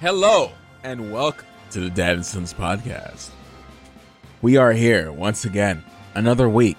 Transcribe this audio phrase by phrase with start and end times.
[0.00, 3.30] Hello and welcome to the Dad and Sons podcast.
[4.42, 6.78] We are here once again, another week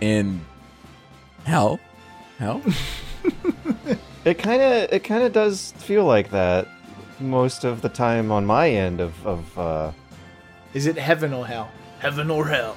[0.00, 0.40] in
[1.44, 1.80] hell.
[2.38, 2.62] Hell?
[4.24, 6.66] It kind of it kind of does feel like that
[7.20, 9.92] most of the time on my end of of uh,
[10.72, 11.70] Is it heaven or hell?
[11.98, 12.74] Heaven or hell?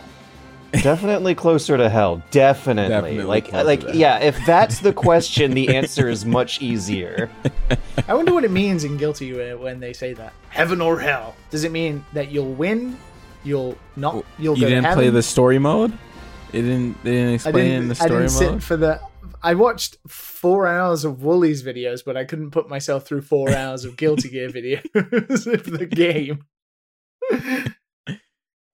[0.71, 2.21] Definitely closer to hell.
[2.31, 4.19] Definitely, Definitely like like yeah.
[4.19, 7.29] If that's the question, the answer is much easier.
[8.07, 10.33] I wonder what it means in Guilty when- when they say that.
[10.49, 11.35] Heaven or hell?
[11.49, 12.97] Does it mean that you'll win?
[13.43, 14.25] You'll not?
[14.39, 14.97] You'll you go to didn't heaven?
[14.99, 15.91] play the story mode?
[16.53, 17.81] It didn't they didn't explain didn't.
[17.83, 18.99] in the I didn't sit for the.
[19.43, 23.85] I watched four hours of Woolies videos, but I couldn't put myself through four hours
[23.85, 26.43] of Guilty Gear videos of the game.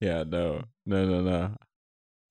[0.00, 0.64] Yeah, no.
[0.84, 1.56] No, no, no.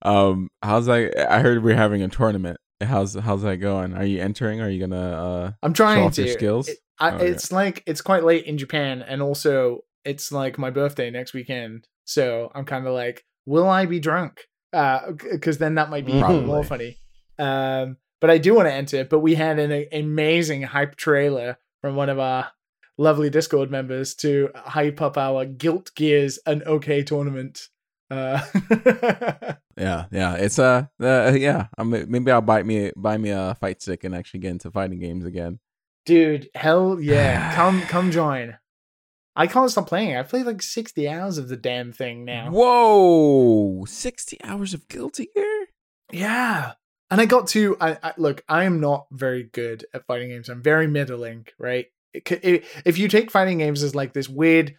[0.04, 2.58] Um how's that I heard we're having a tournament.
[2.82, 3.94] How's how's that going?
[3.94, 4.60] Are you entering?
[4.60, 6.24] Are you gonna uh I'm trying to.
[6.24, 6.68] your skills?
[6.68, 7.26] It- I, Okay.
[7.28, 11.88] It's like it's quite late in Japan, and also it's like my birthday next weekend.
[12.04, 14.42] So I'm kind of like, will I be drunk?
[14.72, 16.44] Uh because then that might be Probably.
[16.44, 16.98] more funny.
[17.38, 19.04] Um, but I do want to enter.
[19.04, 22.52] But we had an amazing hype trailer from one of our
[22.96, 27.68] lovely Discord members to hype up our Guilt Gears an OK tournament.
[28.10, 28.40] Uh,
[29.76, 30.34] Yeah, yeah.
[30.34, 31.66] It's uh, uh yeah.
[31.76, 34.70] I mean, maybe I'll buy me buy me a fight stick and actually get into
[34.70, 35.58] fighting games again.
[36.06, 38.58] dude, hell yeah, come come join.
[39.36, 40.16] I can't stop playing.
[40.16, 42.50] I played like sixty hours of the damn thing now.
[42.50, 45.66] Whoa, sixty hours of Guilty Gear.
[46.12, 46.72] Yeah.
[47.10, 50.48] And I got to I, I look, I am not very good at fighting games.
[50.48, 51.86] I'm very middling, right?
[52.12, 54.76] It, it, if you take fighting games as like this weird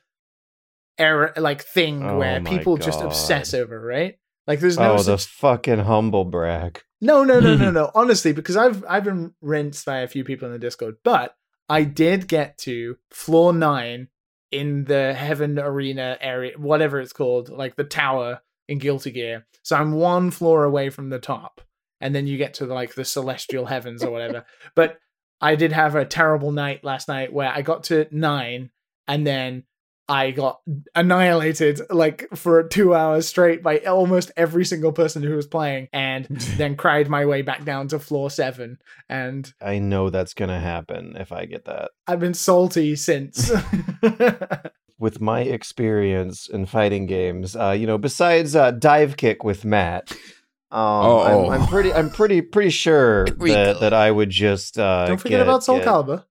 [0.97, 4.17] error like thing Oh where people just obsess over, right?
[4.47, 6.81] Like there's no oh, the such fucking humble brag.
[7.01, 7.91] No, no, no, no, no.
[7.95, 11.35] Honestly, because I've I've been rinsed by a few people in the Discord, but
[11.67, 14.09] I did get to floor nine
[14.51, 19.45] in the Heaven Arena area, whatever it's called, like the tower in Guilty Gear.
[19.63, 21.61] So I'm one floor away from the top,
[21.99, 24.45] and then you get to like the Celestial Heavens or whatever.
[24.75, 24.99] but
[25.41, 28.69] I did have a terrible night last night where I got to nine,
[29.07, 29.63] and then
[30.07, 30.61] I got
[30.93, 36.25] annihilated like for two hours straight by almost every single person who was playing, and
[36.57, 38.77] then cried my way back down to floor seven.
[39.09, 41.91] And I know that's gonna happen if I get that.
[42.07, 43.51] I've been salty since.
[44.97, 50.11] With my experience in fighting games, uh, you know, besides uh, dive kick with Matt,
[50.71, 51.49] um, Oh.
[51.51, 55.39] I'm, I'm pretty, I'm pretty, pretty sure that, that I would just uh, Don't forget
[55.39, 56.23] get- about Soul get- Calibur.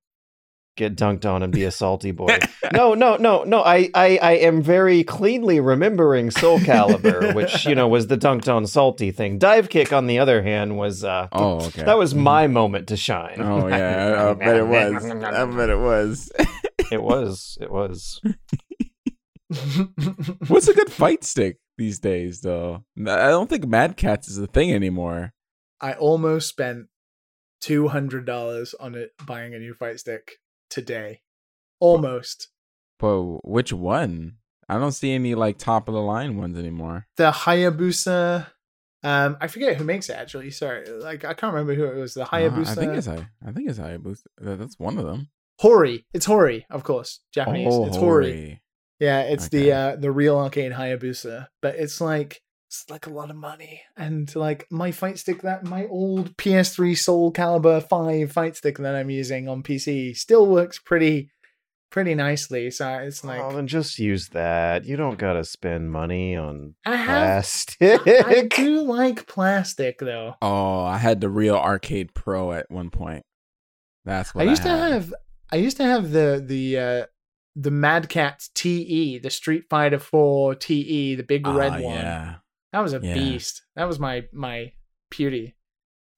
[0.77, 2.37] Get dunked on and be a salty boy.
[2.73, 3.63] no, no, no, no.
[3.63, 8.53] I, I, I am very cleanly remembering Soul Calibur, which you know was the dunked
[8.53, 9.39] on salty thing.
[9.39, 11.85] Dive kick, on the other hand, was uh, Oh, okay.
[11.85, 13.41] that was my moment to shine.
[13.41, 15.05] Oh yeah, I, I bet it was.
[15.05, 16.33] I bet it was.
[16.91, 18.21] it was, it was.
[20.49, 22.85] What's a good fight stick these days, though?
[22.99, 25.33] I don't think Mad Catz is a thing anymore.
[25.81, 26.87] I almost spent
[27.61, 30.33] two hundred dollars on it buying a new fight stick
[30.75, 31.21] today.
[31.81, 32.49] Almost.
[32.99, 34.37] But which one?
[34.69, 37.07] I don't see any like top of the line ones anymore.
[37.17, 38.47] The Hayabusa
[39.03, 40.51] um I forget who makes it actually.
[40.51, 40.89] Sorry.
[40.89, 42.15] Like I can't remember who it was.
[42.15, 43.29] The Uh, Hayabusa I think it's I.
[43.47, 44.25] I think it's Hayabusa.
[44.41, 45.29] That's one of them.
[45.61, 46.05] Hori.
[46.13, 47.21] It's Hori, of course.
[47.33, 47.69] Japanese.
[47.71, 48.31] Oh, it's Hori.
[48.31, 48.63] Hori.
[49.01, 49.59] Yeah, it's Okay.
[49.65, 53.83] the uh the real arcade Hayabusa, but it's like it's like a lot of money.
[53.97, 58.95] And like my fight stick that my old PS3 Soul Calibur 5 fight stick that
[58.95, 61.31] I'm using on PC still works pretty
[61.91, 62.71] pretty nicely.
[62.73, 64.85] So it's like oh, then just use that.
[64.85, 67.07] You don't gotta spend money on I have
[67.45, 68.01] plastic.
[68.07, 70.35] I do like plastic though.
[70.43, 73.25] Oh, I had the real Arcade Pro at one point.
[74.05, 75.15] That's what I used to have
[75.53, 77.07] I used to have the the uh
[77.57, 81.95] the Mad Catz TE, the Street Fighter 4 TE, the big Ah, red one.
[81.95, 82.35] Yeah.
[82.75, 83.15] That was a Yeah.
[83.15, 83.63] beast.
[83.77, 84.73] That was my my
[85.11, 85.55] beauty.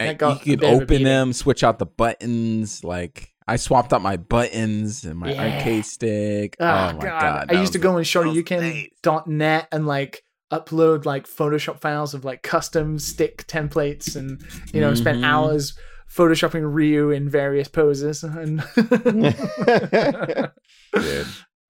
[0.00, 2.82] And you could bit of a open them, switch out the buttons.
[2.82, 5.56] Like I swapped out my buttons and my Yeah.
[5.58, 6.56] arcade stick.
[6.58, 7.52] Oh, oh my god!
[7.52, 10.22] I used to go on on shoryuken.net and like
[10.52, 14.42] upload like Photoshop files of like custom stick templates and
[14.72, 15.24] you know spent Mhm.
[15.26, 15.78] hours
[16.10, 18.86] photoshopping Ryu in various poses and Dude,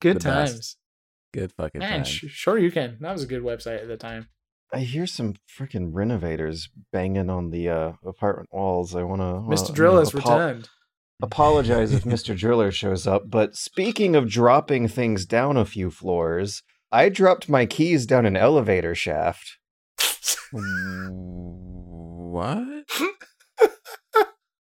[0.00, 0.22] good the best.
[0.22, 0.76] times.
[1.32, 2.98] good fucking Man, sh- sure you can.
[3.00, 4.28] That was a good website at the time.
[4.72, 8.94] I hear some freaking renovators banging on the uh, apartment walls.
[8.94, 9.24] I want to.
[9.48, 9.72] Mr.
[9.74, 10.68] Drill has returned.
[11.22, 12.36] apologize if Mr.
[12.36, 17.64] Driller shows up, but speaking of dropping things down a few floors, I dropped my
[17.66, 19.58] keys down an elevator shaft.
[22.32, 22.84] What?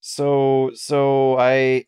[0.01, 1.87] So so I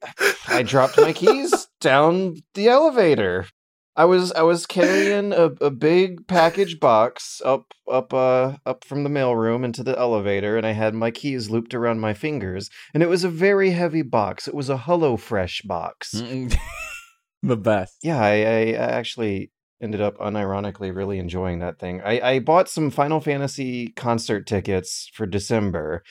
[0.49, 3.47] I dropped my keys down the elevator.
[3.97, 9.05] I was I was carrying a, a big package box up up uh up from
[9.05, 13.03] the mailroom into the elevator, and I had my keys looped around my fingers, and
[13.03, 14.47] it was a very heavy box.
[14.47, 16.15] It was a HelloFresh box.
[17.43, 17.99] The best.
[18.03, 22.01] Yeah, I, I, I actually ended up unironically really enjoying that thing.
[22.03, 26.03] I, I bought some Final Fantasy concert tickets for December.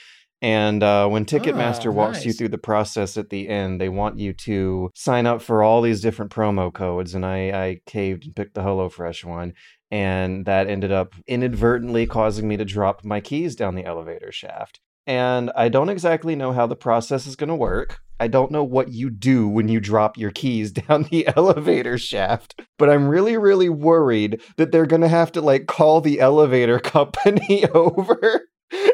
[0.41, 4.19] And uh, when Ticketmaster Ah, walks you through the process at the end, they want
[4.19, 7.15] you to sign up for all these different promo codes.
[7.15, 9.53] And I, I caved and picked the HelloFresh one.
[9.91, 14.79] And that ended up inadvertently causing me to drop my keys down the elevator shaft.
[15.07, 17.99] And I don't exactly know how the process is going to work.
[18.19, 22.61] I don't know what you do when you drop your keys down the elevator shaft,
[22.77, 26.79] but I'm really, really worried that they're going to have to like call the elevator
[26.79, 28.47] company over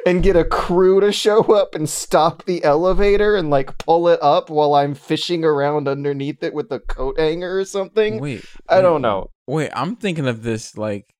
[0.05, 4.19] and get a crew to show up and stop the elevator and like pull it
[4.21, 8.19] up while I'm fishing around underneath it with a coat hanger or something.
[8.19, 9.29] Wait, I wait, don't know.
[9.47, 11.13] Wait, I'm thinking of this like,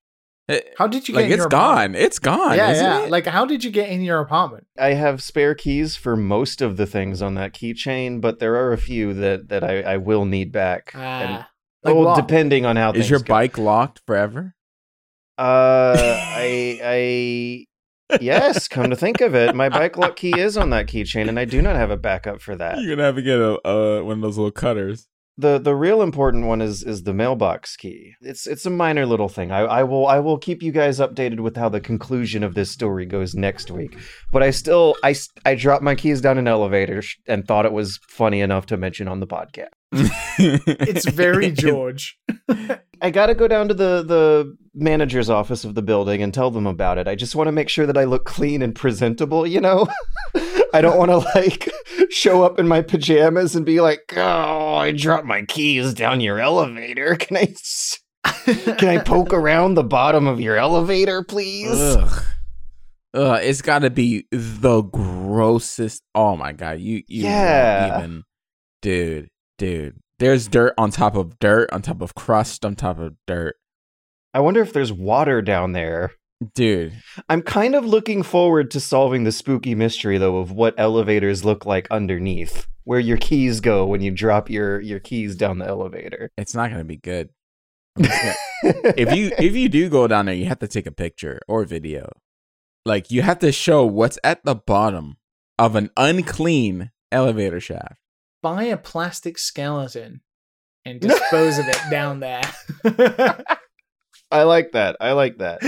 [0.49, 1.95] eh, How did you get like in it's your gone.
[1.95, 2.57] It's gone.
[2.57, 3.03] yeah, isn't yeah.
[3.05, 3.11] it?
[3.11, 4.67] Like, how did you get in your apartment?
[4.77, 8.73] I have spare keys for most of the things on that keychain, but there are
[8.73, 10.91] a few that that I, I will need back.
[10.93, 11.49] And- Ah,
[11.83, 12.15] like well, what?
[12.15, 13.25] depending on how is things your go.
[13.33, 14.53] bike locked forever?
[15.37, 17.65] Uh, I, I,
[18.19, 18.67] yes.
[18.67, 21.45] Come to think of it, my bike lock key is on that keychain, and I
[21.45, 22.79] do not have a backup for that.
[22.81, 25.07] You're gonna have to get a uh, one of those little cutters.
[25.37, 28.13] the The real important one is is the mailbox key.
[28.21, 29.51] It's it's a minor little thing.
[29.51, 32.71] I, I will I will keep you guys updated with how the conclusion of this
[32.71, 33.97] story goes next week.
[34.31, 35.15] But I still I
[35.45, 39.07] I dropped my keys down an elevator and thought it was funny enough to mention
[39.07, 39.69] on the podcast.
[39.93, 42.17] It's very George.
[43.01, 46.51] I got to go down to the the manager's office of the building and tell
[46.51, 47.07] them about it.
[47.07, 49.87] I just want to make sure that I look clean and presentable, you know?
[50.73, 51.69] I don't want to like
[52.09, 56.39] show up in my pajamas and be like, "Oh, I dropped my keys down your
[56.39, 57.15] elevator.
[57.15, 57.99] Can I s-
[58.77, 62.23] can I poke around the bottom of your elevator, please?" Ugh.
[63.13, 66.01] Ugh, it's got to be the grossest.
[66.15, 67.97] Oh my god, you, you Yeah.
[67.99, 68.23] even,
[68.81, 69.27] dude,
[69.61, 69.99] dude.
[70.17, 73.55] There's dirt on top of dirt on top of crust on top of dirt,
[74.33, 76.13] I wonder if there's water down there.
[76.55, 76.93] dude.
[77.29, 81.65] I'm kind of looking forward to solving the spooky mystery though of what elevators look
[81.65, 86.31] like underneath, where your keys go when you drop your your keys down the elevator.
[86.37, 87.29] It's not gonna be good.
[88.01, 88.33] Gonna-
[88.63, 91.65] if you if you do go down there, you have to take a picture or
[91.65, 92.09] video.
[92.83, 95.17] Like you have to show what's at the bottom
[95.59, 98.00] of an unclean elevator shaft.
[98.41, 100.21] Buy a plastic skeleton
[100.85, 102.41] and dispose of it down there.
[104.31, 104.97] I like that.
[104.99, 105.61] I like that.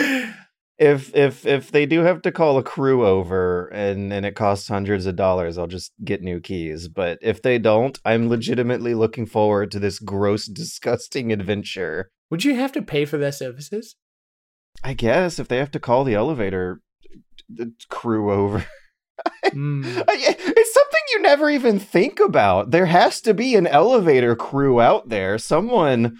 [0.80, 4.68] If if if they do have to call a crew over and and it costs
[4.68, 6.88] hundreds of dollars, I'll just get new keys.
[6.88, 12.10] But if they don't, I'm legitimately looking forward to this gross, disgusting adventure.
[12.31, 13.96] Would you have to pay for their services?
[14.84, 16.81] I guess if they have to call the elevator
[17.50, 18.66] the crew over.
[19.46, 19.84] Mm.
[19.86, 20.82] It's something
[21.13, 22.71] you never even think about.
[22.71, 25.38] There has to be an elevator crew out there.
[25.38, 26.17] Someone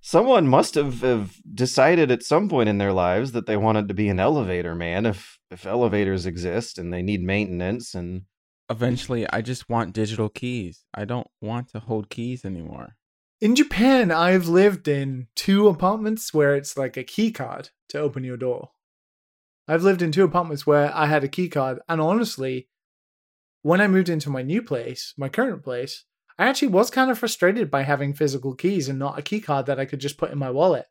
[0.00, 3.94] someone must have, have decided at some point in their lives that they wanted to
[3.94, 8.22] be an elevator man if if elevators exist and they need maintenance and
[8.70, 10.84] Eventually, I just want digital keys.
[10.94, 12.96] I don't want to hold keys anymore.
[13.40, 18.24] In Japan, I've lived in two apartments where it's like a key card to open
[18.24, 18.70] your door.
[19.68, 22.68] I've lived in two apartments where I had a key card, and honestly,
[23.64, 26.04] when I moved into my new place, my current place,
[26.38, 29.66] I actually was kind of frustrated by having physical keys and not a key card
[29.66, 30.86] that I could just put in my wallet.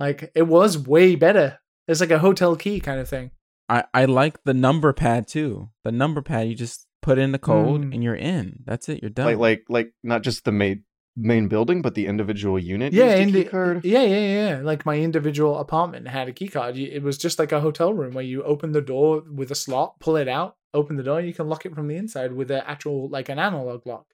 [0.00, 1.58] Like, it was way better.
[1.86, 3.30] It's like a hotel key kind of thing.
[3.68, 5.70] I, I like the number pad too.
[5.84, 7.94] The number pad, you just put in the code Mm.
[7.94, 8.62] and you're in.
[8.66, 9.00] That's it.
[9.02, 9.26] You're done.
[9.26, 10.84] like like like not just the main
[11.16, 13.84] main building but the individual unit yeah, used a key it- card.
[13.84, 14.60] yeah, yeah, yeah.
[14.62, 16.76] Like my individual apartment had a key card.
[16.78, 19.98] It was just like a hotel room where you open the door with a slot,
[20.00, 22.50] pull it out, open the door, and you can lock it from the inside with
[22.50, 24.06] an actual like an analog lock.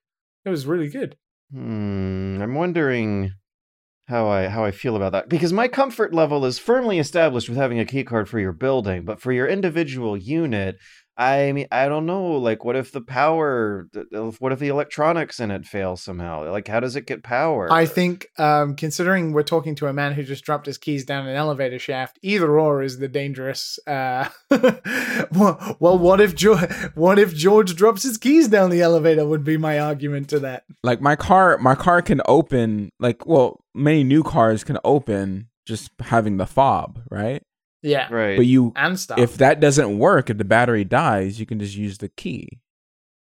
[0.44, 1.16] It was really good.
[1.52, 3.32] Hmm, I'm wondering
[4.06, 7.56] how I how I feel about that because my comfort level is firmly established with
[7.56, 10.76] having a key card for your building, but for your individual unit,
[11.16, 12.32] I mean, I don't know.
[12.32, 13.86] Like, what if the power?
[13.92, 16.50] th- th- What if the electronics in it fail somehow?
[16.50, 17.72] Like, how does it get power?
[17.72, 21.26] I think, um, considering we're talking to a man who just dropped his keys down
[21.28, 23.78] an elevator shaft, either or is the dangerous.
[23.86, 24.28] Uh,
[25.32, 26.70] well, well, what if George?
[26.94, 29.26] What if George drops his keys down the elevator?
[29.26, 30.64] Would be my argument to that.
[30.82, 35.90] like my car my car can open like well many new cars can open just
[36.00, 37.42] having the fob right
[37.84, 38.36] Yeah, right.
[38.36, 39.18] but you and stuff.
[39.18, 42.60] if that doesn't work if the battery dies you can just use the key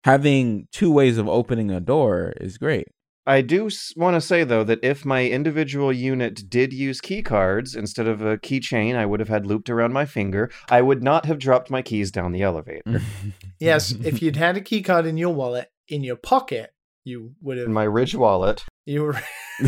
[0.03, 2.87] having two ways of opening a door is great
[3.27, 7.75] I do want to say though that if my individual unit did use key cards
[7.75, 10.49] instead of a keychain, I would have had looped around my finger.
[10.69, 13.01] I would not have dropped my keys down the elevator.
[13.59, 16.71] Yes, if you'd had a key card in your wallet in your pocket,
[17.07, 17.67] you would have.
[17.67, 19.21] In my Ridge wallet, You were.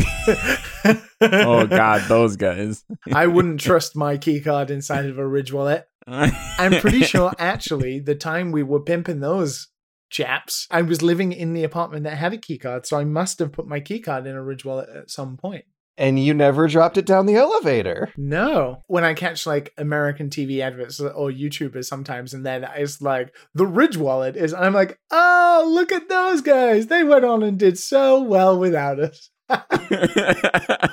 [1.20, 2.84] oh God, those guys.
[3.12, 5.86] I wouldn't trust my key card inside of a Ridge wallet.
[6.06, 9.68] I'm pretty sure, actually, the time we were pimping those
[10.10, 13.38] chaps, I was living in the apartment that had a key card, so I must
[13.38, 15.64] have put my key card in a Ridge wallet at some point.
[16.00, 18.10] And you never dropped it down the elevator.
[18.16, 18.82] No.
[18.86, 23.66] When I catch like American TV adverts or YouTubers sometimes, and then it's like, the
[23.66, 26.86] Ridge wallet is, I'm like, oh, look at those guys.
[26.86, 29.30] They went on and did so well without us.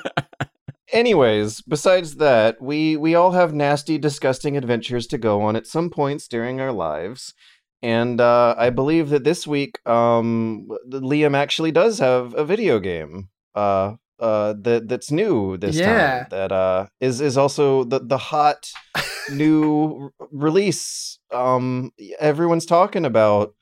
[0.91, 5.89] Anyways, besides that, we we all have nasty, disgusting adventures to go on at some
[5.89, 7.33] points during our lives.
[7.81, 13.29] And uh, I believe that this week, um, Liam actually does have a video game.
[13.53, 16.19] Uh, uh, that that's new this Yeah.
[16.19, 16.27] time.
[16.31, 18.69] That uh is is also the the hot
[19.31, 21.19] new r- release.
[21.33, 23.53] Um, everyone's talking about.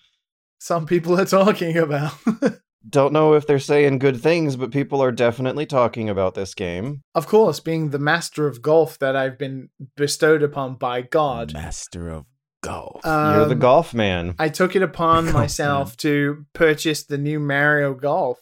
[0.60, 2.14] Some people are talking about.
[2.90, 7.02] Don't know if they're saying good things, but people are definitely talking about this game.
[7.16, 11.54] of course, being the master of golf that I've been bestowed upon by God.
[11.54, 12.26] Master of
[12.62, 13.02] golf.
[13.04, 14.36] You're the um, golf man.
[14.38, 18.40] I took it upon Golf myself to purchase the new Mario Golf.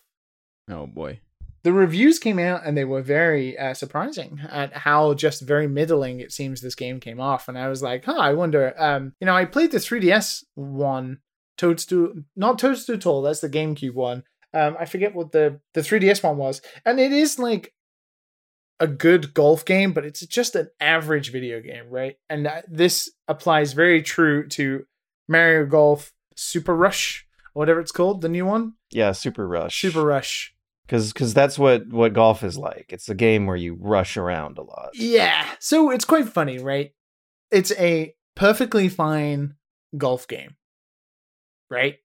[0.70, 1.22] oh boy.
[1.64, 6.20] The reviews came out and they were very uh, surprising at how just very middling
[6.20, 7.48] it seems this game came off.
[7.48, 8.74] And I was like, huh, I wonder.
[8.78, 11.20] Um, you know, I played the 3DS one,
[11.58, 14.24] Toadstool, not Toadstool Tour, that's the GameCube one.
[14.54, 17.74] Um, I forget what the the 3DS one was, and it is like
[18.80, 22.18] a good golf game, but it's just an average video game, right?
[22.30, 24.86] And uh, this applies very true to
[25.28, 29.80] Mario Golf Super Rush, or whatever it's called, the new one, Yeah, Super Rush.
[29.80, 30.53] Super Rush.
[30.86, 32.88] Because because that's what what golf is like.
[32.90, 34.90] It's a game where you rush around a lot.
[34.94, 35.46] Yeah.
[35.60, 36.92] So it's quite funny, right?
[37.52, 39.56] It's a perfectly fine
[39.98, 40.56] golf game,
[41.70, 41.96] right?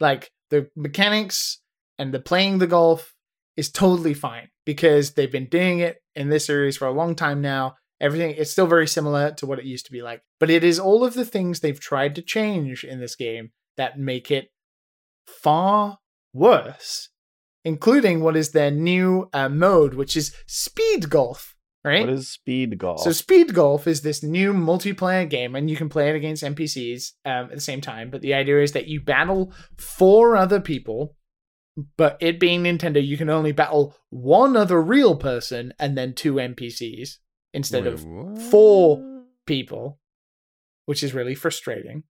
[0.00, 1.60] Like the mechanics
[1.98, 3.14] and the playing the golf
[3.56, 7.40] is totally fine because they've been doing it in this series for a long time
[7.40, 7.76] now.
[8.00, 10.78] Everything it's still very similar to what it used to be like, but it is
[10.78, 14.50] all of the things they've tried to change in this game that make it
[15.26, 15.98] far
[16.34, 17.08] worse,
[17.66, 21.56] including what is their new uh, mode, which is speed golf.
[21.84, 22.00] Right?
[22.00, 23.00] What is speed golf?
[23.00, 27.12] So Speed Golf is this new multiplayer game, and you can play it against NPCs
[27.24, 28.10] um, at the same time.
[28.10, 31.14] But the idea is that you battle four other people,
[31.96, 36.34] but it being Nintendo, you can only battle one other real person and then two
[36.34, 37.18] NPCs
[37.54, 38.42] instead Wait, of what?
[38.42, 40.00] four people,
[40.86, 42.02] which is really frustrating.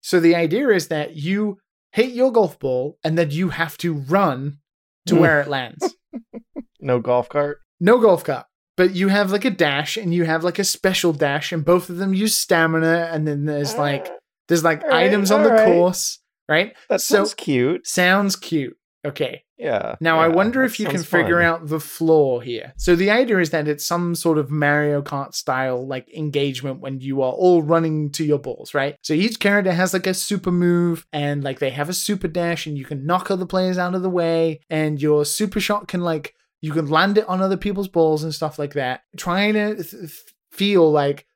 [0.00, 1.58] So the idea is that you
[1.92, 4.58] hit your golf ball and then you have to run
[5.06, 5.94] to where it lands.
[6.80, 7.60] no golf cart.
[7.80, 8.46] No golf cart.
[8.76, 11.90] But you have like a dash and you have like a special dash, and both
[11.90, 14.08] of them use stamina, and then there's like
[14.48, 15.66] there's like right, items on the right.
[15.66, 16.74] course, right?
[16.88, 17.86] That so- sounds cute.
[17.86, 18.76] Sounds cute.
[19.04, 19.42] Okay.
[19.62, 19.94] Yeah.
[20.00, 21.44] Now I wonder if you can figure fun.
[21.44, 22.72] out the flaw here.
[22.76, 27.00] So the idea is that it's some sort of Mario Kart style like engagement when
[27.00, 28.96] you are all running to your balls, right?
[29.02, 32.66] So each character has like a super move and like they have a super dash
[32.66, 36.00] and you can knock other players out of the way and your super shot can
[36.00, 39.02] like you can land it on other people's balls and stuff like that.
[39.16, 40.12] Trying to th-
[40.50, 41.26] feel like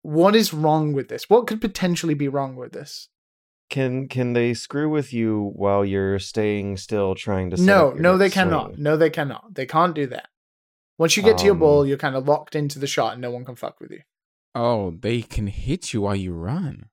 [0.00, 1.28] what is wrong with this?
[1.28, 3.08] What could potentially be wrong with this?
[3.70, 7.56] Can can they screw with you while you're staying still trying to?
[7.58, 8.78] set No, up your no, they next cannot.
[8.78, 9.54] No, they cannot.
[9.54, 10.28] They can't do that.
[10.98, 13.22] Once you get to your Um, ball, you're kind of locked into the shot and
[13.22, 14.00] no one can fuck with you.
[14.54, 16.86] Oh, they can hit you while you run.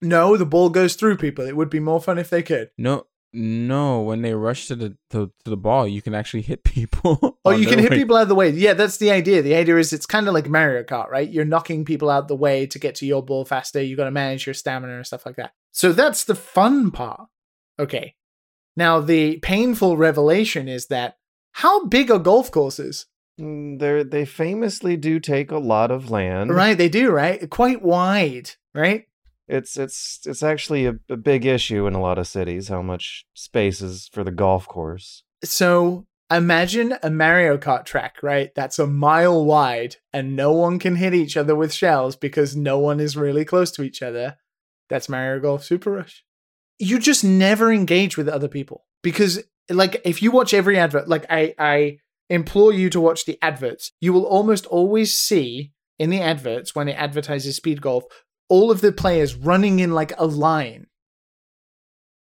[0.00, 1.46] No, the ball goes through people.
[1.46, 2.70] It would be more fun if they could.
[2.76, 4.00] No, no.
[4.02, 7.38] When they rush to the to, to the ball, you can actually hit people.
[7.44, 8.50] Oh, you can their hit way- people out of the way.
[8.50, 9.40] Yeah, that's the idea.
[9.42, 11.28] The idea is it's kind of like Mario Kart, right?
[11.28, 13.82] You're knocking people out the way to get to your ball faster.
[13.82, 15.54] You got to manage your stamina and stuff like that.
[15.72, 17.28] So that's the fun part.
[17.78, 18.14] Okay.
[18.76, 21.16] Now, the painful revelation is that
[21.52, 23.06] how big are golf courses?
[23.40, 26.54] Mm, They they famously do take a lot of land.
[26.54, 27.48] Right, they do, right?
[27.50, 29.06] Quite wide, right?
[29.48, 32.68] It's it's it's actually a, a big issue in a lot of cities.
[32.68, 35.24] How much space is for the golf course?
[35.44, 38.54] So imagine a Mario Kart track, right?
[38.54, 42.78] That's a mile wide and no one can hit each other with shells because no
[42.78, 44.36] one is really close to each other.
[44.92, 46.22] That's Mario Golf Super Rush.
[46.78, 51.24] You just never engage with other people because like if you watch every advert, like
[51.30, 51.96] I I
[52.28, 53.92] implore you to watch the adverts.
[54.02, 58.04] You will almost always see in the adverts when it advertises speed golf
[58.50, 60.88] all of the players running in like a line.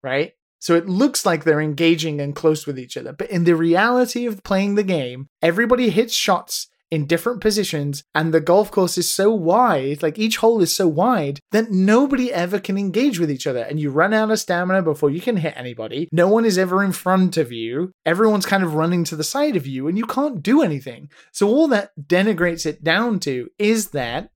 [0.01, 0.31] Right?
[0.59, 3.11] So it looks like they're engaging and close with each other.
[3.11, 8.33] But in the reality of playing the game, everybody hits shots in different positions and
[8.33, 12.60] the golf course is so wide, like each hole is so wide that nobody ever
[12.60, 15.53] can engage with each other and you run out of stamina before you can hit
[15.55, 16.10] anybody.
[16.12, 17.91] No one is ever in front of you.
[18.05, 21.10] Everyone's kind of running to the side of you and you can't do anything.
[21.31, 24.29] So all that denigrates it down to is that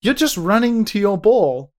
[0.00, 1.72] you're just running to your ball.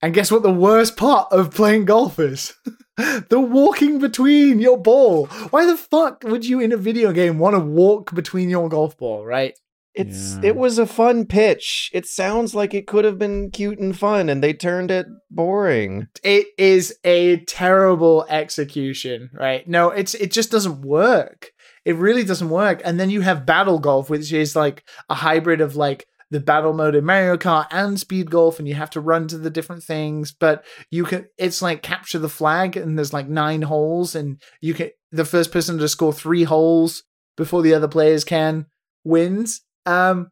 [0.00, 2.54] And guess what the worst part of playing golf is?
[3.28, 5.26] the walking between your ball.
[5.50, 8.96] Why the fuck would you in a video game want to walk between your golf
[8.96, 9.54] ball, right?
[9.94, 10.50] It's Yeah.
[10.50, 11.90] it was a fun pitch.
[11.92, 16.06] It sounds like it could have been cute and fun, and they turned it boring.
[16.22, 19.66] It is a terrible execution, right?
[19.68, 21.50] No, it's it just doesn't work.
[21.84, 22.80] It really doesn't work.
[22.84, 26.72] And then you have battle golf, which is like a hybrid of like the battle
[26.72, 29.82] mode in Mario Kart and speed golf, and you have to run to the different
[29.82, 30.32] things.
[30.32, 34.72] But you can, it's like capture the flag, and there's like nine holes, and you
[34.72, 37.04] can the first person to score three holes
[37.36, 38.66] before the other players can
[39.04, 39.60] wins.
[39.84, 40.30] Um,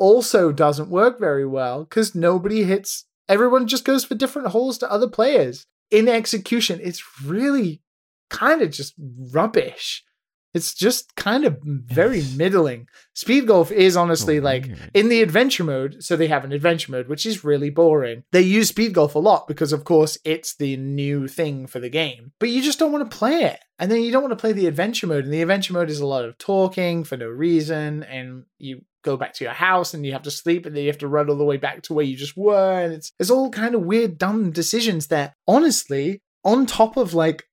[0.00, 3.04] also doesn't work very well because nobody hits.
[3.28, 5.66] Everyone just goes for different holes to other players.
[5.92, 7.82] In execution, it's really
[8.30, 8.94] kind of just
[9.32, 10.02] rubbish.
[10.52, 12.88] It's just kind of very middling.
[13.14, 14.90] Speed golf is honestly So like weird.
[14.94, 18.24] in the adventure mode, so they have an adventure mode, which is really boring.
[18.32, 21.88] They use speed golf a lot because, of course, it's the new thing for the
[21.88, 22.32] game.
[22.40, 23.60] But you just don't want to play it.
[23.78, 25.24] And then you don't want to play the adventure mode.
[25.24, 28.02] And the adventure mode is a lot of talking for no reason.
[28.02, 30.90] And you go back to your house and you have to sleep and then you
[30.90, 32.80] have to run all the way back to where you just were.
[32.80, 37.44] And it's it's all kind of weird, dumb decisions that honestly, on top of like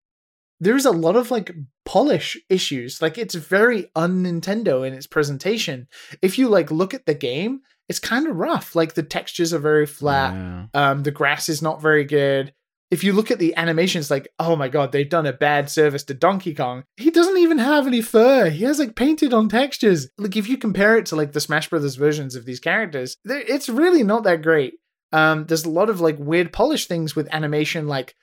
[0.60, 1.52] there's a lot of like
[1.88, 3.02] polish issues.
[3.02, 5.88] Like it's very un Nintendo in its presentation.
[6.22, 8.76] If you like look at the game, it's kind of rough.
[8.76, 10.34] Like the textures are very flat.
[10.34, 10.66] Yeah.
[10.74, 12.54] Um, the grass is not very good.
[12.92, 16.04] If you look at the animations, like, oh my god, they've done a bad service
[16.04, 16.84] to Donkey Kong.
[16.98, 18.50] He doesn't even have any fur.
[18.50, 20.10] He has like painted on textures.
[20.18, 23.70] Like, if you compare it to like the Smash Brothers versions of these characters, it's
[23.70, 24.76] really not that great.
[25.14, 28.14] Um, there's a lot of like weird polish things with animation, like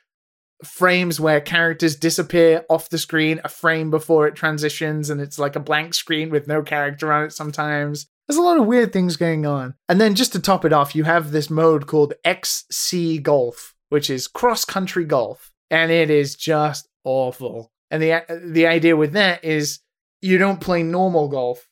[0.65, 5.57] frames where characters disappear off the screen a frame before it transitions, and it's like
[5.57, 8.07] a blank screen with no character on it sometimes.
[8.27, 9.75] There's a lot of weird things going on.
[9.89, 14.09] And then just to top it off, you have this mode called XC Golf, which
[14.09, 15.53] is cross country golf.
[15.71, 17.71] And it is just awful.
[17.91, 19.81] And the the idea with that is
[20.21, 21.69] you don't play normal golf.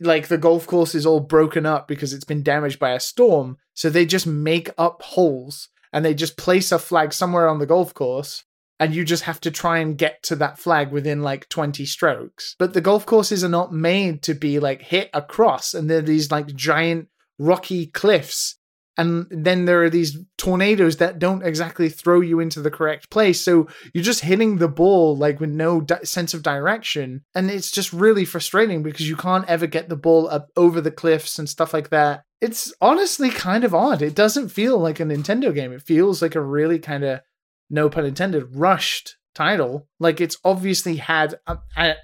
[0.00, 3.58] Like the golf course is all broken up because it's been damaged by a storm.
[3.74, 7.66] So they just make up holes and they just place a flag somewhere on the
[7.66, 8.44] golf course
[8.80, 12.56] and you just have to try and get to that flag within like 20 strokes.
[12.58, 16.32] But the golf courses are not made to be like hit across, and they're these
[16.32, 18.56] like giant rocky cliffs.
[18.96, 23.40] And then there are these tornadoes that don't exactly throw you into the correct place.
[23.40, 27.22] So you're just hitting the ball like with no di- sense of direction.
[27.34, 30.90] And it's just really frustrating because you can't ever get the ball up over the
[30.90, 32.24] cliffs and stuff like that.
[32.40, 34.00] It's honestly kind of odd.
[34.02, 35.72] It doesn't feel like a Nintendo game.
[35.72, 37.20] It feels like a really kind of
[37.68, 39.88] no pun intended, rushed title.
[39.98, 41.96] Like it's obviously had, um, I,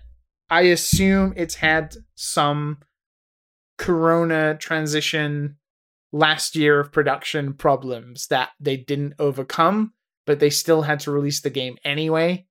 [0.50, 2.78] I assume it's had some
[3.78, 5.56] Corona transition
[6.12, 9.92] last year of production problems that they didn't overcome,
[10.24, 12.46] but they still had to release the game anyway.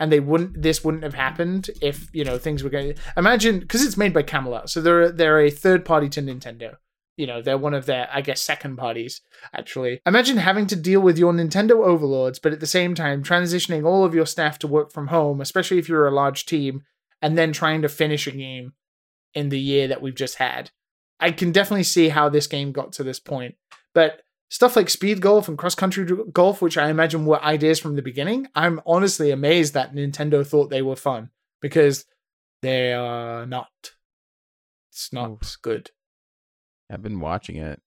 [0.00, 0.60] And they wouldn't.
[0.60, 2.94] This wouldn't have happened if you know things were going.
[3.16, 6.74] Imagine because it's made by Camelot, so they're they're a third party to Nintendo.
[7.16, 9.20] You know, they're one of their, I guess, second parties
[9.52, 10.00] actually.
[10.06, 14.04] Imagine having to deal with your Nintendo overlords, but at the same time transitioning all
[14.04, 16.82] of your staff to work from home, especially if you're a large team,
[17.20, 18.72] and then trying to finish a game
[19.34, 20.70] in the year that we've just had.
[21.20, 23.54] I can definitely see how this game got to this point.
[23.94, 27.94] But stuff like speed golf and cross country golf, which I imagine were ideas from
[27.96, 32.04] the beginning, I'm honestly amazed that Nintendo thought they were fun because
[32.62, 33.70] they are not.
[34.90, 35.90] It's not good.
[36.92, 37.80] I've been watching it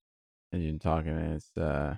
[0.51, 1.11] and you're talking.
[1.11, 1.95] And it's uh,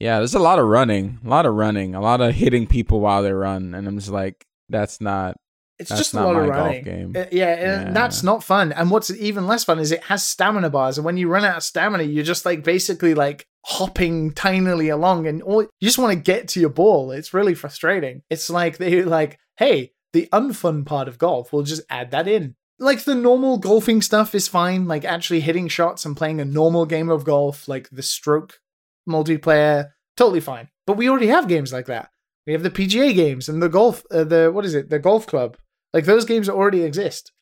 [0.00, 3.00] yeah, there's a lot of running, a lot of running, a lot of hitting people
[3.00, 5.36] while they run, and I'm just like, that's not.
[5.78, 6.84] It's That's just a not lot of running.
[6.84, 7.12] game.
[7.14, 7.92] Uh, yeah, and Yeah.
[7.92, 8.72] that's not fun.
[8.72, 11.58] And what's even less fun is it has stamina bars, and when you run out
[11.58, 16.12] of stamina, you're just like basically like hopping tinily along, and all you just want
[16.14, 17.10] to get to your ball.
[17.10, 18.22] It's really frustrating.
[18.30, 22.54] It's like they like, hey, the unfun part of golf, we'll just add that in.
[22.78, 26.84] Like the normal golfing stuff is fine, like actually hitting shots and playing a normal
[26.84, 28.60] game of golf, like the stroke
[29.08, 30.68] multiplayer, totally fine.
[30.86, 32.10] But we already have games like that.
[32.46, 35.26] We have the PGA games and the golf, uh, the what is it, the golf
[35.26, 35.56] club.
[35.94, 37.32] Like those games already exist.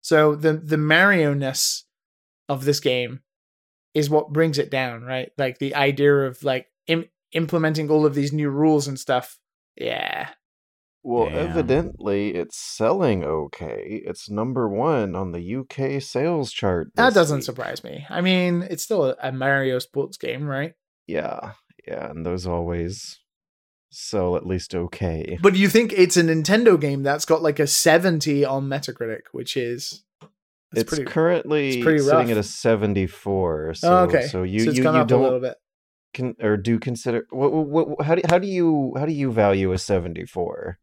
[0.00, 1.84] So the the Mario ness
[2.48, 3.20] of this game
[3.94, 5.30] is what brings it down, right?
[5.36, 9.38] Like the idea of like Im- implementing all of these new rules and stuff
[9.76, 10.30] Yeah.
[11.08, 11.38] Well, Damn.
[11.38, 14.02] evidently it's selling okay.
[14.04, 16.90] It's number one on the UK sales chart.
[16.96, 17.44] That doesn't week.
[17.44, 18.04] surprise me.
[18.10, 20.74] I mean, it's still a, Mario sports game, right?
[21.06, 21.52] Yeah,
[21.86, 23.20] yeah, and those always
[23.88, 25.38] sell at least okay.
[25.40, 29.56] But you think it's a Nintendo game that's got like a 70 on Metacritic, which
[29.56, 30.04] is
[30.74, 33.72] It's pretty currently it's pretty sitting at a 74.
[33.76, 34.26] So, oh, okay.
[34.26, 35.56] so you so it's you, gone you up a little don't bit.
[36.12, 39.32] con- or do consider what, what, what how do how do you how do you
[39.32, 40.78] value a 74?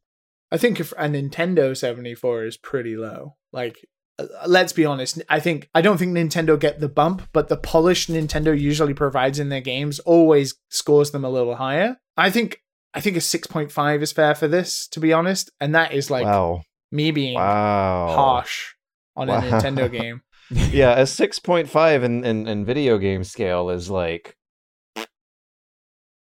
[0.56, 3.36] I think if a Nintendo 74 is pretty low.
[3.52, 3.86] Like
[4.18, 7.58] uh, let's be honest, I think I don't think Nintendo get the bump, but the
[7.58, 11.98] polish Nintendo usually provides in their games always scores them a little higher.
[12.16, 12.62] I think
[12.94, 16.24] I think a 6.5 is fair for this to be honest, and that is like
[16.26, 16.62] wow.
[16.90, 18.08] me being Wow.
[18.16, 18.76] harsh
[19.18, 19.40] on Wow.
[19.40, 20.22] a Nintendo game.
[20.50, 24.38] Yeah, a 6.5 in, in in video game scale is like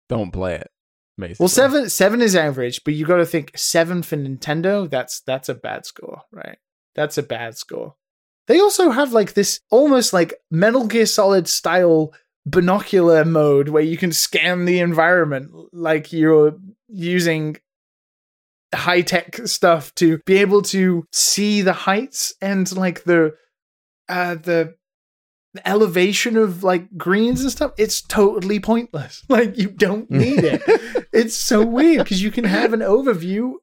[0.09, 0.71] Don't play it.
[1.21, 1.45] Basically.
[1.45, 4.89] Well, seven seven is average, but you got to think seven for Nintendo.
[4.89, 6.59] That's that's a bad score, right?
[6.95, 7.95] That's a bad score.
[8.47, 12.13] They also have like this almost like Metal Gear Solid style
[12.47, 16.57] binocular mode where you can scan the environment like you're
[16.89, 17.57] using
[18.75, 23.35] high tech stuff to be able to see the heights and like the
[24.09, 24.75] uh the
[25.55, 29.25] the elevation of like greens and stuff it's totally pointless.
[29.29, 30.63] Like you don't need it.
[31.13, 33.55] It's so weird because you can have an overview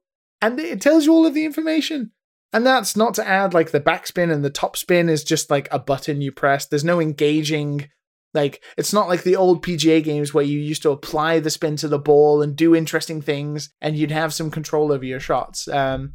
[0.41, 2.11] and it tells you all of the information.
[2.53, 5.67] And that's not to add like the backspin and the top spin is just like
[5.71, 6.65] a button you press.
[6.65, 7.89] There's no engaging
[8.33, 11.75] like it's not like the old pga games where you used to apply the spin
[11.77, 15.67] to the ball and do interesting things and you'd have some control over your shots.
[15.67, 16.13] Um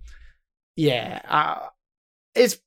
[0.77, 1.67] yeah uh,
[2.35, 2.59] it's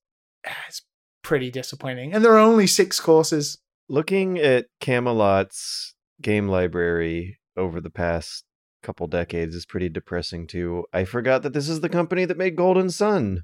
[0.67, 0.81] it's
[1.25, 3.57] pretty disappointing and there are only six courses
[3.89, 8.43] looking at Camelot's game library over the past
[8.83, 10.85] couple decades is pretty depressing too.
[10.93, 13.43] I forgot that this is the company that made Golden Sun.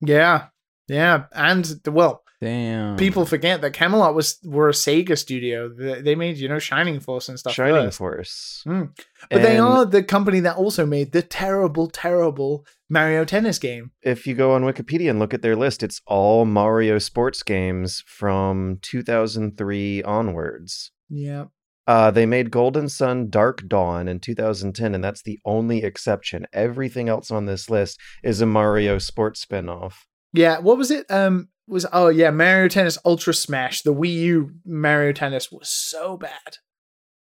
[0.00, 0.48] yeah
[0.86, 2.96] yeah and well Damn.
[2.96, 5.70] people forget that Camelot was were a Sega studio.
[5.70, 7.54] They they made you know Shining Force and stuff.
[7.54, 7.98] Shining first.
[7.98, 8.62] Force.
[8.66, 8.90] Mm.
[9.30, 13.92] but they are the company that also made the terrible, terrible Mario Tennis game.
[14.02, 18.02] If you go on Wikipedia and look at their list, it's all Mario sports games
[18.06, 20.90] from 2003 onwards.
[21.08, 21.44] Yeah,
[21.86, 26.46] Uh, they made Golden Sun Dark Dawn in 2010, and that's the only exception.
[26.52, 29.94] Everything else on this list is a Mario sports spinoff.
[30.32, 30.58] yeah.
[30.58, 31.04] What was it?
[31.10, 33.82] Um, was oh yeah, Mario Tennis Ultra Smash.
[33.82, 36.58] The Wii U Mario Tennis was so bad,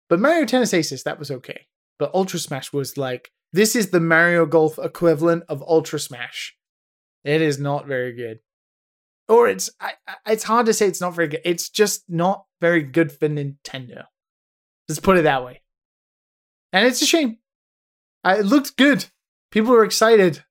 [0.09, 1.67] but Mario Tennis Aces that was okay.
[1.99, 6.57] But Ultra Smash was like this is the Mario Golf equivalent of Ultra Smash.
[7.25, 8.41] It is not very good.
[9.29, 9.93] Or it's I,
[10.27, 11.41] it's hard to say it's not very good.
[11.45, 14.05] It's just not very good for Nintendo.
[14.89, 15.63] Let's put it that way.
[16.73, 17.39] And it's a shame.
[18.25, 19.07] It looked good.
[19.51, 20.45] People were excited.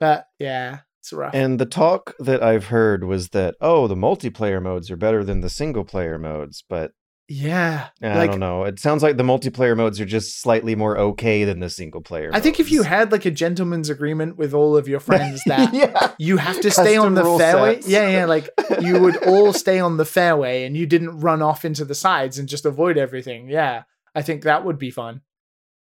[0.00, 1.34] But yeah, it's rough.
[1.34, 5.40] And the talk that I've heard was that, oh, the multiplayer modes are better than
[5.40, 6.92] the single player modes, but
[7.28, 7.88] yeah.
[8.02, 8.64] I like don't know.
[8.64, 12.30] It sounds like the multiplayer modes are just slightly more okay than the single player
[12.32, 15.74] I think if you had like a gentleman's agreement with all of your friends that
[15.74, 16.12] yeah.
[16.18, 17.74] you have to stay on the fairway.
[17.74, 17.88] sets.
[17.88, 18.48] Yeah, yeah, like
[18.80, 22.38] you would all stay on the fairway and you didn't run off into the sides
[22.38, 23.48] and just avoid everything.
[23.48, 23.82] Yeah,
[24.14, 25.22] I think that would be fun.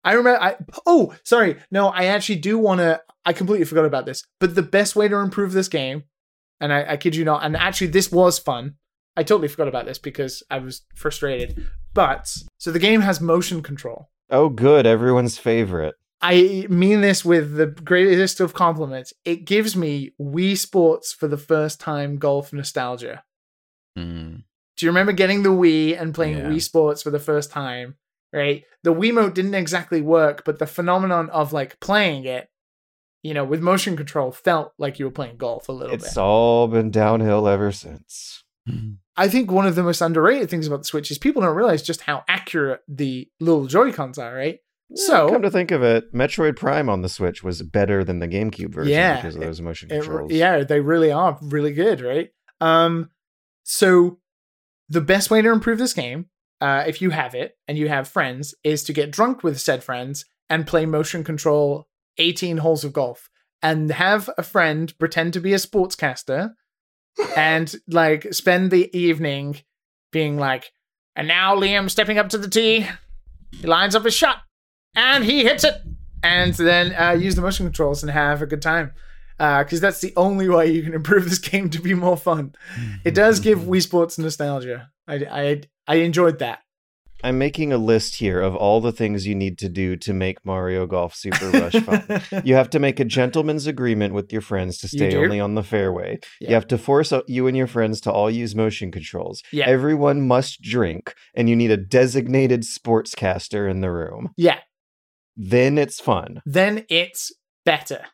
[0.05, 0.41] I remember.
[0.41, 1.57] I oh, sorry.
[1.71, 3.01] No, I actually do want to.
[3.25, 4.23] I completely forgot about this.
[4.39, 6.03] But the best way to improve this game,
[6.61, 8.75] and I, I kid you not, and actually this was fun.
[9.17, 11.65] I totally forgot about this because I was frustrated.
[11.93, 14.09] But so the game has motion control.
[14.29, 14.85] Oh, good.
[14.85, 15.95] Everyone's favorite.
[16.21, 19.13] I mean this with the greatest of compliments.
[19.25, 23.23] It gives me Wii Sports for the first time golf nostalgia.
[23.97, 24.43] Mm.
[24.77, 26.49] Do you remember getting the Wii and playing Yeah.
[26.49, 27.95] Wii Sports for the first time?
[28.33, 28.63] Right?
[28.83, 32.49] The Wiimote didn't exactly work, but the phenomenon of like playing it,
[33.23, 36.07] you know, with motion control felt like you were playing golf a little It's bit.
[36.09, 38.43] It's all been downhill ever since.
[39.17, 41.81] I think one of the most underrated things about the Switch is people don't realize
[41.81, 44.59] just how accurate the little Joy-Cons are, right?
[44.93, 48.27] So- come to think of it, Metroid Prime on the Switch was better than the
[48.27, 50.31] GameCube version Yeah, because of those motion It- controls.
[50.31, 52.29] yeah, they really are really good, right?
[52.61, 53.09] Um,
[53.63, 54.19] so
[54.89, 56.27] the best way to improve this game,
[56.61, 59.83] uh, if you have it and you have friends, is to get drunk with said
[59.83, 63.29] friends and play motion control 18 holes of golf
[63.63, 66.53] and have a friend pretend to be a sportscaster
[67.35, 69.57] and like spend the evening
[70.11, 70.71] being like,
[71.15, 72.87] and now Liam stepping up to the tee,
[73.51, 74.41] he lines up his shot
[74.95, 75.75] and he hits it,
[76.23, 78.93] and then uh, use the motion controls and have a good time
[79.37, 82.55] because that's the only way you can improve this game to be more fun.
[83.03, 84.91] It does give Wii Sports nostalgia.
[85.07, 86.59] I, I, I enjoyed that.
[87.23, 90.45] I'm making a list here of all the things you need to do to make
[90.45, 92.21] Mario Golf Super Rush fun.
[92.45, 95.63] you have to make a gentleman's agreement with your friends to stay only on the
[95.63, 96.19] fairway.
[96.39, 96.49] Yeah.
[96.49, 99.41] You have to force you and your friends to all use motion controls.
[99.51, 99.65] Yeah.
[99.67, 104.31] Everyone must drink, and you need a designated sportscaster in the room.
[104.37, 104.59] yeah.
[105.37, 106.41] Then it's fun.
[106.45, 107.31] Then it's
[107.65, 108.05] better.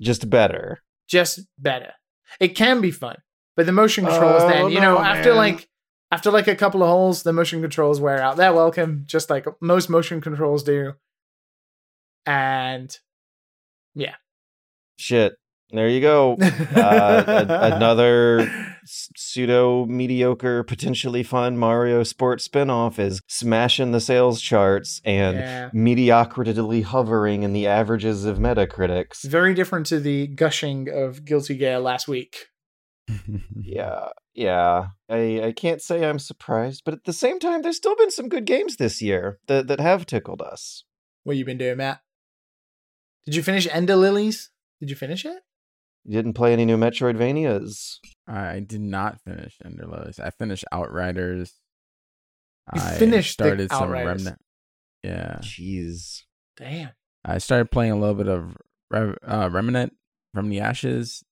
[0.00, 0.82] Just better.
[1.08, 1.92] Just better.
[2.40, 3.16] It can be fun,
[3.56, 5.36] but the motion controls Oh, then you know no, after man.
[5.38, 5.68] like
[6.14, 8.36] after like a couple of holes, the motion controls wear out.
[8.36, 10.92] They're welcome, just like most motion controls do.
[12.26, 12.96] And
[13.94, 14.14] yeah.
[14.96, 15.34] Shit.
[15.70, 16.36] There you go.
[16.40, 18.48] Uh, a- another
[18.86, 25.70] pseudo mediocre, potentially fun Mario sports spinoff is smashing the sales charts and Yeah.
[25.72, 29.24] mediocrity hovering in the averages of Metacritics.
[29.24, 32.36] Very different to the gushing of Guilty Gear last week.
[33.60, 34.86] Yeah, yeah.
[35.08, 38.28] I, I can't say I'm surprised, but at the same time, there's still been some
[38.28, 40.84] good games this year that, that have tickled us.
[41.24, 42.00] What you been doing, Matt?
[43.26, 44.50] Did you finish Ender Lilies?
[44.80, 45.38] Did you finish it?
[46.04, 47.96] You didn't play any new Metroidvanias.
[48.28, 50.20] I did not finish Ender Lilies.
[50.20, 51.54] I finished Outriders.
[52.74, 54.24] You I finished the started some Outriders.
[54.24, 54.38] Remnant.
[55.02, 56.22] Yeah, Jeez.
[56.56, 56.90] Damn.
[57.24, 58.56] I started playing a little bit of
[58.90, 59.94] Rev- uh, Remnant
[60.34, 61.24] from the Ashes.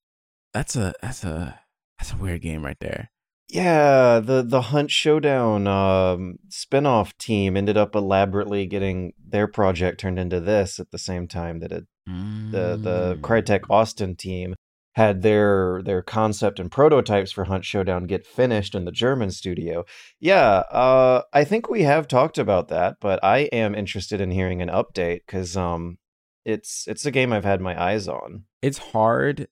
[0.55, 1.59] That's a that's a
[2.03, 3.11] that's a weird game right there.
[3.49, 10.19] Yeah, the the Hunt Showdown um spin-off team ended up elaborately getting their project turned
[10.19, 13.21] into this at the same time that it, the the Mm.
[13.21, 14.57] Crytek Austin team
[14.95, 19.85] had their their concept and prototypes for Hunt Showdown get finished in the German studio.
[20.19, 24.61] Yeah, uh I think we have talked about that, but I am interested in hearing
[24.61, 25.99] an update cuz um
[26.45, 28.45] it's it's a game I've had my eyes on.
[28.63, 29.47] it's hard,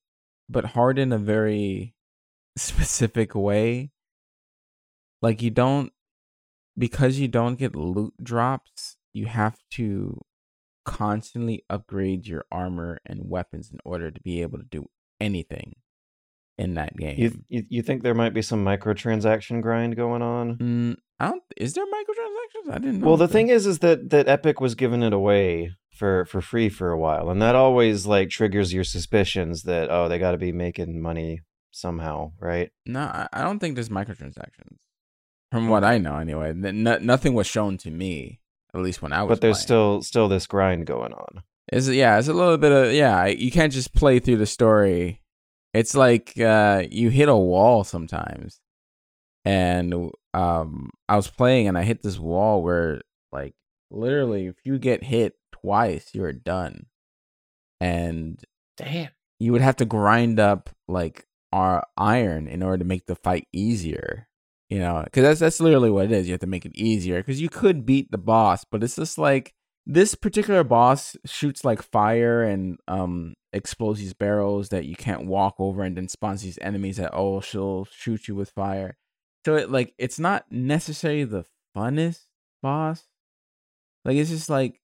[0.48, 1.94] but hard in a very
[2.56, 3.90] specific way.
[5.22, 5.92] Like you don't
[6.78, 10.20] because you don't get loot drops, you have to
[10.84, 14.86] constantly upgrade your armor and weapons in order to be able to do
[15.20, 15.74] anything
[16.56, 17.18] in that game.
[17.18, 20.56] You you, you think there might be some microtransaction grind going on?
[20.56, 21.42] Mm, I don't.
[21.56, 22.72] Is there microtransactions?
[22.72, 23.08] I didn't know.
[23.08, 26.68] Well, the thing is, is that that Epic was giving it away for for free
[26.68, 30.38] for a while, and that always like triggers your suspicions that oh, they got to
[30.38, 32.70] be making money somehow, right?
[32.86, 34.76] No, I I don't think there's microtransactions.
[35.52, 38.40] From what I know, anyway, no- nothing was shown to me.
[38.72, 39.30] At least when I was.
[39.30, 39.62] But there's playing.
[39.64, 41.42] still still this grind going on.
[41.72, 43.26] Is yeah, it's a little bit of yeah.
[43.26, 45.22] You can't just play through the story.
[45.74, 48.60] It's like uh, you hit a wall sometimes,
[49.44, 53.00] and um, I was playing and I hit this wall where
[53.32, 53.54] like
[53.90, 56.86] literally, if you get hit twice, you're done,
[57.80, 58.40] and
[58.76, 59.10] Damn.
[59.38, 63.46] you would have to grind up like our iron in order to make the fight
[63.52, 64.28] easier.
[64.68, 66.28] You know, because that's that's literally what it is.
[66.28, 69.18] You have to make it easier because you could beat the boss, but it's just
[69.18, 69.52] like
[69.84, 75.56] this particular boss shoots like fire and um explodes these barrels that you can't walk
[75.58, 78.96] over, and then spawns these enemies that oh she'll shoot you with fire.
[79.44, 81.44] So it like it's not necessarily the
[81.76, 82.26] funnest
[82.62, 83.04] boss.
[84.04, 84.80] Like it's just like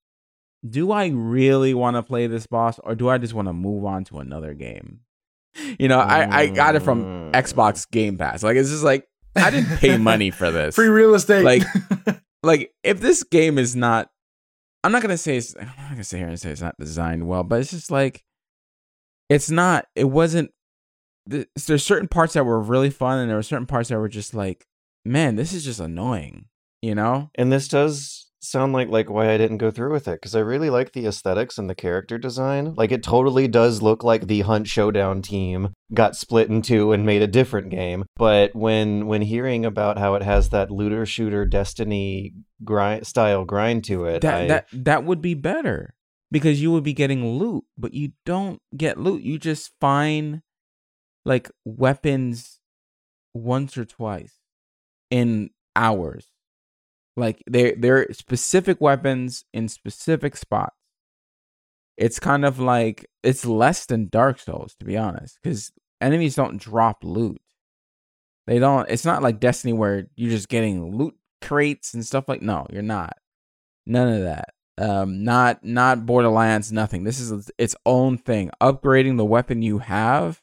[0.69, 3.85] do I really want to play this boss or do I just want to move
[3.85, 5.01] on to another game?
[5.79, 7.33] You know, I, I got it from Mm.
[7.33, 8.43] Xbox Game Pass.
[8.43, 10.75] Like it's just like I didn't pay money for this.
[10.75, 11.45] Free real estate.
[11.45, 11.63] Like-
[12.43, 14.11] like if this game is not
[14.85, 17.27] I'm not gonna say it's I'm not gonna sit here and say it's not designed
[17.27, 18.23] well, but it's just like
[19.29, 20.51] it's not it wasn't
[21.29, 24.09] th- there's certain parts that were really fun and there were certain parts that were
[24.09, 24.67] just like,
[25.05, 26.47] man, this is just annoying.
[26.83, 27.31] You know?
[27.35, 30.41] And this does sound like like why I didn't go through with it because I
[30.41, 32.75] really like the aesthetics and the character design.
[32.75, 37.05] Like it totally does look like the Hunt Showdown team got split in two and
[37.07, 38.05] made a different game.
[38.17, 43.85] But when when hearing about how it has that looter shooter Destiny grind style grind
[43.85, 45.95] to it, that I, that that would be better
[46.31, 49.23] because you would be getting loot, but you don't get loot.
[49.23, 50.43] You just find
[51.25, 52.61] like weapons
[53.35, 54.35] once or twice
[55.11, 56.27] in hours.
[57.17, 60.77] Like they they're specific weapons in specific spots.
[61.97, 66.61] It's kind of like it's less than Dark Souls to be honest, because enemies don't
[66.61, 67.41] drop loot.
[68.47, 68.89] They don't.
[68.91, 72.43] It's not like Destiny where you're just getting loot crates and stuff like.
[72.43, 73.17] No, you're not.
[73.87, 74.51] None of that.
[74.79, 76.71] Um, not not Borderlands.
[76.71, 77.05] Nothing.
[77.05, 78.51] This is its own thing.
[78.61, 80.43] Upgrading the weapon you have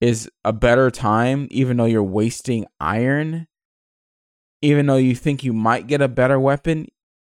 [0.00, 3.48] is a better time, even though you're wasting iron.
[4.62, 6.88] Even though you think you might get a better weapon,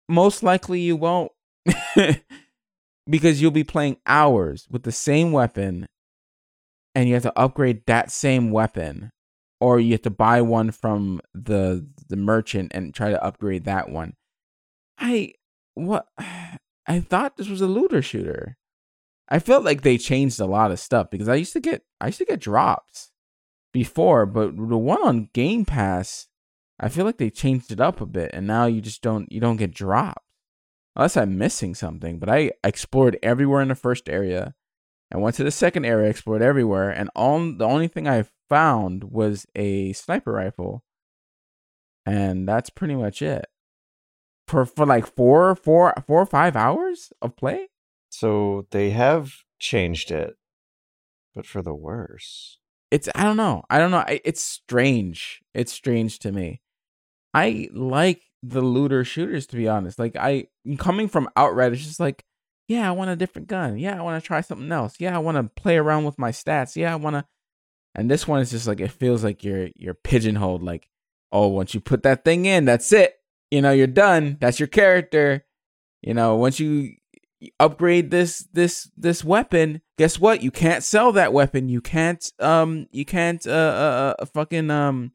[0.08, 1.32] most likely you won't,
[3.08, 5.86] because you'll be playing hours with the same weapon,
[6.94, 9.10] and you have to upgrade that same weapon
[9.64, 13.88] or you have to buy one from the the merchant and try to upgrade that
[13.88, 14.14] one.
[14.98, 15.32] I
[15.72, 16.06] what
[16.86, 18.58] I thought this was a looter shooter.
[19.30, 22.08] I felt like they changed a lot of stuff because I used to get I
[22.08, 23.10] used to get drops
[23.72, 26.28] before, but the one on Game Pass,
[26.80, 29.40] I feel like they changed it up a bit, and now you just don't you
[29.40, 30.22] don't get drops
[30.96, 32.18] unless I'm missing something.
[32.18, 34.54] But I explored everywhere in the first area,
[35.10, 39.04] and went to the second area, explored everywhere, and all the only thing I found
[39.04, 40.84] was a sniper rifle,
[42.04, 43.46] and that's pretty much it.
[44.48, 47.68] For for like four four four or five hours of play.
[48.10, 50.36] So they have changed it,
[51.34, 52.58] but for the worse.
[52.90, 53.62] It's I don't know.
[53.70, 54.04] I don't know.
[54.08, 55.42] It's strange.
[55.54, 56.60] It's strange to me.
[57.34, 59.98] I like the looter shooters to be honest.
[59.98, 62.24] Like I coming from Outright, it's just like,
[62.68, 63.78] yeah, I want a different gun.
[63.78, 64.94] Yeah, I want to try something else.
[64.98, 66.76] Yeah, I want to play around with my stats.
[66.76, 67.24] Yeah, I want to.
[67.94, 70.62] And this one is just like it feels like you're you're pigeonholed.
[70.62, 70.88] Like,
[71.32, 73.14] oh, once you put that thing in, that's it.
[73.50, 74.36] You know, you're done.
[74.40, 75.44] That's your character.
[76.02, 76.94] You know, once you
[77.60, 82.86] upgrade this this this weapon guess what you can't sell that weapon you can't um
[82.90, 85.12] you can't uh, uh, uh fucking um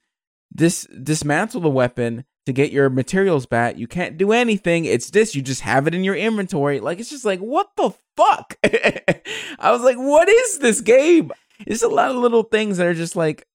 [0.53, 3.77] dis dismantle the weapon to get your materials back.
[3.77, 4.85] You can't do anything.
[4.85, 5.35] It's this.
[5.35, 6.79] You just have it in your inventory.
[6.79, 8.57] Like it's just like what the fuck?
[9.59, 11.31] I was like what is this game?
[11.65, 13.45] It's a lot of little things that are just like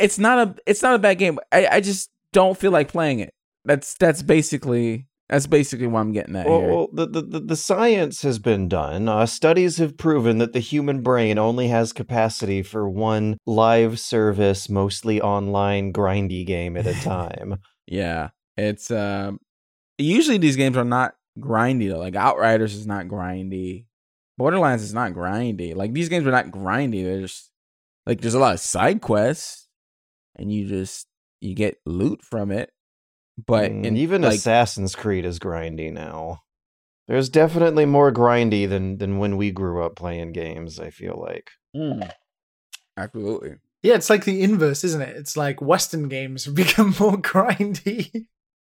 [0.00, 1.38] it's not a it's not a bad game.
[1.52, 3.32] I i just don't feel like playing it.
[3.64, 6.68] That's that's basically that's basically what I'm getting at Well, here.
[6.68, 9.08] well the, the, the science has been done.
[9.08, 14.68] Uh, studies have proven that the human brain only has capacity for one live service,
[14.68, 17.60] mostly online grindy game at a time.
[17.86, 19.38] yeah, it's um.
[19.96, 21.98] Usually these games are not grindy though.
[21.98, 23.84] Like Outriders is not grindy.
[24.38, 25.74] Borderlands is not grindy.
[25.76, 27.04] Like these games are not grindy.
[27.04, 27.28] They're
[28.06, 29.68] like there's a lot of side quests,
[30.36, 31.06] and you just
[31.42, 32.72] you get loot from it.
[33.38, 36.42] But Mm, in, even like, Assassin's Creed is grindy now.
[37.08, 40.78] There's definitely more grindy than than when we grew up playing games.
[40.78, 41.50] I feel like.
[41.74, 42.10] Mm.
[42.96, 43.56] absolutely.
[43.82, 45.16] Yeah, it's like the inverse, isn't it?
[45.16, 48.26] It's like Western games become more grindy.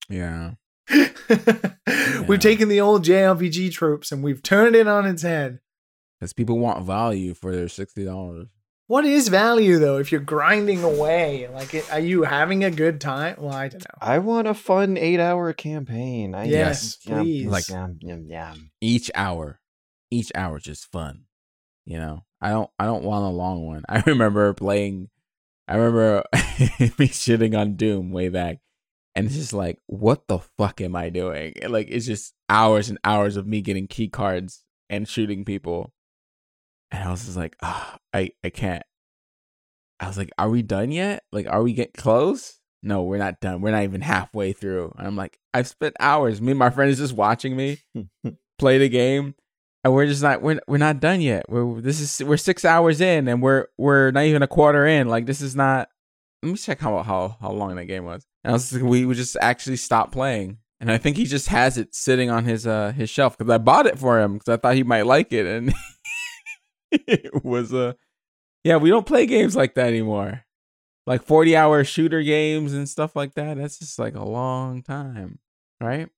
[0.10, 0.52] Yeah.
[2.28, 5.60] We've taken the old JRPG tropes and we've turned it on its head.
[6.20, 8.48] Because people want value for their sixty dollars.
[8.92, 11.48] What is value though if you're grinding away?
[11.48, 13.38] Like, it- are you having a good time?
[13.40, 13.98] Well, I don't know.
[14.02, 16.36] I want a fun eight-hour campaign.
[16.36, 17.48] I Yes, yeah, please.
[17.48, 18.54] Like yeah, yeah, yeah.
[18.82, 19.62] Each hour,
[20.12, 21.24] each hour is just fun.
[21.86, 23.86] You know, I don't, I don't want a long one.
[23.90, 25.08] I remember playing.
[25.70, 28.58] I remember me shitting on Doom way back,
[29.16, 31.54] and it's just like, what the fuck am I doing?
[31.66, 35.94] Like, it's just hours and hours of me getting key cards and shooting people,
[36.92, 38.84] and I was just like, ah, I, I can't.
[40.00, 41.24] I was like, are we done yet?
[41.32, 42.60] Like, are we getting close?
[42.84, 43.62] No, we're not done.
[43.62, 44.94] We're not even halfway through.
[44.98, 46.42] And I'm like, I've spent hours.
[46.42, 47.78] Me and my friend is just watching me
[48.58, 49.36] play the game,
[49.84, 51.46] and we're just not we're we're not done yet.
[51.48, 55.08] We're this is we're six hours in, and we're we're not even a quarter in.
[55.08, 55.90] Like this is not.
[56.42, 58.26] Let me check how how how long that game was.
[58.44, 61.50] And I was like, we would just actually stop playing, and I think he just
[61.50, 64.50] has it sitting on his uh his shelf because I bought it for him because
[64.50, 65.72] I thought he might like it, and
[66.92, 67.96] it was a
[68.64, 70.44] yeah we don't play games like that anymore.
[71.08, 73.58] Like forty hour shooter games and stuff like that.
[73.58, 75.40] That's just like a long time,
[75.80, 76.10] right?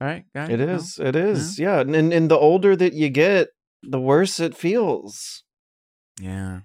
[0.00, 0.50] Right, guys.
[0.50, 0.98] It is.
[0.98, 1.58] It is.
[1.58, 1.80] Yeah.
[1.80, 3.48] And, and and the older that you get,
[3.82, 5.44] the worse it feels.
[6.20, 6.60] Yeah.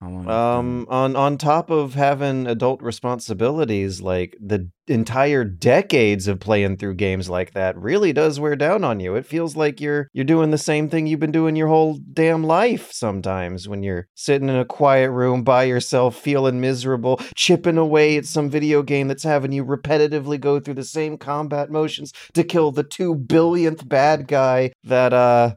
[0.00, 0.28] How long?
[0.28, 6.94] Um, on on top of having adult responsibilities, like the entire decades of playing through
[6.94, 9.16] games like that really does wear down on you.
[9.16, 12.44] It feels like you're you're doing the same thing you've been doing your whole damn
[12.44, 12.92] life.
[12.92, 18.24] Sometimes when you're sitting in a quiet room by yourself, feeling miserable, chipping away at
[18.24, 22.70] some video game that's having you repetitively go through the same combat motions to kill
[22.70, 25.56] the two billionth bad guy that uh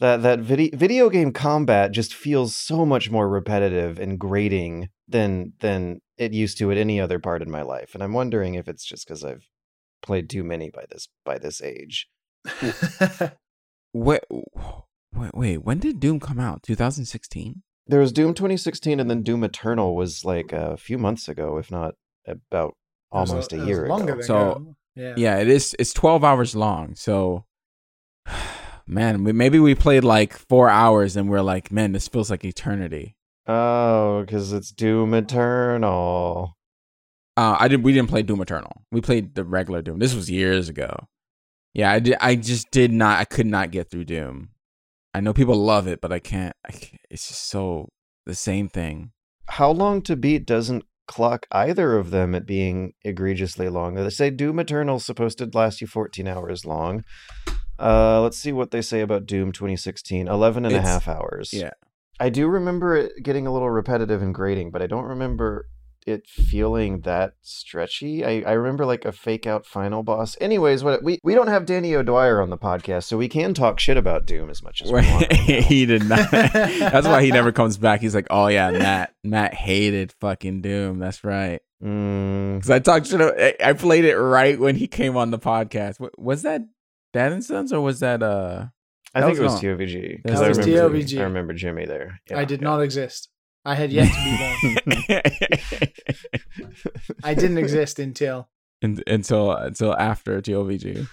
[0.00, 5.52] that that video video game combat just feels so much more repetitive and grating than
[5.60, 8.68] than it used to at any other part in my life and i'm wondering if
[8.68, 9.46] it's just because i've
[10.02, 12.08] played too many by this by this age
[13.92, 15.56] Wait, wait, wait.
[15.64, 16.62] When did Doom come out?
[16.62, 17.62] 2016.
[17.86, 21.70] there was doom 2016 and then doom eternal was like a few months ago if
[21.70, 21.94] not
[22.26, 22.74] about
[23.10, 24.76] almost a, that was year longer ago than So, go.
[24.96, 25.14] yeah.
[25.16, 25.74] Yeah, it is.
[25.78, 26.94] It's 12 hours long.
[26.96, 27.44] So,
[28.86, 32.44] man, we, maybe we played like four hours and we're like, man, this feels like
[32.44, 33.16] eternity.
[33.46, 36.56] oh because it's doom eternal
[37.36, 37.84] Uh, I did.
[37.84, 38.72] We didn't play Doom Eternal.
[38.90, 39.98] We played the regular Doom.
[39.98, 40.90] This was years ago.
[41.74, 42.16] Yeah, I did.
[42.20, 43.20] I just did not.
[43.20, 44.50] I could not get through Doom.
[45.12, 46.56] I know people love it, but I can't.
[46.66, 47.88] I can't it's just so
[48.24, 49.12] the same thing.
[49.50, 53.94] how long to beat doesn't clock either of them at being egregiously long.
[53.94, 57.04] They say Doom Eternal's supposed to last you 14 hours long.
[57.78, 60.28] Uh, let's see what they say about Doom 2016.
[60.28, 61.52] 11 and a half hours.
[61.52, 61.70] Yeah.
[62.18, 65.68] I do remember it getting a little repetitive and grating, but I don't remember
[66.06, 68.24] it feeling that stretchy.
[68.24, 70.36] I, I remember like a fake out final boss.
[70.40, 73.80] Anyways, what we we don't have Danny O'Dwyer on the podcast, so we can talk
[73.80, 75.32] shit about Doom as much as we want.
[75.32, 76.30] he did not.
[76.30, 78.00] That's why he never comes back.
[78.00, 79.14] He's like, oh yeah, Matt.
[79.24, 80.98] Matt hated fucking Doom.
[81.00, 81.60] That's right.
[81.84, 83.20] Mm, Because I talked shit.
[83.60, 86.00] I- played it right when he came on the podcast.
[86.00, 86.62] Wa- Was that
[87.16, 88.66] Dad and Sons or was that uh?
[89.14, 90.22] I That think it was was not- TOVG.
[90.22, 91.18] That 'cause I was remember, TOVG.
[91.20, 92.20] I remember Jimmy there.
[92.30, 92.68] Yeah, I did yeah.
[92.68, 93.30] not exist.
[93.64, 94.32] I had yet to be
[95.08, 95.88] born.
[97.24, 98.48] I didn't exist until.
[98.84, 101.06] Un- until until after TOVG.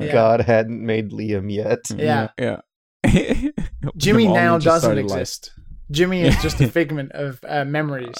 [0.00, 0.12] Yeah.
[0.12, 1.80] God hadn't made Liam yet.
[1.96, 2.28] Yeah.
[2.38, 2.60] yeah.
[3.96, 5.20] Jimmy now doesn't started life.
[5.20, 5.52] exist.
[5.90, 8.16] Jimmy is just a figment of uh, memories.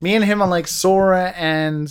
[0.00, 1.88] Me and him are like Sora and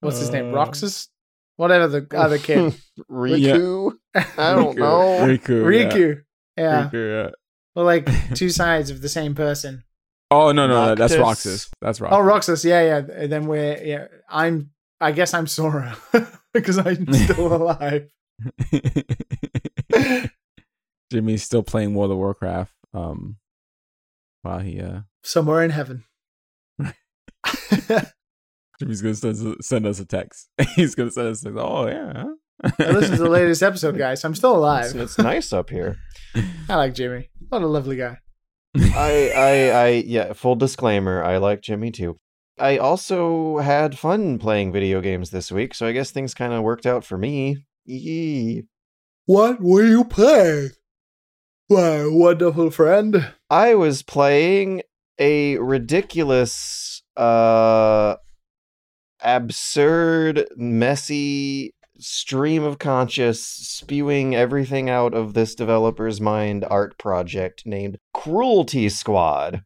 [0.00, 1.08] what's his name, Uh, Roxas,
[1.56, 2.74] whatever the other kid,
[3.10, 3.92] Riku.
[4.14, 5.18] I don't know.
[5.20, 5.62] Riku.
[5.62, 6.22] Riku.
[6.56, 6.62] Yeah.
[6.64, 7.30] Yeah, Riku, yeah.
[7.74, 9.84] we're like two sides of the same person.
[10.30, 11.70] Oh no no, no that's Roxas.
[11.80, 12.16] That's Roxas.
[12.16, 13.02] Oh, Roxas, yeah, yeah.
[13.14, 14.06] And then we're yeah.
[14.28, 14.70] I'm.
[14.98, 15.94] I guess I'm Sora
[16.54, 18.08] because I'm still alive.
[21.12, 22.72] Jimmy's still playing World of Warcraft.
[22.94, 23.36] Um,
[24.40, 26.04] while he uh, Somewhere in heaven.
[28.80, 30.48] Jimmy's gonna send, send us a text.
[30.76, 31.42] He's gonna send us.
[31.42, 31.58] A text.
[31.60, 32.12] Oh yeah.
[32.14, 34.24] huh?" I listened to the latest episode, guys.
[34.24, 34.96] I'm still It's, alive.
[34.96, 35.96] it's nice up here.
[36.68, 37.28] I like Jimmy.
[37.48, 38.18] What a lovely guy.
[38.78, 40.32] I, I, I, yeah.
[40.32, 42.18] Full disclaimer: I like Jimmy too.
[42.58, 46.62] I also had fun playing video games this week, so I guess things kind of
[46.62, 47.58] worked out for me.
[47.84, 48.64] Yee.
[49.26, 50.70] What were you playing?
[51.68, 53.32] My wonderful friend.
[53.50, 54.82] I was playing
[55.18, 58.16] a ridiculous, uh,
[59.22, 67.98] absurd, messy stream of conscious spewing everything out of this developer's mind art project named
[68.12, 69.62] Cruelty Squad,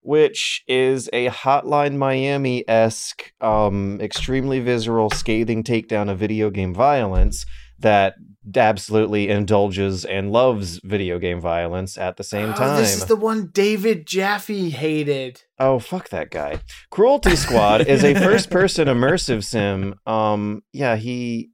[0.00, 7.44] which is a Hotline Miami esque, um, extremely visceral, scathing takedown of video game violence
[7.80, 8.14] that
[8.56, 12.80] absolutely indulges and loves video game violence at the same Oh, time.
[12.80, 15.42] This is the one David Jaffe hated.
[15.58, 16.60] Oh, fuck that guy.
[16.90, 19.94] Cruelty Squad is a first person immersive sim.
[20.06, 21.50] Um yeah, he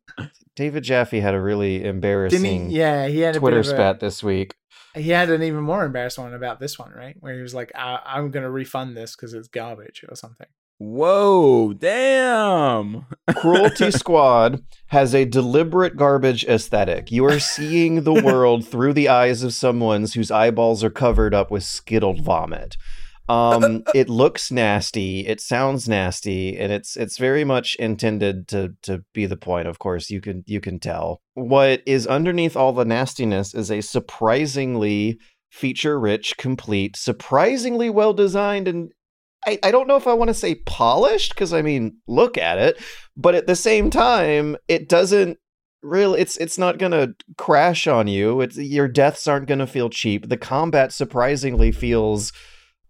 [0.57, 2.77] David Jaffe had a really embarrassing he?
[2.77, 4.55] Yeah, he had a Twitter a- spat this week.
[4.95, 7.17] He had an even more embarrassing one about this one, right?
[7.19, 10.47] Where he was like, I- "I'm gonna refund this because it's garbage or something."
[10.79, 11.73] Whoa!
[11.73, 13.07] Damn.
[13.37, 17.13] Cruelty Squad has a deliberate garbage aesthetic.
[17.13, 21.51] You are seeing the world through the eyes of someone whose eyeballs are covered up
[21.51, 22.77] with skittled vomit.
[23.29, 29.05] Um, it looks nasty, it sounds nasty, and it's it's very much intended to to
[29.15, 29.69] be the point.
[29.69, 33.81] Of course, you can you can tell what is underneath all the nastiness is a
[33.81, 35.19] surprisingly
[35.51, 38.91] feature-rich, complete, surprisingly well designed and
[39.47, 42.59] I, I don't know if I want to say polished because I mean look at
[42.59, 42.83] it,
[43.17, 45.39] but at the same time it doesn't
[45.85, 48.41] really it's it's not gonna crash on you.
[48.41, 50.29] It's your deaths aren't gonna feel cheap.
[50.29, 52.33] The combat surprisingly feels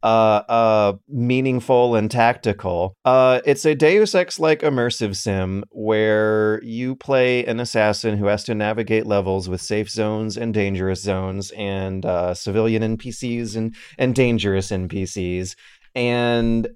[0.03, 2.95] uh uh meaningful and tactical.
[3.05, 8.45] Uh it's a Deus Ex like immersive sim where you play an assassin who has
[8.45, 14.15] to navigate levels with safe zones and dangerous zones and uh civilian NPCs and and
[14.15, 15.57] dangerous NPCs
[15.95, 16.69] and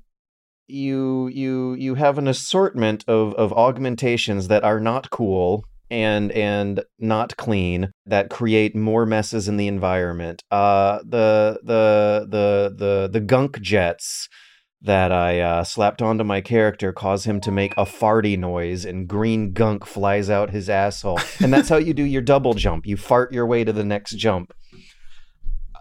[0.67, 6.83] you you you have an assortment of of augmentations that are not cool and and
[6.99, 13.21] not clean that create more messes in the environment uh the the the the the
[13.21, 14.29] gunk jets
[14.83, 19.09] that I uh, slapped onto my character cause him to make a farty noise and
[19.09, 21.19] green gunk flies out his asshole.
[21.41, 22.87] And that's how you do your double jump.
[22.87, 24.53] You fart your way to the next jump.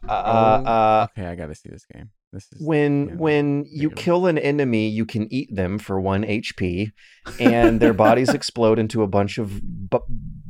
[0.07, 2.09] Uh, uh, okay, I gotta see this game.
[2.33, 6.91] Is when yeah, when you kill an enemy, you can eat them for one HP,
[7.39, 9.99] and their bodies explode into a bunch of bu-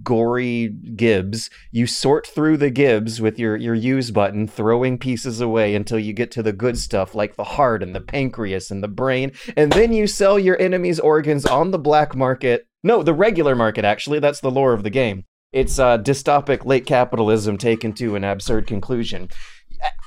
[0.01, 1.51] gory gibs.
[1.71, 6.13] You sort through the gibs with your your use button, throwing pieces away until you
[6.13, 9.71] get to the good stuff like the heart and the pancreas and the brain, and
[9.71, 12.65] then you sell your enemy's organs on the black market.
[12.84, 13.86] No, the regular market.
[13.86, 15.25] Actually, that's the lore of the game.
[15.53, 19.30] It's uh, dystopic late capitalism taken to an absurd conclusion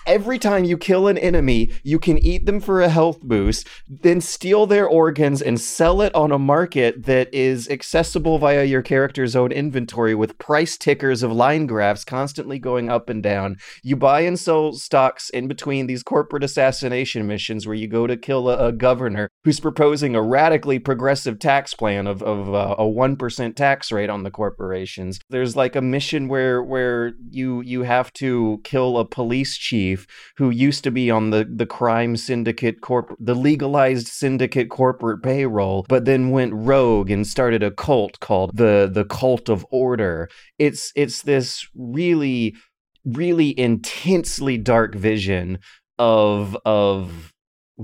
[0.07, 4.21] every time you kill an enemy, you can eat them for a health boost, then
[4.21, 9.37] steal their organs and sell it on a market that is accessible via your character's
[9.37, 13.57] own inventory with price tickers of line graphs constantly going up and down.
[13.83, 18.16] You buy and sell stocks in between these corporate assassination missions where you go to
[18.16, 22.85] kill a, a governor who's proposing a radically progressive tax plan of, of uh, a
[22.85, 25.21] 1% tax rate on the corporations.
[25.29, 30.07] There's like a mission where where you you have to kill a police chief
[30.37, 35.85] who used to be on the the crime syndicate corp the legalized syndicate corporate payroll,
[35.89, 40.29] but then went rogue and started a cult called the the Cult of Order.
[40.59, 42.57] It's it's this really
[43.05, 45.59] really intensely dark vision
[45.99, 47.33] of of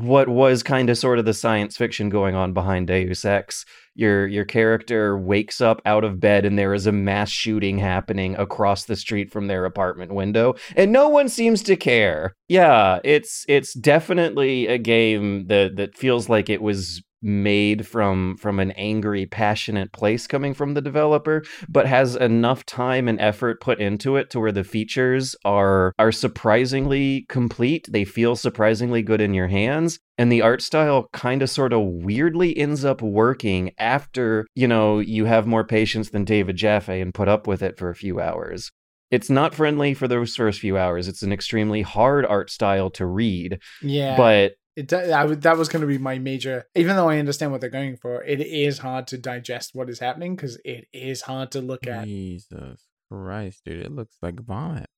[0.03, 3.65] what was kind of sort of the science fiction going on behind Deus Ex.
[3.95, 8.37] Your your character wakes up out of bed and there is a mass shooting happening
[8.37, 12.35] across the street from their apartment window and no one seems to care.
[12.49, 18.61] Yeah, it's it's definitely a game that that feels like it was made from from
[18.61, 23.81] an angry passionate place coming from the developer but has enough time and effort put
[23.81, 29.35] into it to where the features are are surprisingly complete they feel surprisingly good in
[29.35, 34.47] your hands and the art style kind of sort of weirdly ends up working after
[34.55, 37.91] you know you have more patience than David Jaffe and put up with it for
[37.91, 38.71] a few hours
[39.11, 41.07] it's not friendly for those first few hours.
[41.07, 43.61] It's an extremely hard art style to read.
[43.81, 44.17] Yeah.
[44.17, 47.61] But it I that was going to be my major even though i understand what
[47.61, 51.51] they're going for it is hard to digest what is happening because it is hard
[51.53, 53.85] to look at Jesus Christ, dude!
[53.85, 54.89] It looks like vomit.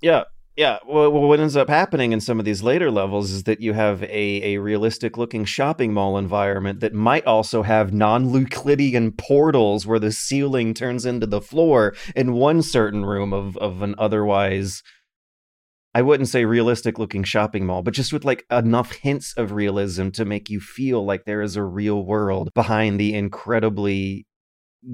[0.00, 0.24] yeah
[0.56, 3.60] yeah well, well, what ends up happening in some of these later levels is that
[3.60, 9.86] you have a, a realistic looking shopping mall environment that might also have non-euclidean portals
[9.86, 14.82] where the ceiling turns into the floor in one certain room of, of an otherwise
[15.98, 20.10] I wouldn't say realistic looking shopping mall, but just with like enough hints of realism
[20.10, 24.24] to make you feel like there is a real world behind the incredibly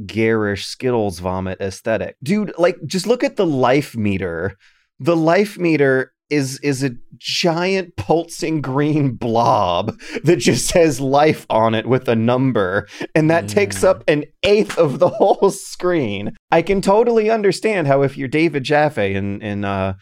[0.07, 2.17] garish Skittles vomit aesthetic.
[2.23, 4.57] Dude, like just look at the life meter.
[4.99, 11.75] The life meter is is a giant pulsing green blob that just says life on
[11.75, 16.63] it with a number and that takes up an eighth of the whole screen i
[16.63, 19.93] can totally understand how if you're david jaffe and and uh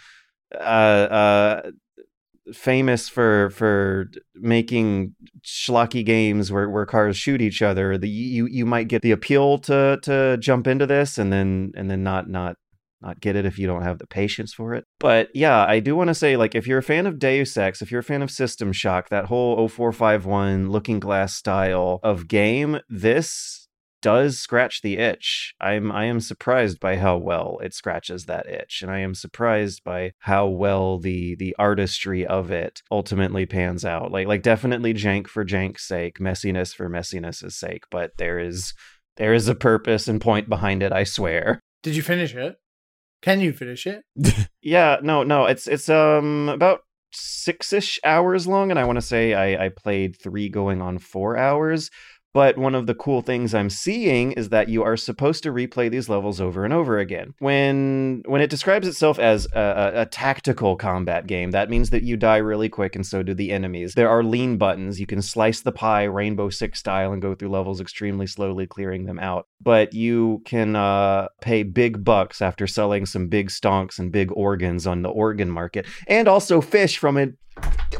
[0.54, 1.70] uh uh
[2.52, 8.66] famous for for making schlocky games where, where cars shoot each other the you you
[8.66, 12.56] might get the appeal to to jump into this and then and then not not
[13.02, 14.86] not get it if you don't have the patience for it.
[15.00, 17.82] But yeah, I do want to say like if you're a fan of Deus Ex,
[17.82, 22.78] if you're a fan of System Shock, that whole 0451 looking glass style of game,
[22.88, 23.61] this
[24.02, 25.54] does scratch the itch.
[25.60, 29.82] I'm I am surprised by how well it scratches that itch and I am surprised
[29.84, 34.12] by how well the the artistry of it ultimately pans out.
[34.12, 38.74] Like like definitely jank for jank's sake, messiness for messiness's sake, but there is
[39.16, 41.60] there is a purpose and point behind it, I swear.
[41.82, 42.56] did you finish it
[43.22, 44.02] can you finish it
[44.62, 46.80] Yeah, no, no, it's it's um about
[47.14, 51.36] six-ish hours long, and I want to say I I played three going on four
[51.36, 51.90] hours.
[52.34, 55.90] But one of the cool things I'm seeing is that you are supposed to replay
[55.90, 57.34] these levels over and over again.
[57.38, 62.02] When when it describes itself as a, a, a tactical combat game, that means that
[62.02, 63.94] you die really quick, and so do the enemies.
[63.94, 64.98] There are lean buttons.
[64.98, 69.04] You can slice the pie Rainbow Six style and go through levels extremely slowly, clearing
[69.04, 69.46] them out.
[69.60, 74.86] But you can uh, pay big bucks after selling some big stonks and big organs
[74.86, 77.34] on the organ market, and also fish from it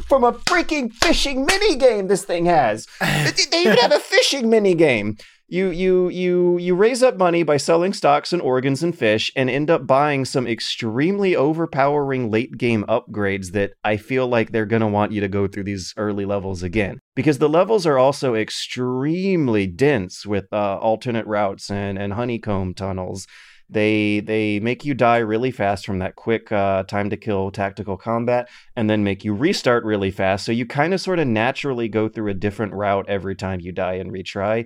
[0.07, 2.87] from a freaking fishing mini game this thing has.
[2.99, 5.17] they even have a fishing mini game.
[5.49, 9.49] You you you you raise up money by selling stocks and organs and fish and
[9.49, 14.81] end up buying some extremely overpowering late game upgrades that I feel like they're going
[14.81, 18.33] to want you to go through these early levels again because the levels are also
[18.33, 23.27] extremely dense with uh, alternate routes and and honeycomb tunnels
[23.69, 27.97] they they make you die really fast from that quick uh, time to kill tactical
[27.97, 30.45] combat and then make you restart really fast.
[30.45, 33.71] So you kind of sort of naturally go through a different route every time you
[33.71, 34.65] die and retry.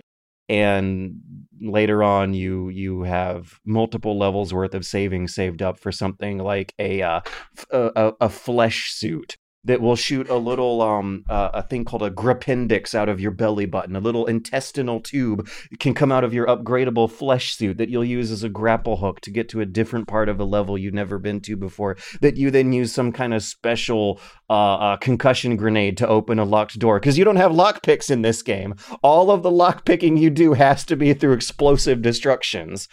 [0.50, 1.20] And
[1.60, 6.74] later on you you have multiple levels worth of savings saved up for something like
[6.80, 7.22] a uh,
[7.58, 11.84] f- a, a- a flesh suit that will shoot a little um uh, a thing
[11.84, 13.96] called a grapendix out of your belly button.
[13.96, 15.48] A little intestinal tube
[15.80, 19.22] can come out of your upgradable flesh suit that you'll use as a grapple hook
[19.22, 22.38] to get to a different part of a level you've never been to before that
[22.38, 26.80] you then use some kind of special uh, uh, concussion grenade to open a locked
[26.80, 27.00] door.
[27.00, 28.76] Because you don't have lock picks in this game.
[29.04, 32.88] All of the lock picking you do has to be through explosive destructions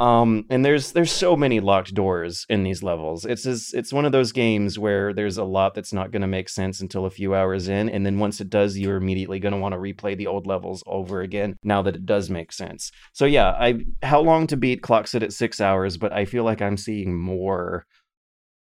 [0.00, 3.24] Um, and there's there's so many locked doors in these levels.
[3.24, 6.28] It's just, it's one of those games where there's a lot that's not going to
[6.28, 9.54] make sense until a few hours in, and then once it does, you're immediately going
[9.54, 11.56] to want to replay the old levels over again.
[11.62, 12.90] Now that it does make sense.
[13.12, 16.42] So yeah, I how long to beat clocks it at six hours, but I feel
[16.42, 17.86] like I'm seeing more,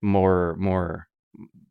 [0.02, 1.08] more, more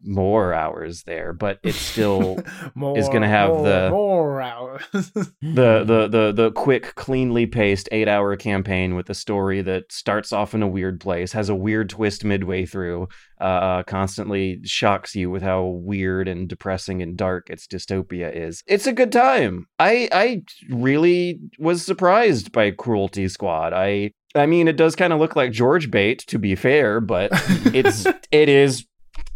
[0.04, 2.40] more hours there, but it still
[2.76, 4.84] more, is gonna have more, the- more hours.
[4.94, 10.32] the the the the quick, cleanly paced eight hour campaign with a story that starts
[10.34, 13.08] off in a weird place, has a weird twist midway through,
[13.40, 18.64] uh, constantly shocks you with how weird and depressing and dark its dystopia is.
[18.68, 19.68] It's a good time.
[19.80, 23.74] I I really was surprised by Cruelty Squad.
[23.74, 27.32] I I mean, it does kind of look like George Bait, to be fair, but
[27.74, 28.86] it's it is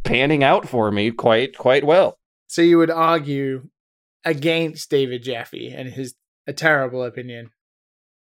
[0.05, 2.17] panning out for me quite quite well.
[2.47, 3.67] so you would argue
[4.23, 6.15] against David Jaffe and his
[6.47, 7.49] a terrible opinion.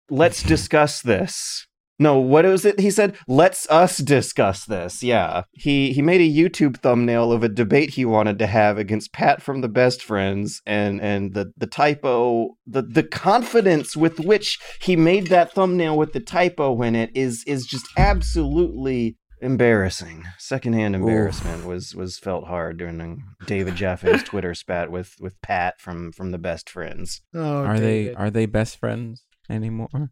[0.08, 1.66] let's discuss this.
[2.00, 2.80] No, what was it?
[2.80, 7.48] He said, "Let's us discuss this." Yeah, he he made a YouTube thumbnail of a
[7.48, 11.68] debate he wanted to have against Pat from the Best Friends, and and the the
[11.68, 17.10] typo, the the confidence with which he made that thumbnail with the typo in it
[17.14, 20.24] is is just absolutely embarrassing.
[20.38, 26.12] Secondhand embarrassment was was felt hard during David Jaffe's Twitter spat with with Pat from
[26.12, 27.20] from the Best Friends.
[27.34, 30.10] Oh, are they are they best friends anymore?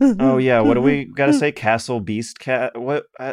[0.00, 1.52] Oh yeah, what do we got to say?
[1.52, 2.78] Castle Beast Cat?
[2.78, 3.06] What?
[3.18, 3.32] Uh,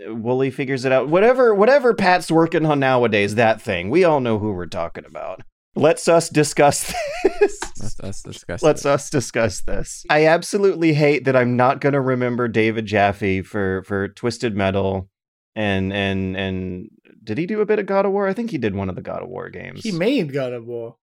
[0.00, 1.08] Woolie figures it out.
[1.08, 3.88] Whatever, whatever Pat's working on nowadays, that thing.
[3.88, 5.42] We all know who we're talking about.
[5.76, 6.92] Let's us discuss
[7.40, 7.51] this.
[7.82, 8.62] Let's us discuss.
[8.62, 8.90] Let's it.
[8.90, 10.04] us discuss this.
[10.08, 15.08] I absolutely hate that I'm not going to remember David Jaffe for for Twisted Metal
[15.54, 16.88] and and and
[17.24, 18.26] did he do a bit of God of War?
[18.26, 19.82] I think he did one of the God of War games.
[19.82, 20.96] He made God of War.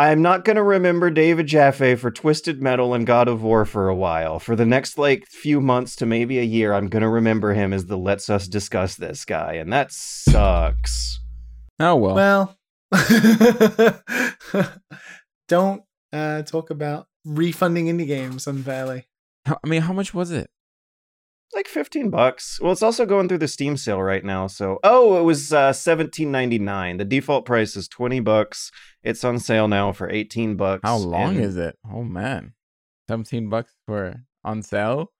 [0.00, 3.88] I'm not going to remember David Jaffe for Twisted Metal and God of War for
[3.88, 4.38] a while.
[4.38, 7.72] For the next like few months to maybe a year, I'm going to remember him
[7.72, 11.18] as the let's us discuss this guy, and that sucks.
[11.80, 12.14] Oh well.
[12.14, 12.56] Well,
[15.48, 15.82] don't
[16.12, 19.06] uh, talk about refunding indie games unfairly.
[19.46, 20.50] I mean, how much was it?
[21.54, 22.60] Like 15 bucks.
[22.60, 24.46] Well, it's also going through the Steam sale right now.
[24.48, 26.98] So, oh, it was uh 17.99.
[26.98, 28.70] The default price is 20 bucks.
[29.02, 30.82] It's on sale now for 18 bucks.
[30.84, 31.76] How long and- is it?
[31.90, 32.52] Oh man,
[33.08, 35.12] seventeen bucks for on sale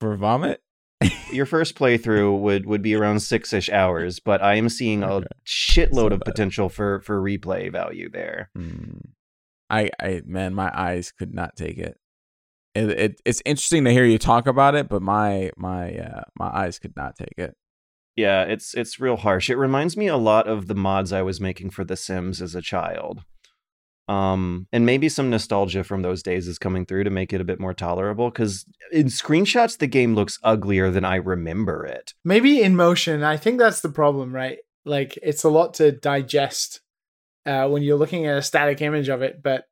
[0.00, 0.62] for vomit.
[1.32, 5.12] your first playthrough would would be around six ish hours, but I am seeing a
[5.16, 5.26] Okay.
[5.46, 8.50] shitload So of potential for for replay value there.
[8.56, 8.98] Hmm.
[9.70, 11.96] I, I, man, my eyes could not take it.
[12.74, 13.20] It, it.
[13.24, 16.96] It's interesting to hear you talk about it, but my, my, uh, my eyes could
[16.96, 17.54] not take it.
[18.16, 19.48] Yeah, it's it's real harsh.
[19.48, 22.54] It reminds me a lot of the mods I was making for The Sims as
[22.54, 23.24] a child.
[24.08, 27.44] Um, and maybe some nostalgia from those days is coming through to make it a
[27.44, 28.28] bit more tolerable.
[28.28, 32.12] Because in screenshots, the game looks uglier than I remember it.
[32.24, 34.58] Maybe in motion, I think that's the problem, right?
[34.84, 36.80] Like it's a lot to digest
[37.46, 39.64] uh, when you're looking at a static image of it, but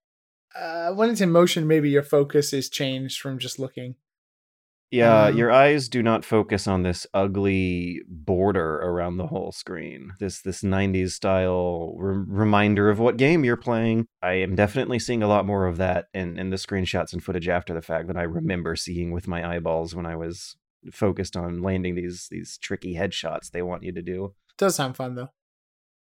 [0.58, 3.96] uh, when it's in motion, maybe your focus is changed from just looking.
[4.90, 10.12] Yeah, Um, your eyes do not focus on this ugly border around the whole screen.
[10.18, 14.06] This this 90s style re- reminder of what game you're playing.
[14.22, 17.48] I am definitely seeing a lot more of that in in the screenshots and footage
[17.48, 20.56] after the fact than I remember seeing with my eyeballs when I was
[20.90, 24.34] focused on landing these these tricky headshots they want you to do.
[24.56, 25.28] does sound fun though.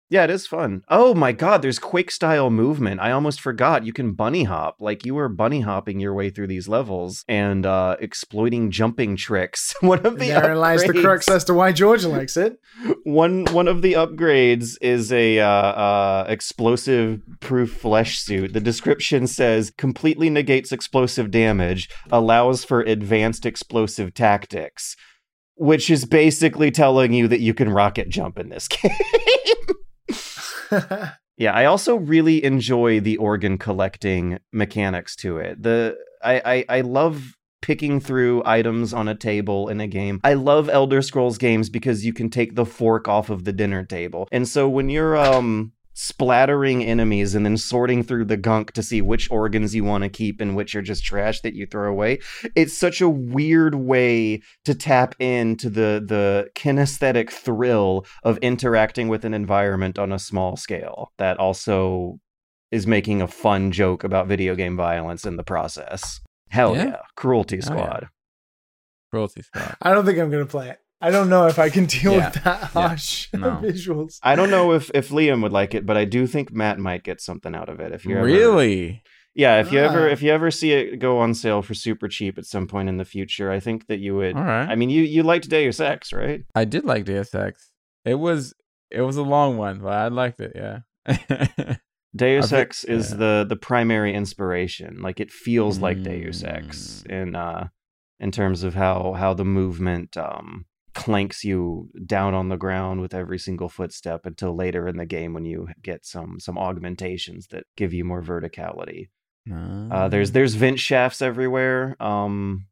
[0.07, 0.83] Yeah, it is fun.
[0.87, 3.01] Oh my god, there's Quake style movement.
[3.01, 4.75] I almost forgot you can bunny hop.
[4.79, 9.73] Like you were bunny hopping your way through these levels and uh exploiting jumping tricks.
[9.81, 12.59] One of the Therein lies the crux as to why George likes it.
[13.03, 18.53] one one of the upgrades is a uh, uh, explosive proof flesh suit.
[18.53, 24.95] The description says completely negates explosive damage, allows for advanced explosive tactics,
[25.55, 28.91] which is basically telling you that you can rocket jump in this game.
[31.37, 35.61] Yeah, I also really enjoy the organ collecting mechanics to it.
[35.61, 40.21] The I, I I love picking through items on a table in a game.
[40.23, 43.83] I love Elder Scrolls games because you can take the fork off of the dinner
[43.83, 44.27] table.
[44.31, 49.01] And so when you're um splattering enemies and then sorting through the gunk to see
[49.01, 52.19] which organs you want to keep and which are just trash that you throw away,
[52.55, 59.25] it's such a weird way to tap into the the kinesthetic thrill of interacting with
[59.25, 62.19] an environment on a small scale that also
[62.71, 66.19] is making a fun joke about video game violence in the process.
[66.49, 67.01] Hell yeah, Yeah.
[67.15, 67.65] Cruelty Oh, yeah.
[67.65, 68.07] Squad.
[69.11, 69.77] Cruelty Squad.
[69.81, 70.79] I don't think I'm gonna play it.
[71.01, 72.25] I don't know if I can deal Yeah.
[72.31, 72.67] with that Yeah.
[72.87, 73.59] harsh No.
[73.63, 74.19] visuals.
[74.23, 77.03] I don't know if if Liam would like it, but I do think Matt might
[77.03, 77.91] get something out of it.
[77.91, 79.03] If you're ever- Really?
[79.37, 80.11] Yeah, if you ever Ah.
[80.13, 82.95] if you ever see it go on sale for super cheap at some point in
[82.97, 84.35] the future, I think that you would.
[84.37, 84.69] All right.
[84.69, 86.43] I mean, you you liked Deus Ex, right?
[86.55, 87.69] I did like Deus Ex.
[88.05, 88.53] It was
[88.91, 90.53] it was a long one, but I liked it.
[90.55, 90.79] Yeah.
[92.15, 93.17] Deus I thi- Ex is yeah.
[93.17, 95.01] the the primary inspiration.
[95.01, 97.11] Like it feels like Deus Ex Mm.
[97.21, 97.67] in uh
[98.21, 100.65] in terms of how how the movement um
[100.95, 105.33] clanks you down on the ground with every single footstep until later in the game
[105.33, 109.09] when you get some some augmentations that give you more verticality.
[109.91, 111.95] Uh, there's there's vent shafts everywhere.
[111.99, 112.65] Um,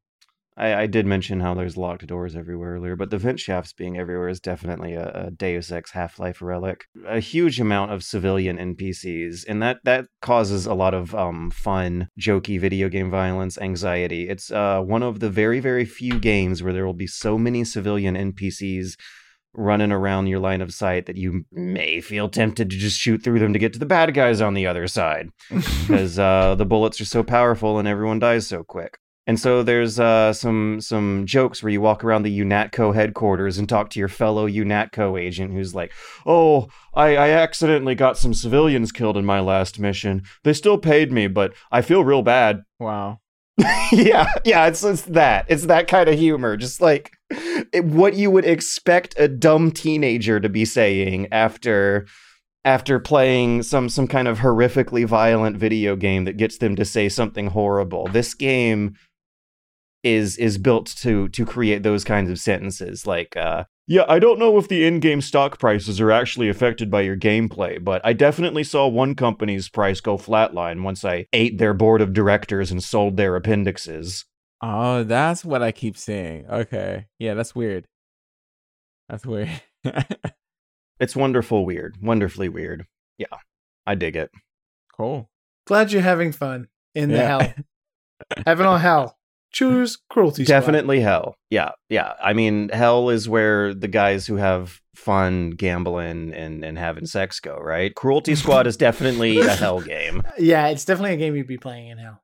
[0.56, 3.97] I, I did mention how there's locked doors everywhere earlier, but the vent shafts being
[3.97, 6.86] everywhere is definitely a, a Deus Ex Half Life relic.
[7.08, 12.10] A huge amount of civilian NPCs, and that that causes a lot of um, fun,
[12.20, 14.30] jokey video game violence, anxiety.
[14.30, 17.64] It's uh, one of the very very few games where there will be so many
[17.64, 18.95] civilian NPCs
[19.56, 23.39] running around your line of sight that you may feel tempted to just shoot through
[23.39, 26.99] them to get to the bad guys on the other side because uh, the bullets
[26.99, 28.97] are so powerful and everyone dies so quick.
[29.26, 33.69] And so there's uh, some some jokes where you walk around the UNATCO headquarters and
[33.69, 35.93] talk to your fellow UNATCO agent who's like,
[36.26, 40.24] "Oh, I, I accidentally got some civilians killed in my last mission.
[40.43, 43.19] They still paid me, but I feel real bad." wow.
[43.91, 45.45] yeah, yeah, it's it's that.
[45.47, 47.11] It's that kind of humor, just like
[47.71, 52.07] it, what you would expect a dumb teenager to be saying after
[52.65, 57.07] after playing some some kind of horrifically violent video game that gets them to say
[57.07, 58.07] something horrible.
[58.07, 58.95] This game
[60.04, 64.39] is is built to to create those kinds of sentences like uh yeah, I don't
[64.39, 68.64] know if the in-game stock prices are actually affected by your gameplay, but I definitely
[68.64, 73.18] saw one company's price go flatline once I ate their board of directors and sold
[73.18, 74.24] their appendixes.
[74.62, 76.45] Oh, that's what I keep saying.
[76.49, 77.08] Okay.
[77.20, 77.86] Yeah, that's weird.
[79.10, 79.49] That's weird.
[80.99, 82.86] It's wonderful weird, wonderfully weird.
[83.18, 83.26] Yeah.
[83.86, 84.32] I dig it.
[84.95, 85.30] cool.
[85.66, 87.54] Glad you're having fun in the hell.
[88.45, 89.18] Heaven or hell.
[89.54, 90.43] Choose cruelty.
[90.45, 90.54] Squad.
[90.60, 91.36] Definitely hell.
[91.49, 92.14] Yeah, yeah.
[92.22, 97.39] I mean, hell is where the guys who have fun gambling and, and having sex
[97.39, 97.93] go, right?
[97.93, 100.24] Cruelty Squad is definitely a hell game.
[100.39, 102.20] Yeah, it's definitely a game you'd be playing in hell.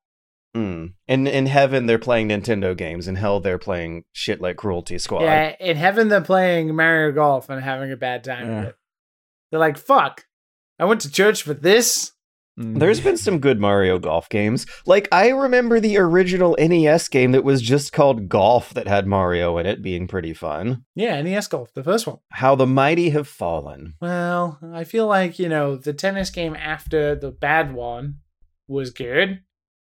[0.58, 0.94] Mm.
[1.08, 3.08] In in heaven, they're playing Nintendo games.
[3.08, 5.22] In hell, they're playing shit like Cruelty Squad.
[5.22, 8.60] Yeah, in heaven they're playing Mario Golf and having a bad time Yeah.
[8.62, 8.76] with it.
[9.52, 10.26] They're like, "Fuck,
[10.80, 12.14] I went to church for this."
[12.60, 12.80] Mm.
[12.80, 14.66] There's been some good Mario Golf games.
[14.86, 19.58] Like I remember the original NES game that was just called Golf that had Mario
[19.58, 20.84] in it, being pretty fun.
[20.96, 22.18] Yeah, NES Golf, the first one.
[22.32, 23.94] How the mighty have fallen.
[24.02, 28.18] Well, I feel like you know the tennis game after the bad one
[28.68, 29.42] was good.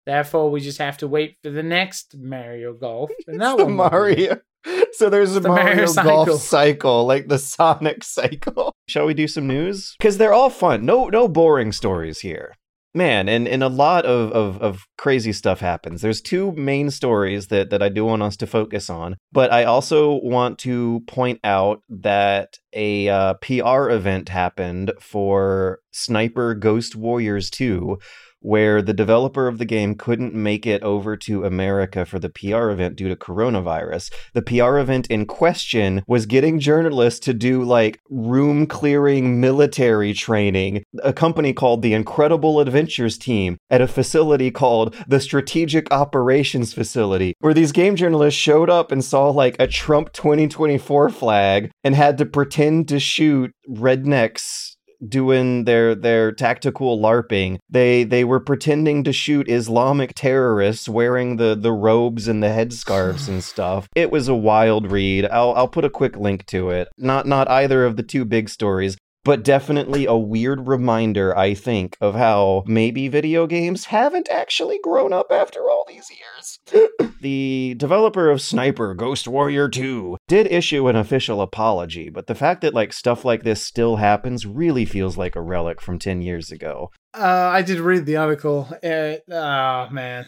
[0.07, 3.11] Therefore, we just have to wait for the next Mario Golf.
[3.27, 3.75] And that one.
[3.75, 4.41] Mario.
[4.93, 6.39] So there's a the Mario, Mario Golf cycle.
[6.39, 8.75] cycle, like the Sonic cycle.
[8.89, 9.95] Shall we do some news?
[9.99, 10.85] Because they're all fun.
[10.85, 12.55] No, no boring stories here.
[12.93, 16.03] Man, and, and a lot of, of, of crazy stuff happens.
[16.03, 19.63] There's two main stories that, that I do want us to focus on, but I
[19.63, 27.49] also want to point out that a uh, PR event happened for Sniper Ghost Warriors
[27.51, 27.97] 2,
[28.41, 32.71] where the developer of the game couldn't make it over to America for the PR
[32.71, 34.11] event due to coronavirus.
[34.35, 40.85] The PR event in question was getting journalists to do like room clearing military training.
[41.03, 47.35] A company called the Incredible Adventures Team at a facility called the Strategic Operations Facility,
[47.41, 52.19] where these game journalists showed up and saw like a Trump 2024 flag and had
[52.19, 54.70] to pretend to shoot rednecks
[55.07, 57.59] doing their their tactical larping.
[57.69, 63.29] They they were pretending to shoot islamic terrorists wearing the the robes and the headscarves
[63.29, 63.89] and stuff.
[63.95, 65.27] It was a wild read.
[65.27, 66.89] I'll i'll put a quick link to it.
[66.97, 71.97] Not not either of the two big stories but definitely a weird reminder, I think,
[72.01, 77.11] of how maybe video games haven't actually grown up after all these years.
[77.21, 82.63] the developer of Sniper Ghost Warrior 2 did issue an official apology, but the fact
[82.63, 86.51] that like stuff like this still happens really feels like a relic from 10 years
[86.51, 86.91] ago.
[87.13, 88.69] Uh, I did read the article.
[88.83, 90.27] Uh, oh man,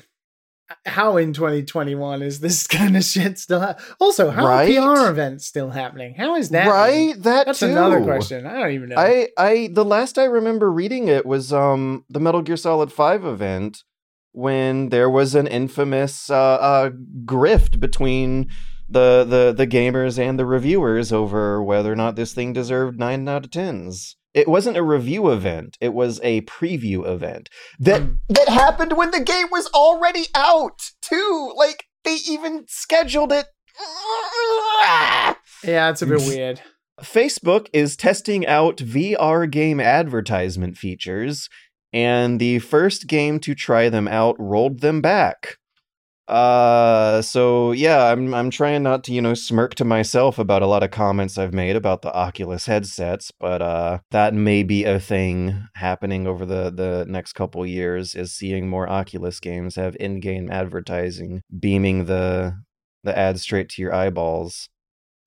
[0.86, 3.60] how in 2021 is this kind of shit still?
[3.60, 4.76] Ha- also, how Right?
[4.78, 6.14] are PR events still happening?
[6.14, 6.66] How is that?
[6.68, 7.14] right?
[7.22, 7.66] That That's too.
[7.66, 8.46] another question.
[8.46, 8.96] I don't even know.
[8.96, 13.24] I I the last I remember reading it was um the Metal Gear Solid 5
[13.24, 13.82] event
[14.32, 16.90] when there was an infamous uh, uh
[17.24, 18.48] grift between
[18.88, 23.28] the the the gamers and the reviewers over whether or not this thing deserved 9
[23.28, 24.14] out of 10s.
[24.34, 28.18] It wasn't a review event, it was a preview event that Mm.
[28.30, 31.52] that happened when the game was already out too.
[31.56, 33.46] Like they even scheduled it
[35.64, 36.60] yeah, it's a bit weird.
[37.00, 41.48] Facebook is testing out VR game advertisement features
[41.92, 45.58] and the first game to try them out rolled them back.
[46.28, 50.66] Uh, so yeah, I'm I'm trying not to you know smirk to myself about a
[50.66, 55.00] lot of comments I've made about the Oculus headsets, but uh, that may be a
[55.00, 58.14] thing happening over the the next couple years.
[58.14, 62.56] Is seeing more Oculus games have in-game advertising beaming the
[63.04, 64.68] the ad straight to your eyeballs.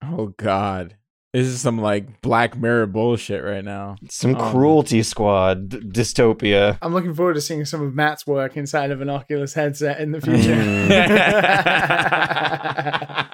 [0.02, 0.96] Oh God,
[1.36, 3.98] this is some like Black Mirror bullshit right now.
[4.10, 4.52] Some Oh.
[4.52, 6.78] cruelty squad d- dystopia.
[6.82, 10.12] I'm looking forward to seeing some of Matt's work inside of an Oculus headset in
[10.12, 10.56] the future.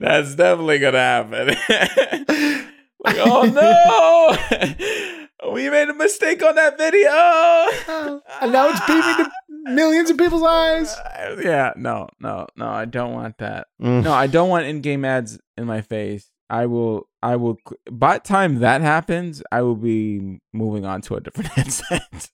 [0.00, 1.48] That's definitely gonna happen.
[3.04, 4.38] like, oh
[5.42, 7.10] no, we made a mistake on that video.
[8.40, 9.30] and now it's beaming to
[9.74, 10.94] millions of people's eyes.
[10.96, 12.68] Uh, yeah, no, no, no.
[12.68, 13.66] I don't want that.
[13.82, 14.04] Mm.
[14.04, 16.30] No, I don't want in-game ads in my face.
[16.50, 17.08] I will.
[17.22, 17.58] I will.
[17.90, 22.30] By time that happens, I will be moving on to a different headset.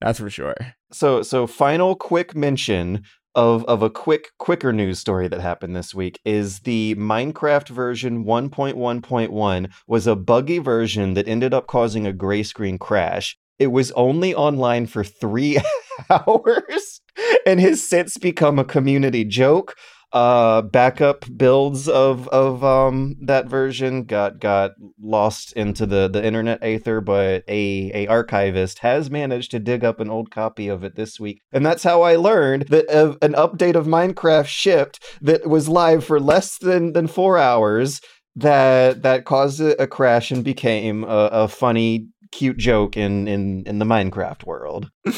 [0.00, 0.56] That's for sure.
[0.92, 5.94] So so final quick mention of of a quick quicker news story that happened this
[5.94, 12.12] week is the Minecraft version 1.1.1 was a buggy version that ended up causing a
[12.12, 13.38] gray screen crash.
[13.58, 15.58] It was only online for 3
[16.10, 17.00] hours
[17.46, 19.76] and has since become a community joke.
[20.12, 26.58] Uh backup builds of of um that version got got lost into the the internet
[26.62, 30.96] aether but a a archivist has managed to dig up an old copy of it
[30.96, 31.40] this week.
[31.52, 36.04] And that's how i learned that uh, an update of minecraft shipped that was live
[36.04, 38.00] for less than than four hours
[38.36, 43.62] that that caused a, a crash and became a, a funny cute joke in in
[43.66, 44.90] in the minecraft world.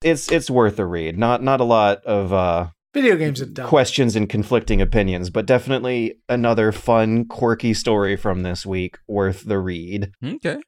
[0.00, 1.18] It's it's worth a read.
[1.18, 2.68] Not not a lot of uh
[2.98, 3.68] Video games are dumb.
[3.68, 9.60] questions and conflicting opinions, but definitely another fun, quirky story from this week worth the
[9.60, 10.10] read.
[10.24, 10.58] Okay.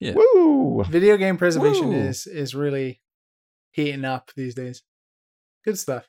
[0.00, 0.14] Yeah.
[0.16, 0.82] Woo!
[0.82, 1.94] Video game preservation Woo.
[1.94, 3.00] is is really
[3.70, 4.82] heating up these days.
[5.64, 6.08] Good stuff.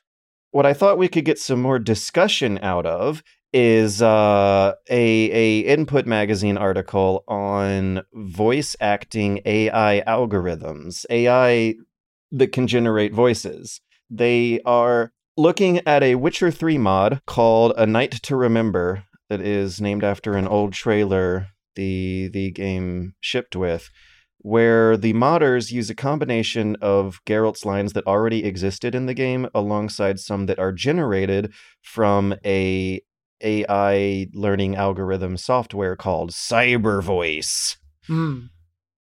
[0.50, 5.60] What I thought we could get some more discussion out of is uh, a a
[5.60, 11.74] Input magazine article on voice acting AI algorithms, AI
[12.32, 13.80] that can generate voices.
[14.10, 19.80] They are looking at a Witcher 3 mod called A Night to Remember that is
[19.80, 23.88] named after an old trailer the the game shipped with
[24.42, 29.48] where the modders use a combination of Geralt's lines that already existed in the game
[29.54, 33.00] alongside some that are generated from a
[33.40, 37.76] AI learning algorithm software called Cyber Voice.
[38.06, 38.46] Hmm.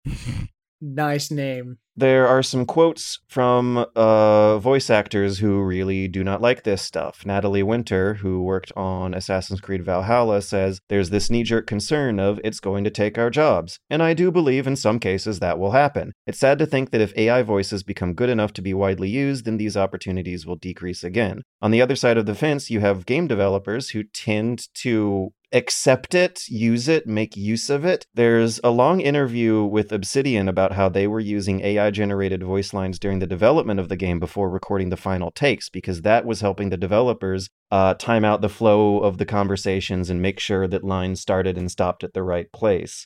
[0.81, 1.79] nice name.
[1.95, 7.23] There are some quotes from uh, voice actors who really do not like this stuff.
[7.23, 12.39] Natalie Winter, who worked on Assassin's Creed Valhalla, says there's this knee jerk concern of
[12.43, 13.79] it's going to take our jobs.
[13.91, 16.13] And I do believe in some cases that will happen.
[16.25, 19.45] It's sad to think that if AI voices become good enough to be widely used,
[19.45, 21.43] then these opportunities will decrease again.
[21.61, 26.15] On the other side of the fence, you have game developers who tend to accept
[26.15, 28.07] it, use it, make use of it.
[28.15, 32.97] There's a long interview with Obsidian about how they were using AI generated voice lines
[32.97, 36.69] during the development of the game before recording the final takes because that was helping
[36.69, 41.21] the developers uh, time out the flow of the conversations and make sure that lines
[41.21, 43.05] started and stopped at the right place.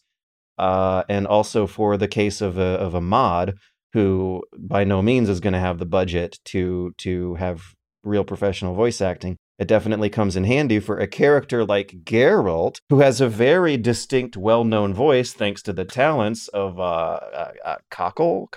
[0.58, 3.56] Uh, and also for the case of a of a mod
[3.94, 7.62] who by no means is going to have the budget to to have
[8.04, 13.00] real professional voice acting it definitely comes in handy for a character like Geralt, who
[13.00, 17.76] has a very distinct, well known voice thanks to the talents of uh, uh, uh,
[17.90, 18.50] Cockle.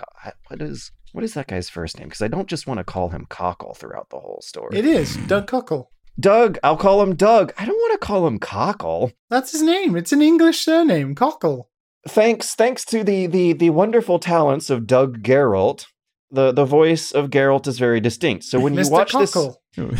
[0.47, 0.91] What is.
[1.13, 2.07] What is that guy's first name?
[2.07, 4.77] Because I don't just want to call him Cockle throughout the whole story.
[4.77, 5.91] It is Doug Cockle.
[6.17, 6.57] Doug.
[6.63, 7.51] I'll call him Doug.
[7.57, 9.11] I don't want to call him Cockle.
[9.29, 9.97] That's his name.
[9.97, 11.69] It's an English surname, Cockle.
[12.07, 15.85] Thanks, thanks to the the the wonderful talents of Doug Geralt,
[16.31, 18.43] the the voice of Geralt is very distinct.
[18.45, 18.91] So when you Mr.
[18.91, 19.97] watch this, Cockle w-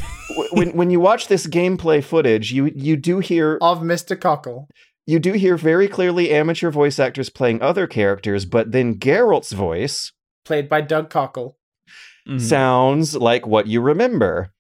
[0.52, 4.20] when when you watch this gameplay footage, you you do hear of Mr.
[4.20, 4.68] Cockle.
[5.08, 10.12] you do hear very clearly amateur voice actors playing other characters, but then Geralt's voice
[10.46, 11.58] played by Doug Cockle.
[12.30, 12.40] Mhm.
[12.40, 14.52] sounds like what you remember.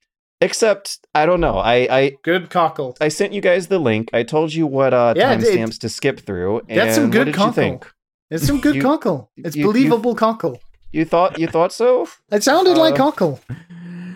[0.41, 1.57] Except I don't know.
[1.59, 2.97] I I Good Cockle.
[2.99, 4.09] I sent you guys the link.
[4.13, 6.61] I told you what uh, Yeah, it- timestamps to skip through.
[6.67, 7.63] And That's some what good did cockle.
[7.63, 7.91] you think?
[8.31, 9.29] It's some good You- cockle.
[9.37, 10.59] It's you- you- believable cockle.
[10.91, 13.39] You thought you thought so, It sounded like Uh, cockle.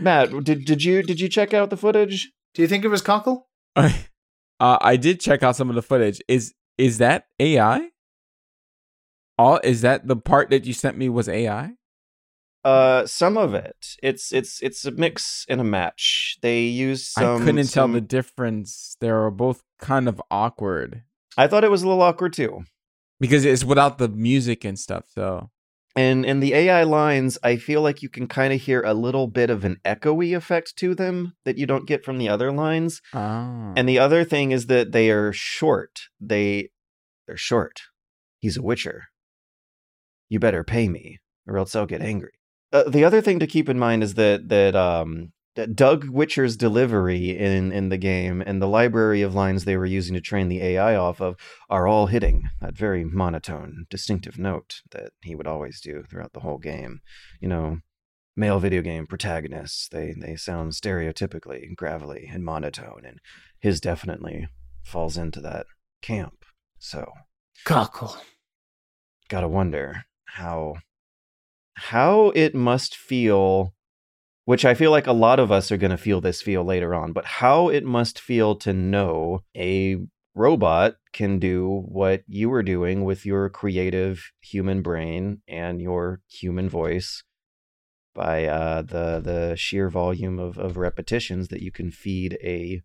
[0.01, 0.43] Matt?
[0.43, 2.31] Did did you did you check out the footage?
[2.53, 3.47] Do you think it was cockle?
[3.75, 3.91] uh,
[4.59, 6.21] I did check out some of the footage.
[6.27, 7.89] Is is that AI?
[9.37, 11.71] All is that the part that you sent me was AI?
[12.63, 13.95] Uh, some of it.
[14.01, 16.37] It's it's it's a mix and a match.
[16.41, 17.41] They used some.
[17.41, 18.97] I couldn't tell the difference.
[18.99, 21.03] They were both kind of awkward
[21.37, 22.63] I thought it was a little awkward too.
[23.19, 25.05] because it's without the music and stuff.
[25.13, 25.49] So
[25.95, 29.27] And and the AI lines, I feel like you can kind of hear a little
[29.27, 33.01] bit of an echoey effect to them that you don't get from the other lines.
[33.13, 33.73] Oh.
[33.77, 36.01] And the other thing is that they are short.
[36.19, 36.69] They
[37.27, 37.81] they're short.
[38.39, 39.05] He's a witcher.
[40.27, 42.33] You better pay me, or else I'll get angry.
[42.73, 47.37] Uh, the other thing to keep in mind is that that um Doug Witcher's delivery
[47.37, 50.61] in in the game and the library of lines they were using to train the
[50.61, 51.37] AI off of
[51.69, 56.41] are all hitting that very monotone, distinctive note that he would always do throughout the
[56.41, 56.99] whole game.
[57.39, 57.77] You know,
[58.35, 63.19] male video game protagonists they they sound stereotypically gravelly and monotone, and
[63.59, 64.47] his definitely
[64.83, 65.65] falls into that
[66.01, 66.43] camp.
[66.79, 67.11] So
[67.63, 68.17] Cockle.
[69.29, 70.75] gotta wonder how
[71.75, 73.73] how it must feel
[74.45, 76.93] which i feel like a lot of us are going to feel this feel later
[76.95, 79.97] on but how it must feel to know a
[80.33, 86.69] robot can do what you were doing with your creative human brain and your human
[86.69, 87.23] voice
[88.13, 92.81] by uh, the the sheer volume of, of repetitions that you can feed a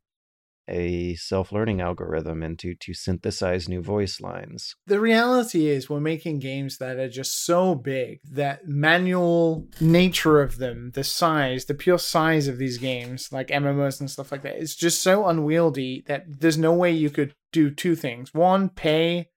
[0.71, 6.79] a self-learning algorithm into to synthesize new voice lines The reality is, we're making games
[6.79, 12.49] that are just so big that manual nature of them, the size, the pure size
[12.49, 16.59] of these games, like MMOs and stuff like that, is just so unwieldy that there's
[16.59, 18.33] no way you could do two things.
[18.35, 19.29] One, pay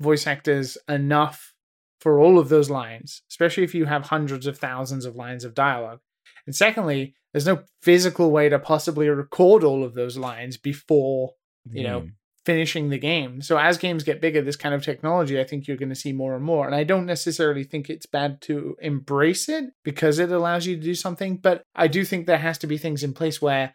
[0.00, 1.54] voice actors enough
[2.00, 5.54] for all of those lines, especially if you have hundreds of thousands of lines of
[5.54, 6.00] dialogue.
[6.46, 11.32] And secondly, there's no physical way to possibly record all of those lines before
[11.70, 12.12] you know, Mm.
[12.44, 13.40] finishing the game.
[13.40, 16.12] So as games get bigger, this kind of technology, I think you're going to see
[16.12, 16.66] more and more.
[16.66, 20.82] And I don't necessarily think it's bad to embrace it because it allows you to
[20.82, 23.74] do something, but I do think there has to be things in place where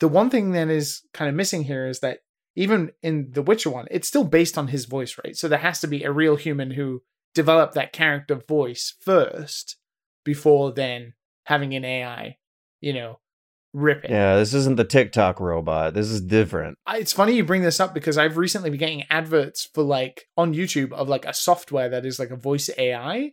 [0.00, 2.18] the one thing that is kind of missing here is that
[2.56, 5.36] even in the Witcher one, it's still based on his voice, right?
[5.36, 7.02] So there has to be a real human who
[7.32, 9.76] developed that character voice first
[10.24, 11.14] before then
[11.50, 12.36] having an AI,
[12.80, 13.18] you know,
[13.72, 14.10] rip it.
[14.10, 17.78] yeah this isn't the tiktok robot this is different I- it's funny you bring this
[17.78, 21.88] up because I've recently been getting adverts for like on YouTube of like a software
[21.90, 23.30] that is like a voice AI,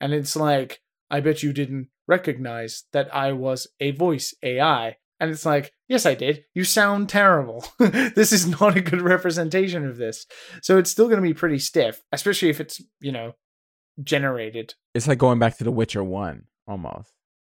[0.00, 0.78] and it's like,
[1.10, 4.96] I bet you didn't recognize that I was a voice AI.
[5.18, 6.44] And it's like, yes, I did.
[6.54, 7.64] You sound terrible.
[7.78, 10.24] this is not a good representation of this.
[10.62, 13.32] So it's still going to be pretty stiff, especially if it's, you know,
[14.02, 14.74] generated.
[14.94, 17.10] It's like going back to The Witcher One almost.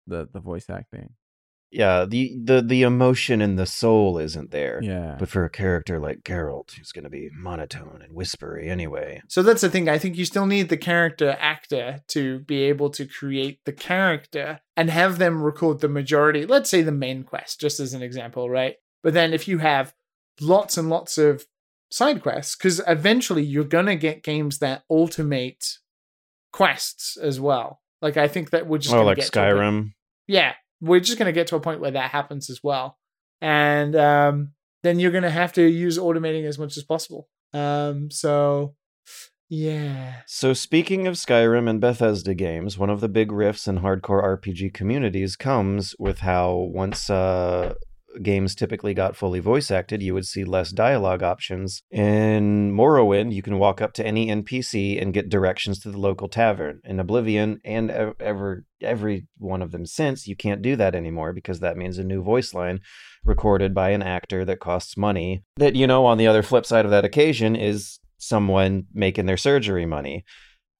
[0.06, 1.10] The the voice acting.
[1.70, 5.16] yeah the the the emotion and the soul isn't there Yeah.
[5.18, 9.42] but for a character like Geralt who's going to be monotone and whispery anyway So
[9.42, 9.88] that's the thing.
[9.88, 14.60] I think you still need the character actor to be able to create the character
[14.76, 18.50] and have them record the majority, let's say the main quest, just as an example,
[18.50, 18.76] right?
[19.02, 19.94] But then if you have
[20.40, 21.46] lots and lots of
[21.90, 25.78] side quests, because eventually you're going to get games that automate
[26.52, 27.80] quests as well.
[28.02, 29.92] Like, I think that we're just oh like Skyrim
[30.26, 32.98] yeah, we're just going to get to a point where that happens as well.
[33.40, 37.28] And um, then you're going to have to use automating as much as possible.
[37.52, 38.74] Um, so,
[39.48, 40.22] yeah.
[40.26, 44.72] So, speaking of Skyrim and Bethesda games, one of the big rifts in hardcore RPG
[44.72, 47.74] communities comes with how once uh,
[48.20, 51.82] games typically got fully voice acted, you would see less dialogue options.
[51.90, 56.28] In Morrowind, you can walk up to any NPC and get directions to the local
[56.28, 56.80] tavern.
[56.84, 61.60] In Oblivion and ever every one of them since, you can't do that anymore because
[61.60, 62.80] that means a new voice line
[63.24, 65.44] recorded by an actor that costs money.
[65.56, 69.36] That you know, on the other flip side of that occasion is someone making their
[69.36, 70.24] surgery money.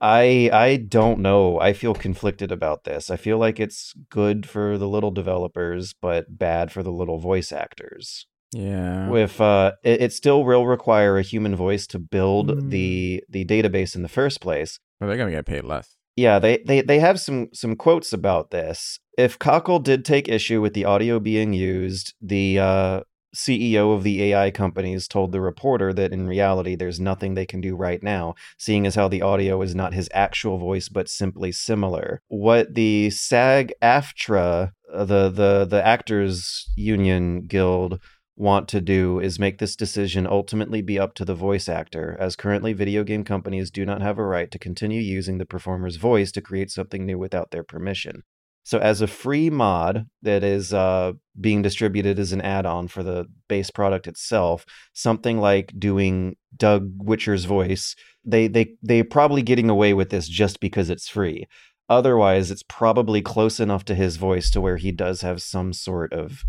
[0.03, 1.61] I I don't know.
[1.61, 3.09] I feel conflicted about this.
[3.11, 7.53] I feel like it's good for the little developers, but bad for the little voice
[7.53, 8.27] actors.
[8.53, 9.09] yeah.
[9.09, 12.71] With uh, it, it still will require a human voice to build Mm.
[12.71, 14.79] the the database in the first place.
[15.01, 15.97] Well, they're gonna get paid less.
[16.17, 18.99] Yeah, they, they they have some some quotes about this.
[19.17, 23.01] If Cockle did take issue with the audio being used, the uh,
[23.35, 27.61] CEO of the AI companies told the reporter that in reality there's nothing they can
[27.61, 31.53] do right now, seeing as how the audio is not his actual voice but simply
[31.53, 32.21] similar.
[32.29, 38.01] What the SAG AFTRA, uh, the the the Actors Union Guild
[38.37, 42.37] want to do is make this decision ultimately be up to the voice actor, as
[42.37, 46.33] currently video game companies do not have a right to continue using the performer's voice
[46.33, 48.23] to create something new without their permission.
[48.65, 53.03] So, as a free mod that is uh, being distributed as an add on for
[53.03, 59.69] the base product itself, something like doing Doug Witcher's voice, they, they, they're probably getting
[59.69, 61.47] away with this just because it's free.
[61.89, 66.13] Otherwise, it's probably close enough to his voice to where he does have some sort
[66.13, 66.45] of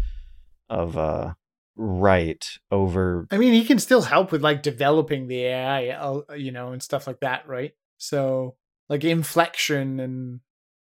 [0.69, 1.33] of uh,
[1.75, 6.51] right over I mean, he can still help with like developing the AI, uh, you
[6.51, 7.73] know, and stuff like that, right?
[7.97, 8.55] So
[8.89, 10.39] like inflection and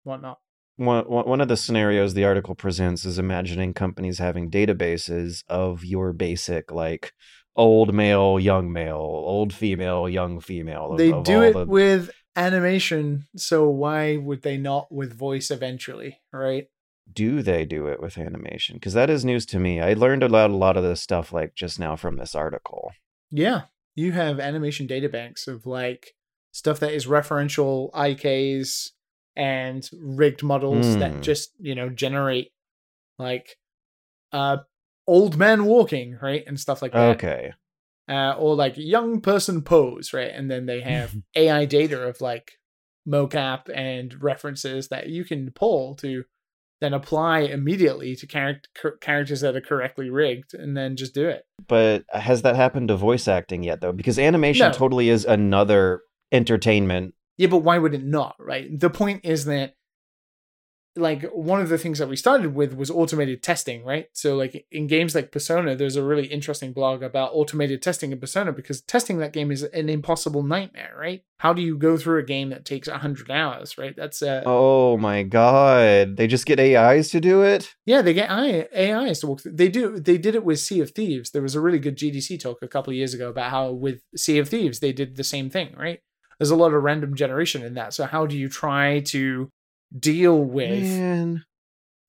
[0.03, 0.39] whatnot.
[0.77, 6.13] One, one of the scenarios the article presents is imagining companies having databases of your
[6.13, 7.13] basic like
[7.55, 10.95] old male, young male, old female, young female.
[10.97, 16.19] They of do it the- with animation, so why would they not with voice eventually,
[16.31, 16.67] right?
[17.11, 18.77] do they do it with animation?
[18.77, 19.79] Because that is news to me.
[19.81, 22.91] I learned about a lot of this stuff like just now from this article.
[23.29, 23.63] Yeah,
[23.93, 26.15] you have animation databanks of like
[26.51, 28.91] stuff that is referential IKs
[29.35, 30.99] and rigged models Hmm.
[30.99, 32.51] that just you know generate
[33.19, 33.57] like
[34.31, 34.57] uh
[35.07, 37.15] old man walking right and stuff like that.
[37.17, 37.53] Okay.
[38.09, 40.31] uh, or like young person pose, right?
[40.33, 42.53] And then they have AI data of like
[43.07, 46.23] mocap and references that you can pull to
[46.81, 48.59] then apply immediately to char-
[48.99, 51.45] characters that are correctly rigged, and then just do it.
[51.67, 53.93] But has that happened to voice acting yet though?
[53.93, 54.73] Because animation No.
[54.73, 56.01] totally is another
[56.33, 57.13] entertainment.
[57.37, 58.67] Yeah, but why would it not, right?
[58.79, 59.75] The point is that
[60.95, 64.07] like one of the things that we started with was automated testing, right?
[64.13, 68.19] So like in games like Persona, there's a really interesting blog about automated testing in
[68.19, 71.23] Persona because testing that game is an impossible nightmare, right?
[71.37, 73.95] How do you go through a game that takes 100 hours, right?
[73.95, 76.15] That's uh Oh my god.
[76.15, 77.73] They just get AIs to do it?
[77.85, 79.53] yeah, they get AI, AIs to walk through.
[79.53, 81.31] They do they did it with Sea of Thieves.
[81.31, 84.01] There was a really good GDC talk a couple of years ago about how with
[84.15, 86.01] Sea of Thieves they did the same thing, right?
[86.43, 87.93] There's a lot of random generation in that.
[87.93, 89.49] So how do you try to
[89.97, 91.45] deal with Man.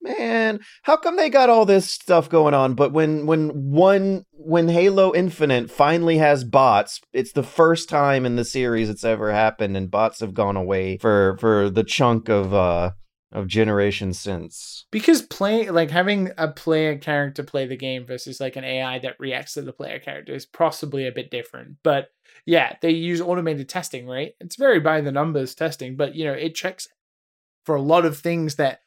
[0.02, 4.68] Man, how come they got all this stuff going on but when when one when
[4.68, 9.76] Halo Infinite finally has bots, it's the first time in the series it's ever happened
[9.76, 12.90] and bots have gone away for for the chunk of uh
[13.32, 14.86] of generations since.
[14.90, 19.18] because play like having a player character play the game versus like an AI that
[19.20, 21.76] reacts to the player character is possibly a bit different.
[21.82, 22.08] But
[22.46, 24.34] yeah, they use automated testing, right?
[24.40, 26.88] It's very by the numbers testing, but you know, it checks
[27.64, 28.80] for a lot of things that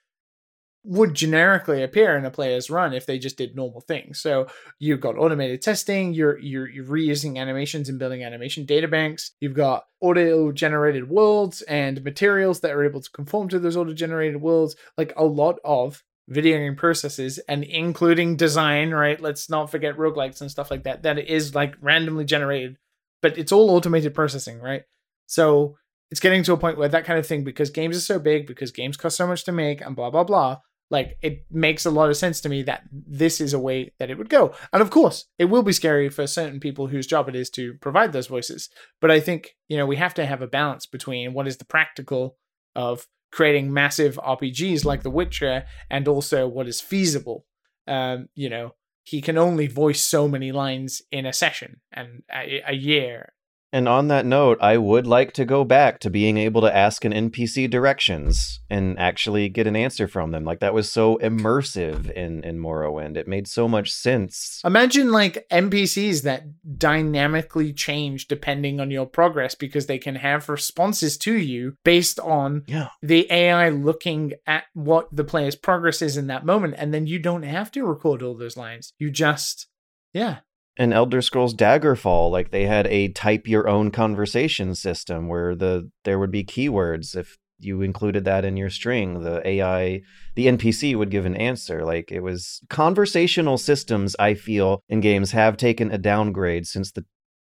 [0.84, 4.20] would generically appear in a player's run if they just did normal things.
[4.20, 4.48] So
[4.80, 9.32] you've got automated testing, you're you're, you're reusing animations and building animation data banks.
[9.42, 13.94] You've got auto generated worlds and materials that are able to conform to those auto
[13.94, 14.76] generated worlds.
[14.98, 19.20] Like a lot of video game processes and including design, right?
[19.20, 21.04] Let's not forget roguelikes and stuff like that.
[21.04, 22.78] That is like randomly generated,
[23.22, 24.84] but it's all automated processing, right?
[25.26, 25.78] So
[26.10, 28.48] it's getting to a point where that kind of thing, because games are so big,
[28.48, 30.60] because games cost so much to make, and blah blah blah.
[30.90, 34.10] Like it makes a lot of sense to me that this is a way that
[34.10, 34.54] it would go.
[34.72, 37.74] And of course, it will be scary for certain people whose job it is to
[37.82, 38.70] provide those voices.
[39.02, 41.66] But I think, you know, we have to have a balance between what is the
[41.66, 42.38] practical
[42.74, 47.46] of creating massive RPGs like The Witcher and also what is feasible.
[47.86, 48.74] Um, you know,
[49.08, 53.32] he can only voice so many lines in a session and a, a year.
[53.74, 57.04] And on that note, I would like to go back to being able to ask
[57.04, 60.46] an NPC directions and actually get an answer from them.
[60.46, 63.18] Like that was so immersive in in Morrowind.
[63.18, 64.62] It made so much sense.
[64.64, 66.44] Imagine like NPCs that
[66.78, 72.64] dynamically change depending on your progress because they can have responses to you based on
[72.68, 72.90] Yeah.
[73.02, 76.76] the AI looking at what the player's progress is in that moment.
[76.78, 78.94] And then you don't have to record all those lines.
[78.98, 79.68] You just,
[80.14, 80.38] yeah.
[80.78, 85.90] In Elder Scrolls Daggerfall, like they had a type your own conversation system where the
[86.04, 90.02] there would be keywords if you included that in your string, the AI,
[90.36, 91.84] the NPC would give an answer.
[91.84, 94.16] Like it was conversational systems.
[94.20, 97.06] I feel in games have taken a downgrade since the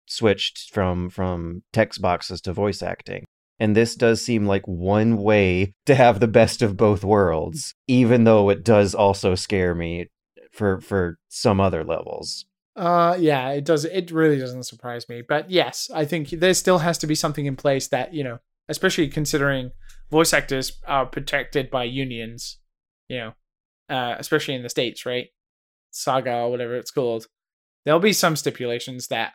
[0.06, 3.24] switched from from text boxes to voice acting.
[3.58, 8.24] And this does seem like one way to have the best of both worlds, even
[8.24, 10.08] though it does also scare me
[10.50, 12.44] for for some other levels.
[12.74, 15.22] Uh yeah, it does it really doesn't surprise me.
[15.26, 18.38] But yes, I think there still has to be something in place that, you know,
[18.68, 19.72] especially considering
[20.10, 22.58] voice actors are protected by unions,
[23.08, 23.32] you know,
[23.90, 25.28] uh especially in the states, right?
[25.90, 27.26] Saga or whatever it's called.
[27.84, 29.32] There'll be some stipulations that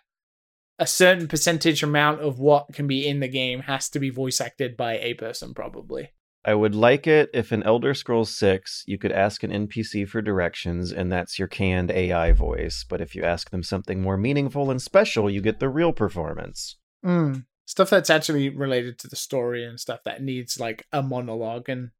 [0.79, 4.41] a certain percentage amount of what can be in the game has to be voice
[4.41, 6.09] acted by a person probably.
[6.47, 10.21] I would like it if in Elder Scrolls 6 you could ask an NPC for
[10.21, 14.71] directions and that's your canned AI voice, but if you ask them something more meaningful
[14.71, 16.77] and special, you get the real performance.
[17.05, 17.45] Mm.
[17.65, 21.91] Stuff that's actually related to the story and stuff that needs like a monologue and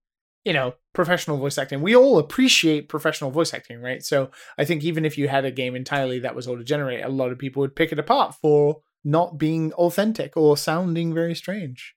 [0.46, 1.82] you know professional voice acting.
[1.82, 4.02] We all appreciate professional voice acting, right?
[4.02, 7.10] So I think even if you had a game entirely that was auto generate, a
[7.10, 11.96] lot of people would pick it apart for not being authentic or sounding very strange.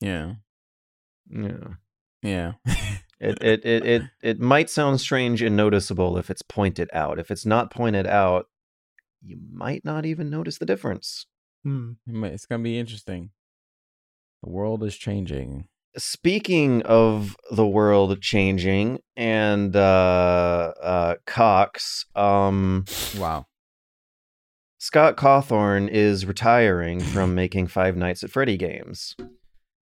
[0.00, 0.34] Yeah.
[1.30, 1.74] Yeah.
[2.22, 2.52] Yeah.
[3.22, 7.18] It, it it it it might sound strange and noticeable if it's pointed out.
[7.18, 8.46] If it's not pointed out,
[9.22, 11.26] you might not even notice the difference.
[11.62, 11.92] Hmm.
[12.06, 13.28] It's gonna be interesting.
[14.42, 15.68] The world is changing.
[15.98, 22.86] Speaking of the world changing and uh, uh, Cox, um,
[23.18, 23.48] Wow.
[24.78, 29.14] Scott Cawthorn is retiring from making Five Nights at Freddy games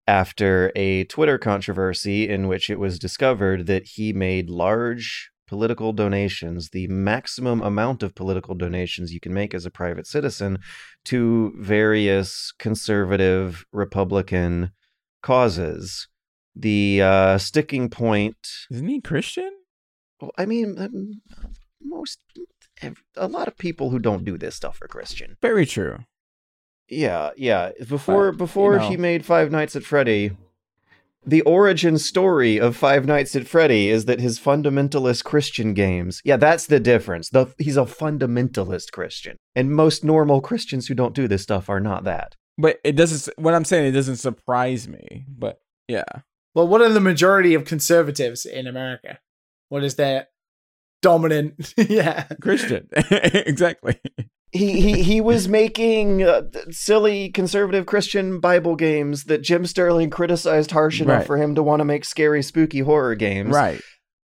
[0.08, 6.70] after a Twitter controversy in which it was discovered that he made large political donations,
[6.70, 10.60] the maximum amount of political donations you can make as a private citizen,
[11.06, 14.72] to various conservative Republican
[15.24, 16.08] causes.
[16.56, 18.38] The uh, sticking point
[18.72, 19.52] Isn't he Christian?
[20.20, 21.22] well, I mean, um,
[21.82, 22.20] most,
[23.16, 25.38] a lot of people who don't do this stuff are Christian.
[25.42, 26.00] Very true.
[26.90, 27.72] Yeah, yeah.
[27.88, 28.90] Before But, before you know.
[28.90, 30.32] he made Five Nights at Freddy,
[31.26, 36.22] the origin story of Five Nights at Freddy is that his fundamentalist Christian games.
[36.24, 37.30] Yeah, that's the difference.
[37.30, 41.82] The he's a fundamentalist Christian, and most normal Christians who don't do this stuff are
[41.82, 42.36] not that.
[42.58, 43.38] But it doesn't.
[43.38, 45.26] What I'm saying, it doesn't surprise me.
[45.28, 46.06] But yeah,
[46.56, 49.20] Well, what are the majority of conservatives in America?
[49.70, 50.28] What is their
[51.02, 51.74] dominant?
[51.78, 52.24] yeah.
[52.42, 52.88] Christian.
[53.12, 54.00] exactly.
[54.52, 60.72] He he he was making uh, silly conservative Christian Bible games that Jim Sterling criticized
[60.72, 61.28] harsh enough Right.
[61.28, 63.54] for him to want to make scary, spooky horror games.
[63.54, 63.82] Right.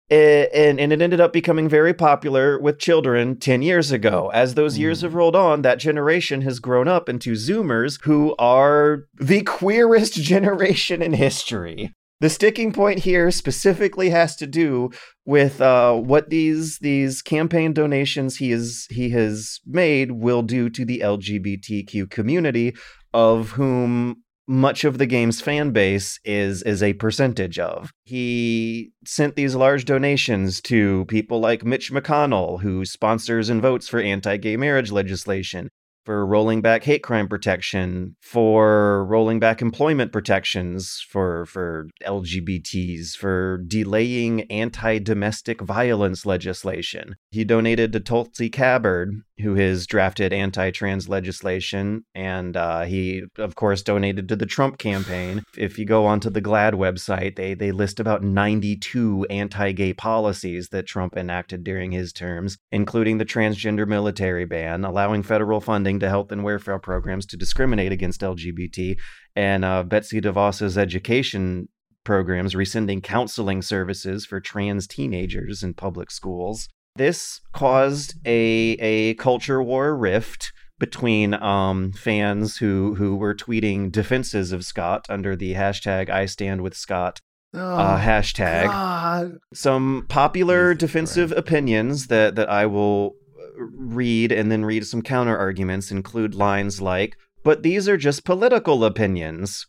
[0.10, 4.78] And and it ended up becoming very popular with children 10 years ago as those
[4.78, 5.04] years Mm.
[5.04, 11.02] have rolled on that generation has grown up into zoomers who are the queerest generation
[11.02, 14.92] in history the sticking point here specifically has to do
[15.26, 20.86] with uh, what these these campaign donations he is he has made will do to
[20.86, 22.76] the LGBTQ community,
[23.12, 27.92] of whom much of the game's fan base is is a percentage of.
[28.04, 34.00] He sent these large donations to people like Mitch McConnell, who sponsors and votes for
[34.00, 35.70] anti-gay marriage legislation,
[36.06, 43.60] for rolling back hate crime protection, for rolling back employment protections for for LGBTs, for
[43.68, 47.16] delaying anti-domestic violence legislation.
[47.32, 53.82] He donated to Tulsi Gabbard, who has drafted anti-trans legislation, and uh, he, of course,
[53.82, 55.44] donated to the Trump campaign.
[55.58, 60.88] If you go onto the GLAAD website, they they list about 92 anti-gay policies that
[60.88, 66.32] Trump enacted during his terms, including the transgender military ban, allowing federal funding to health
[66.32, 68.98] and welfare programs to discriminate against LGBT,
[69.36, 71.68] and uh, Betsy DeVos's education
[72.04, 76.68] programs rescinding counseling services for trans teenagers in public schools.
[76.96, 84.52] This caused a a culture war rift between um, fans who who were tweeting defenses
[84.52, 87.20] of Scott under the hashtag I stand with Scott
[87.54, 89.34] Oh, uh, hashtag God.
[89.54, 91.40] some popular defensive Christ.
[91.40, 93.21] opinions that that I will uh,
[93.62, 98.84] read and then read some counter arguments include lines like but these are just political
[98.84, 99.68] opinions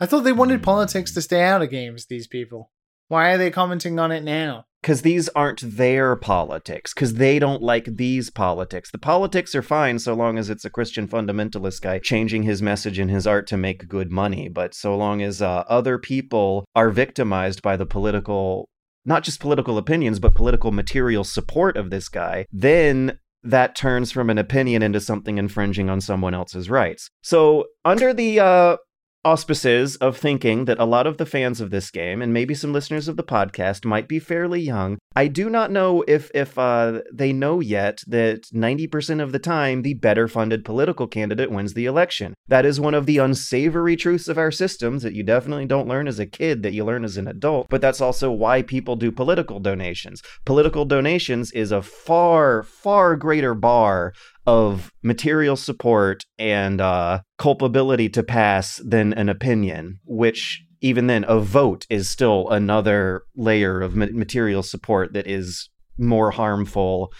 [0.00, 2.70] I thought they wanted politics to stay out of games, these people.
[3.08, 4.66] Why are they commenting on it now?
[4.80, 9.98] because these aren't their politics because they don't like these politics the politics are fine
[9.98, 13.56] so long as it's a christian fundamentalist guy changing his message and his art to
[13.56, 18.68] make good money but so long as uh, other people are victimized by the political
[19.08, 24.30] not just political opinions but political material support of this guy then that turns from
[24.30, 27.10] an opinion into something infringing on someone else's rights.
[27.22, 28.76] So under the uh
[29.28, 32.72] auspices of thinking that a lot of the fans of this game and maybe some
[32.72, 34.96] listeners of the podcast might be fairly young.
[35.14, 39.82] I do not know if if uh, they know yet that 90% of the time
[39.82, 42.32] the better funded political candidate wins the election.
[42.46, 46.08] That is one of the unsavory truths of our systems that you definitely don't learn
[46.08, 49.12] as a kid that you learn as an adult, but that's also why people do
[49.12, 50.22] political donations.
[50.46, 54.14] Political donations is a far far greater bar
[54.48, 61.38] of material support and uh, culpability to pass than an opinion, which even then, a
[61.38, 65.68] vote is still another layer of material support that is
[65.98, 67.12] more harmful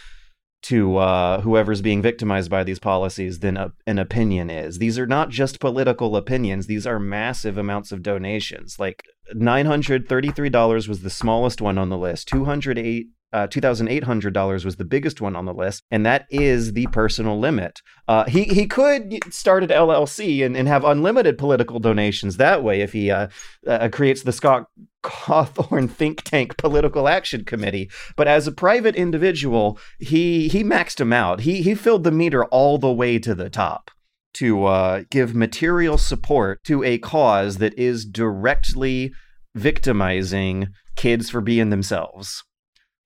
[0.63, 4.79] to uh, whoever's being victimized by these policies than a, an opinion is.
[4.79, 8.79] These are not just political opinions, these are massive amounts of donations.
[8.79, 9.03] Like
[9.35, 15.37] $933 was the smallest one on the list, 208 uh, $2,800 was the biggest one
[15.37, 17.83] on the list, and that is the personal limit.
[18.07, 22.81] Uh, he, he could start an LLC and, and have unlimited political donations that way
[22.81, 23.29] if he uh,
[23.67, 24.67] uh, creates the Scott
[25.03, 27.91] Cawthorn Think Tank Political Action Committee.
[28.17, 31.41] But as a private individual, he, he maxed him out.
[31.41, 33.91] He, he filled the meter all the way to the top
[34.35, 39.13] to uh, give material support to a cause that is directly
[39.55, 42.45] victimizing kids for being themselves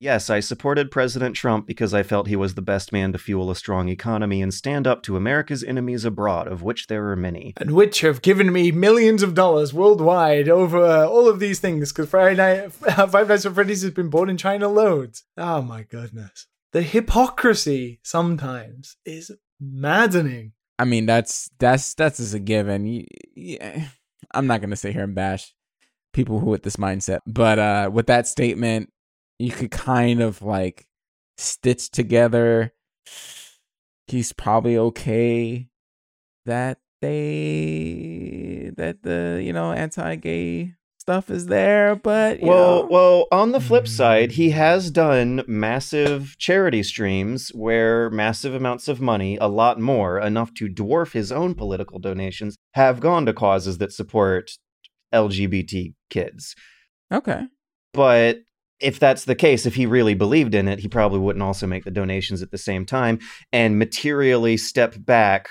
[0.03, 3.53] Yes, I supported President Trump because I felt he was the best man to fuel
[3.53, 7.53] a strong economy and stand up to America's enemies abroad, of which there are many.
[7.57, 11.93] And which have given me millions of dollars worldwide over uh, all of these things
[11.93, 12.73] because Friday Night,
[13.11, 15.23] Five Nights at Freddy's has been bought in China loads.
[15.37, 16.49] Oh my goodness.
[16.73, 19.31] The hypocrisy sometimes is
[19.61, 20.55] maddening.
[20.81, 23.07] I mean, that's that's that's as a given.
[23.37, 23.85] Yeah,
[24.35, 25.55] I'm not gonna sit here and bash
[26.13, 28.89] people who with this mindset, but uh, with that statement,
[29.43, 30.87] you could kind of like
[31.37, 32.73] stitch together.
[34.07, 35.69] He's probably okay
[36.47, 42.89] that they that the you know anti-gay stuff is there, but well, know.
[42.89, 43.89] well, on the flip mm.
[43.89, 50.21] side, he has done massive charity streams where massive amounts of money, a lot more,
[50.21, 54.53] enough to dwarf his own political donations, have gone to causes that support
[55.13, 56.55] LGBT kids.
[57.13, 57.47] Okay.
[57.93, 58.45] But
[58.83, 61.85] if that's the case, if he really believed in it, he probably wouldn't also make
[61.85, 63.19] the donations at the same time
[63.53, 65.49] and materially step back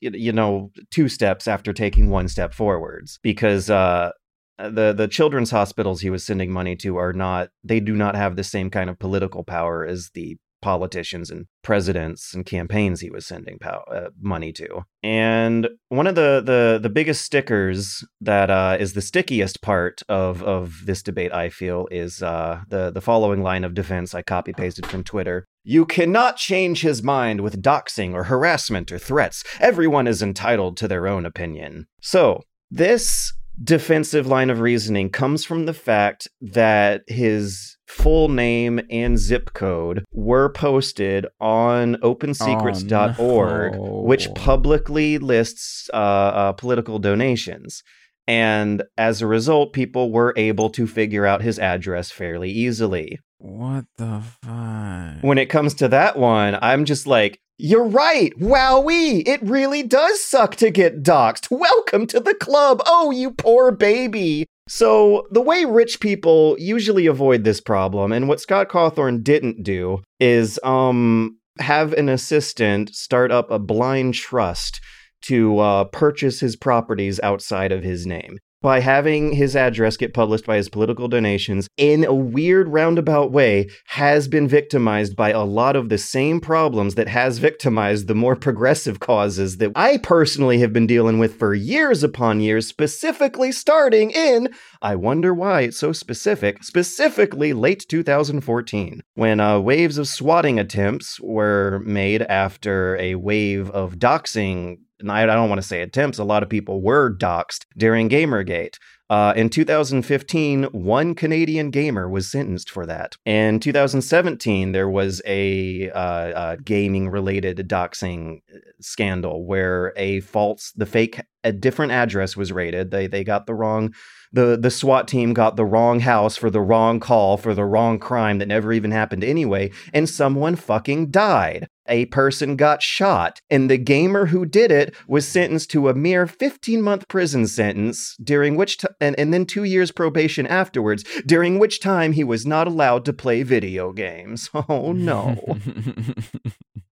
[0.00, 4.10] you know two steps after taking one step forwards because uh
[4.58, 8.36] the the children's hospitals he was sending money to are not they do not have
[8.36, 10.36] the same kind of political power as the
[10.66, 14.82] politicians and presidents and campaigns he was sending pow- uh, money to.
[15.04, 20.42] And one of the the the biggest stickers that uh, is the stickiest part of
[20.42, 24.52] of this debate, I feel, is uh, the the following line of defense I copy
[24.52, 25.46] pasted from Twitter.
[25.62, 29.44] You cannot change his mind with doxing or harassment or threats.
[29.60, 31.86] Everyone is entitled to their own opinion.
[32.00, 33.32] So this
[33.62, 40.04] defensive line of reasoning comes from the fact that his full name and zip code
[40.12, 44.02] were posted on opensecrets.org, Oh, no.
[44.02, 47.82] which publicly lists uh, uh, political donations.
[48.28, 53.20] And as a result, people were able to figure out his address fairly easily.
[53.38, 55.22] What the fuck?
[55.22, 58.32] When it comes to that one, I'm just like, you're right.
[58.38, 59.26] Wowee.
[59.26, 61.50] It really does suck to get doxxed.
[61.50, 62.82] Welcome to the club.
[62.86, 64.46] Oh, you poor baby.
[64.68, 70.02] So, the way rich people usually avoid this problem, and what Scott Cawthorn didn't do,
[70.18, 74.80] is um have an assistant start up a blind trust
[75.22, 80.44] to uh, purchase his properties outside of his name by having his address get published
[80.44, 85.76] by his political donations in a weird roundabout way has been victimized by a lot
[85.76, 90.72] of the same problems that has victimized the more progressive causes that I personally have
[90.72, 94.48] been dealing with for years upon years specifically starting in
[94.82, 101.20] I wonder why it's so specific specifically late 2014 when uh, waves of swatting attempts
[101.20, 106.18] were made after a wave of doxing and I I don't want to say attempts,
[106.18, 108.76] a lot of people were doxxed during Gamergate.
[109.08, 113.14] Uh, in 2015, one Canadian gamer was sentenced for that.
[113.24, 118.40] In 2017, there was a uh, uh, gaming related doxing
[118.80, 122.90] scandal where a false, the fake, a different address was raided.
[122.90, 123.94] They they got the wrong.
[124.32, 128.00] The, the SWAT team got the wrong house for the wrong call for the wrong
[128.00, 133.70] crime that never even happened anyway, and someone fucking died a person got shot, and
[133.70, 138.56] the gamer who did it was sentenced to a mere 15 month prison sentence, during
[138.56, 142.66] which t- and, and then two years probation afterwards, during which time he was not
[142.66, 144.50] allowed to play video games.
[144.68, 145.58] Oh no.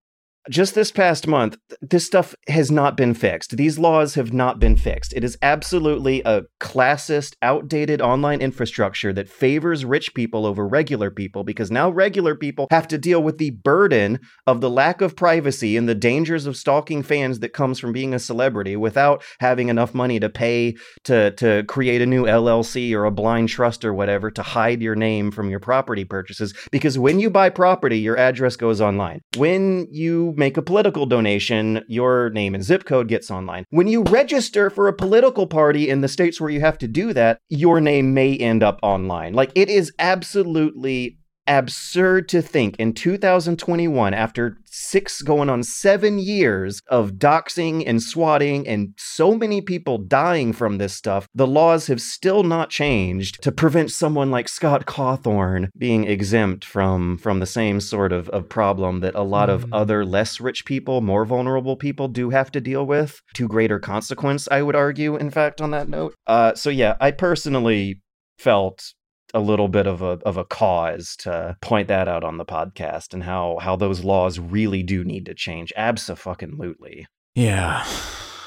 [0.51, 3.57] Just this past month, this stuff has not been fixed.
[3.57, 5.15] These laws have not been fixed.
[5.15, 11.45] It is absolutely a classist, outdated online infrastructure that favors rich people over regular people
[11.45, 15.79] because now regular people have to deal with the burden of the lack of privacy
[15.79, 19.95] and the dangers of stalking fans that comes from being a celebrity without having enough
[19.95, 24.31] money to pay to to create a new LLC or a blind trust or whatever
[24.31, 28.57] to hide your name from your property purchases because when you buy property your address
[28.57, 29.21] goes online.
[29.37, 33.65] When you make a political donation, your name and zip code gets online.
[33.71, 37.13] When you register for a political party in the states where you have to do
[37.13, 39.35] that, your name may end up online.
[39.35, 46.81] Like it is absolutely absurd to think in 2021 after six going on seven years
[46.89, 52.01] of doxing and swatting and so many people dying from this stuff the laws have
[52.01, 57.81] still not changed to prevent someone like scott cawthorn being exempt from from the same
[57.81, 59.69] sort of, of problem that a lot of Mhm.
[59.73, 64.49] other less rich people more vulnerable people do have to deal with to greater consequence
[64.51, 68.01] i would argue in fact on that note uh, so yeah i personally
[68.39, 68.95] felt
[69.35, 73.13] a little bit of a of a cause to point that out on the podcast
[73.13, 75.73] and how how those laws really do need to change.
[75.77, 77.07] Absolutely.
[77.35, 77.85] Yeah.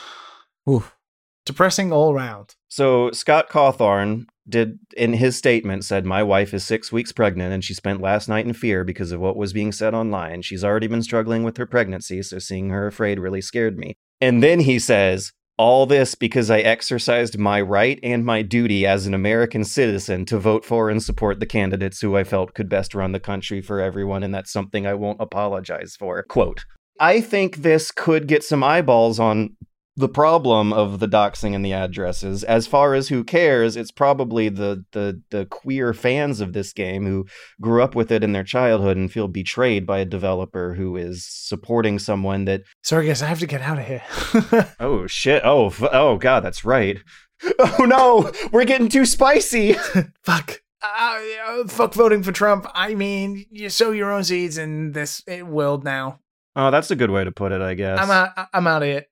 [0.69, 0.95] Oof.
[1.45, 2.55] Depressing all round.
[2.67, 7.63] So Scott Cawthorn did in his statement said my wife is 6 weeks pregnant and
[7.63, 10.41] she spent last night in fear because of what was being said online.
[10.41, 13.95] She's already been struggling with her pregnancy, so seeing her afraid really scared me.
[14.19, 19.07] And then he says, all this because I exercised my right and my duty as
[19.07, 22.93] an American citizen to vote for and support the candidates who I felt could best
[22.93, 26.21] run the country for everyone, and that's something I won't apologize for.
[26.23, 26.65] Quote.
[26.99, 29.55] I think this could get some eyeballs on
[29.97, 32.43] the problem of the doxing and the addresses.
[32.43, 37.05] As far as who cares, it's probably the the the queer fans of this game
[37.05, 37.25] who
[37.59, 41.25] grew up with it in their childhood and feel betrayed by a developer who is
[41.27, 42.61] supporting someone that.
[42.83, 44.75] Sorry, guys, I have to get out of here.
[44.79, 45.41] oh shit!
[45.43, 46.99] Oh f- oh god, that's right.
[47.59, 49.73] Oh no, we're getting too spicy.
[50.23, 50.61] Fuck.
[50.81, 52.65] Uh, fuck voting for Trump.
[52.73, 56.19] I mean, you sow your own seeds in this world now.
[56.59, 57.99] Oh, that's a good way to put it, I guess.
[58.01, 58.47] I'm out.
[58.51, 59.07] I'm out of it.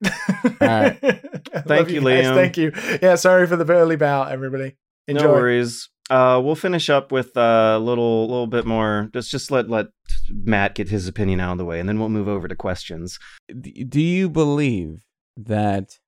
[0.59, 0.97] All right.
[1.67, 2.33] Thank you, Liam.
[2.33, 2.71] Thank you.
[3.03, 4.75] Yeah, sorry for the early bow, everybody.
[5.07, 5.25] Enjoy.
[5.25, 5.87] No worries.
[6.09, 9.09] Uh, we'll finish up with a little, little bit more.
[9.13, 9.87] Just, just let let
[10.27, 13.19] Matt get his opinion out of the way, and then we'll move over to questions.
[13.47, 15.03] Do you believe
[15.37, 15.99] that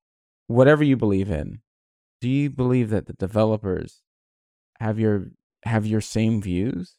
[0.48, 1.60] whatever you believe in,
[2.20, 4.02] do you believe that the developers
[4.80, 5.28] have your
[5.66, 6.96] have your same views?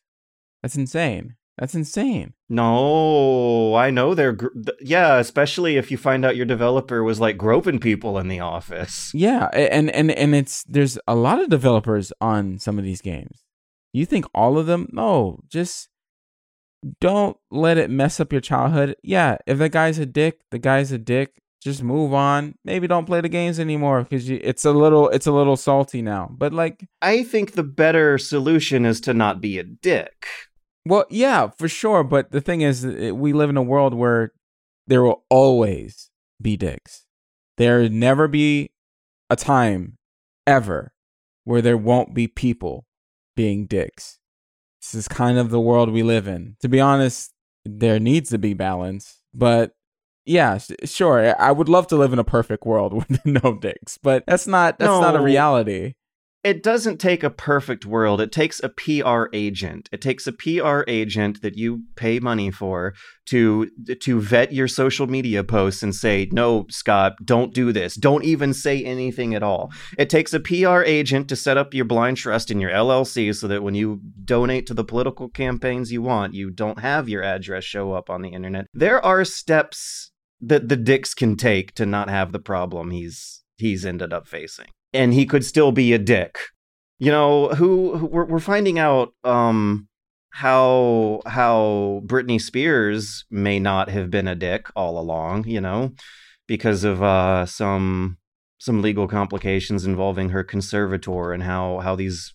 [0.63, 1.35] That's insane.
[1.59, 2.35] That's insane.
[2.49, 4.49] No, I know they're gr-
[4.81, 9.11] yeah, especially if you find out your developer was like groping people in the office.
[9.13, 13.43] Yeah, and and and it's there's a lot of developers on some of these games.
[13.93, 14.89] You think all of them?
[14.93, 15.89] No, just
[17.01, 18.95] don't let it mess up your childhood.
[19.03, 21.43] Yeah, if the guy's a dick, the guy's a dick.
[21.61, 22.55] Just move on.
[22.65, 26.31] Maybe don't play the games anymore because it's a little it's a little salty now.
[26.31, 30.27] But like, I think the better solution is to not be a dick.
[30.89, 32.03] Well, yeah, for sure.
[32.03, 34.33] But the thing is, we live in a world where
[34.87, 36.11] there will always
[36.41, 37.05] be dicks.
[37.59, 38.71] There never be
[39.29, 39.99] a time
[40.47, 40.95] ever
[41.45, 42.87] where there won't be people
[43.37, 44.19] being dicks.
[44.81, 46.57] This is kind of the world we live in.
[46.61, 47.33] To be honest,
[47.67, 49.21] there needs to be balance.
[49.35, 49.73] But
[50.25, 51.39] yeah, sure.
[51.39, 54.79] I would love to live in a perfect world with no dicks, but that's not
[54.79, 55.03] that's no.
[55.03, 55.95] not a reality
[56.45, 58.21] it doesn't take a perfect world.
[58.21, 59.89] It takes a PR agent.
[59.91, 62.95] It takes a PR agent that you pay money for
[63.27, 63.69] to
[64.01, 67.97] to vet your social media posts and say, "No, Scott, don't do this.
[67.97, 71.85] Don't even say anything at all." It takes a PR agent to set up your
[71.85, 76.03] blind trust in your LLC so that when you donate to the political campaigns you
[76.03, 78.67] want, you don't have your address show up on the internet.
[78.73, 83.85] There are steps that the dicks can take to not have the problem he's he's
[83.85, 86.39] ended up facing and he could still be a dick.
[86.99, 89.89] You know, who, who we're, we're finding out um
[90.31, 95.93] how how Britney Spears may not have been a dick all along, you know,
[96.47, 98.19] because of uh some
[98.59, 102.35] some legal complications involving her conservator and how how these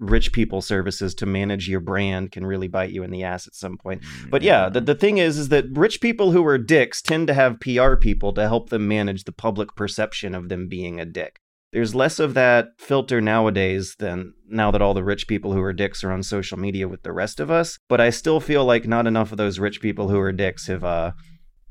[0.00, 3.54] rich people services to manage your brand can really bite you in the ass at
[3.54, 4.02] some point.
[4.30, 7.34] But yeah, the, the thing is is that rich people who are dicks tend to
[7.34, 11.38] have PR people to help them manage the public perception of them being a dick
[11.72, 15.72] there's less of that filter nowadays than now that all the rich people who are
[15.72, 17.78] dicks are on social media with the rest of us.
[17.88, 20.82] But I still feel like not enough of those rich people who are dicks have
[20.82, 21.12] uh,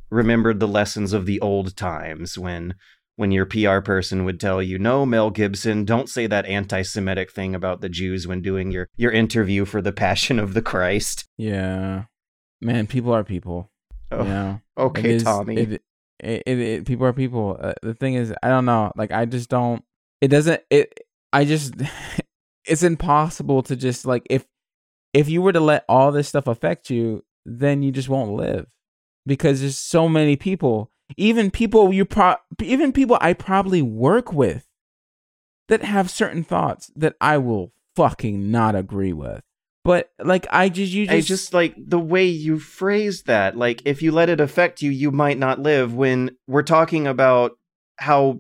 [0.10, 2.76] remembered the lessons of the old times when
[3.18, 7.54] when your PR person would tell you, "No, Mel Gibson, don't say that anti-Semitic thing
[7.54, 12.06] about the Jews when doing your your interview for the Passion of the Christ." Yeah,
[12.62, 13.70] man, people are people.
[14.12, 14.58] Oh, yeah.
[14.78, 15.58] Okay, is, Tommy.
[15.58, 15.82] It,
[16.22, 17.58] it, it, people are people.
[17.60, 18.92] Uh, the thing is, I don't know.
[18.96, 19.84] Like, I just don't
[20.22, 21.00] it doesn't it
[21.34, 21.74] i just
[22.66, 24.46] it's impossible to just like if
[25.14, 28.68] if you were to let all this stuff affect you then you just won't live.
[29.26, 34.68] Because there's so many people even people you pro even people i probably work with
[35.68, 39.42] that have certain thoughts that i will fucking not agree with.
[39.84, 43.82] But like i just you just, I just like the way you phrase that like
[43.86, 47.58] if you let it affect you you might not live when we're talking about
[47.98, 48.40] how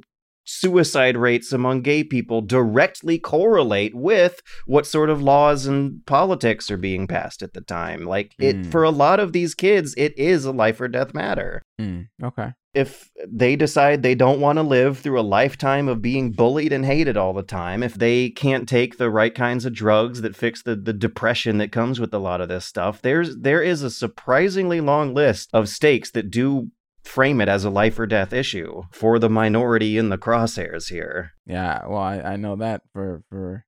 [0.49, 6.77] suicide rates among gay people directly correlate with what sort of laws and politics are
[6.77, 8.03] being passed at the time.
[8.03, 8.71] Like it mm.
[8.71, 11.61] for a lot of these kids, it is a life or death matter.
[11.79, 12.07] Mm.
[12.23, 12.53] Okay.
[12.73, 16.85] If they decide they don't want to live through a lifetime of being bullied and
[16.85, 20.61] hated all the time, if they can't take the right kinds of drugs that fix
[20.61, 23.89] the, the depression that comes with a lot of this stuff, there's there is a
[23.89, 26.69] surprisingly long list of stakes that do
[27.03, 31.33] frame it as a life or death issue for the minority in the crosshairs here.
[31.45, 33.65] Yeah, well, I, I know that for for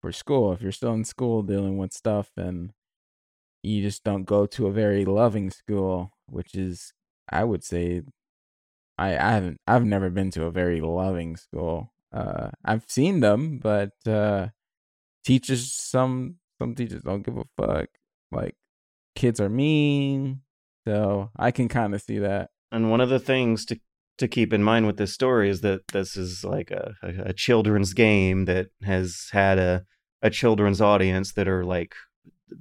[0.00, 0.52] for school.
[0.52, 2.72] If you're still in school dealing with stuff and
[3.62, 6.92] you just don't go to a very loving school, which is
[7.30, 8.02] I would say
[8.98, 11.92] I I haven't I've never been to a very loving school.
[12.12, 14.48] Uh I've seen them, but uh
[15.24, 17.88] teachers some some teachers don't give a fuck.
[18.32, 18.56] Like
[19.14, 20.42] kids are mean.
[20.86, 22.50] So I can kind of see that.
[22.72, 23.80] And one of the things to
[24.18, 27.32] to keep in mind with this story is that this is like a, a, a
[27.32, 29.84] children's game that has had a
[30.22, 31.94] a children's audience that are like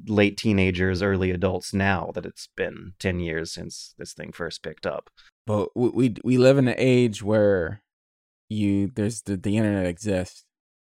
[0.07, 4.86] late teenagers, early adults now that it's been 10 years since this thing first picked
[4.86, 5.10] up.
[5.45, 7.81] But we we, we live in an age where
[8.49, 10.45] you there's the, the internet exists.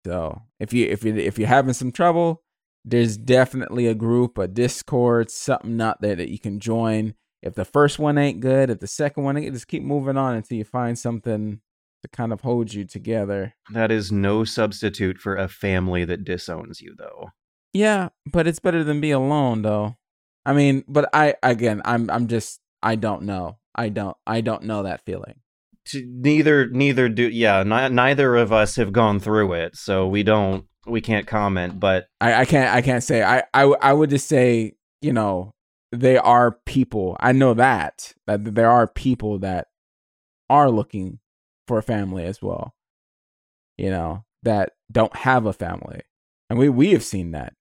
[0.06, 2.42] So if you if you if you're having some trouble,
[2.84, 7.14] there's definitely a group, a Discord, something out there that you can join.
[7.42, 10.58] If the first one ain't good, if the second one just keep moving on until
[10.58, 11.60] you find something
[12.02, 13.54] to kind of hold you together.
[13.72, 17.30] That is no substitute for a family that disowns you, though.
[17.72, 19.96] Yeah, but it's better than be alone, though.
[20.44, 23.58] I mean, but I again, I'm I'm just I don't know.
[23.74, 25.36] I don't I don't know that feeling.
[25.94, 27.62] Neither neither do yeah.
[27.62, 31.80] Ni- neither of us have gone through it, so we don't we can't comment.
[31.80, 35.54] But I, I can't I can't say I, I I would just say you know
[35.92, 37.16] they are people.
[37.20, 39.68] I know that that there are people that
[40.50, 41.18] are looking
[41.68, 42.74] for a family as well.
[43.78, 46.00] You know that don't have a family,
[46.50, 47.54] and we we have seen that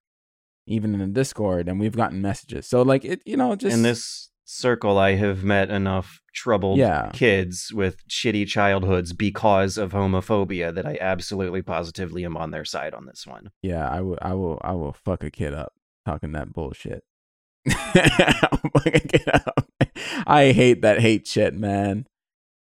[0.67, 2.67] even in the Discord, and we've gotten messages.
[2.67, 7.09] So like it, you know, just in this circle, I have met enough troubled Yeah.
[7.13, 12.93] kids with shitty childhoods because of homophobia that I absolutely positively am on their side
[12.93, 13.51] on this one.
[13.61, 14.17] Yeah, I will.
[14.21, 14.59] I will.
[14.63, 15.73] I will fuck a kid up
[16.05, 17.03] talking that bullshit.
[20.27, 22.07] I hate that hate shit, man.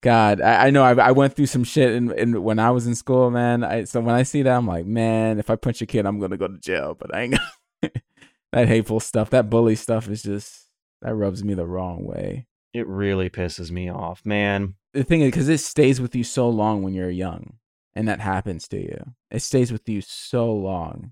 [0.01, 2.87] God, I, I know I, I went through some shit in, in when I was
[2.87, 3.63] in school, man.
[3.63, 6.19] I, so when I see that, I'm like, man, if I punch a kid, I'm
[6.19, 6.95] gonna go to jail.
[6.97, 7.37] But I ain't
[7.81, 7.91] gonna.
[8.51, 10.65] that hateful stuff, that bully stuff, is just
[11.01, 12.47] that rubs me the wrong way.
[12.73, 14.75] It really pisses me off, man.
[14.93, 17.53] the thing is because it stays with you so long when you're young
[17.95, 21.11] and that happens to you it stays with you so long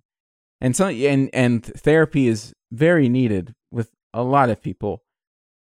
[0.62, 3.54] and so and and therapy is very needed
[4.18, 5.04] a lot of people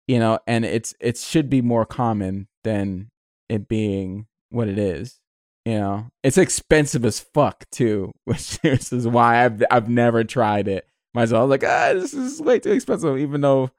[0.07, 3.09] you know and it's it should be more common than
[3.49, 5.19] it being what it is
[5.65, 10.67] you know it's expensive as fuck too which this is why i've i've never tried
[10.67, 13.69] it myself like ah this is way too expensive even though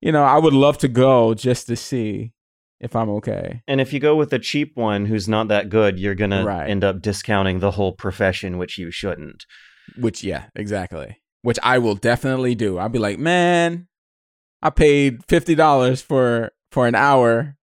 [0.00, 2.32] you know i would love to go just to see
[2.80, 5.98] if i'm okay And if you go with a cheap one who's not that good,
[5.98, 6.68] you're going to Right.
[6.70, 9.44] end up discounting the whole profession, which you shouldn't.
[9.98, 11.18] Which yeah, exactly.
[11.42, 12.78] Which I will definitely do.
[12.78, 13.86] I'll be like, man,
[14.62, 17.56] I paid fifty dollars for for an hour,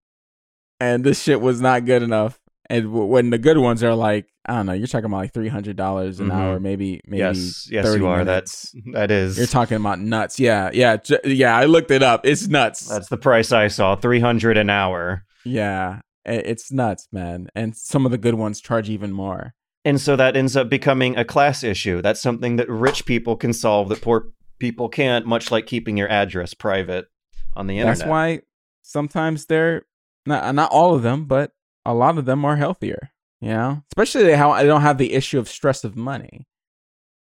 [0.80, 2.38] and this shit was not good enough.
[2.68, 5.32] And w- when the good ones are like, I don't know, you're talking about like
[5.32, 6.34] three hundred dollars an Mhm.
[6.34, 8.18] hour, maybe maybe yes, yes, 30 you are.
[8.24, 8.72] minutes.
[8.72, 10.40] That's that is You're talking about nuts.
[10.40, 11.56] Yeah, yeah, j- yeah.
[11.56, 12.26] I looked it up.
[12.26, 12.86] It's nuts.
[12.88, 13.94] that's the price I saw.
[13.96, 15.24] Three hundred an hour.
[15.44, 17.46] yeah, it's nuts, man.
[17.54, 19.52] And some of the good ones charge even more.
[19.84, 22.02] And so that ends up becoming a class issue.
[22.02, 26.08] That's something that rich people can solve that poor people can't, much like keeping your
[26.08, 27.06] address private
[27.54, 27.98] on the internet.
[27.98, 28.40] That's why
[28.82, 29.82] sometimes they're
[30.26, 31.52] not not all of them, but
[31.84, 33.10] a lot of them are healthier.
[33.40, 36.46] You know, especially how I don't have the issue of stress of money,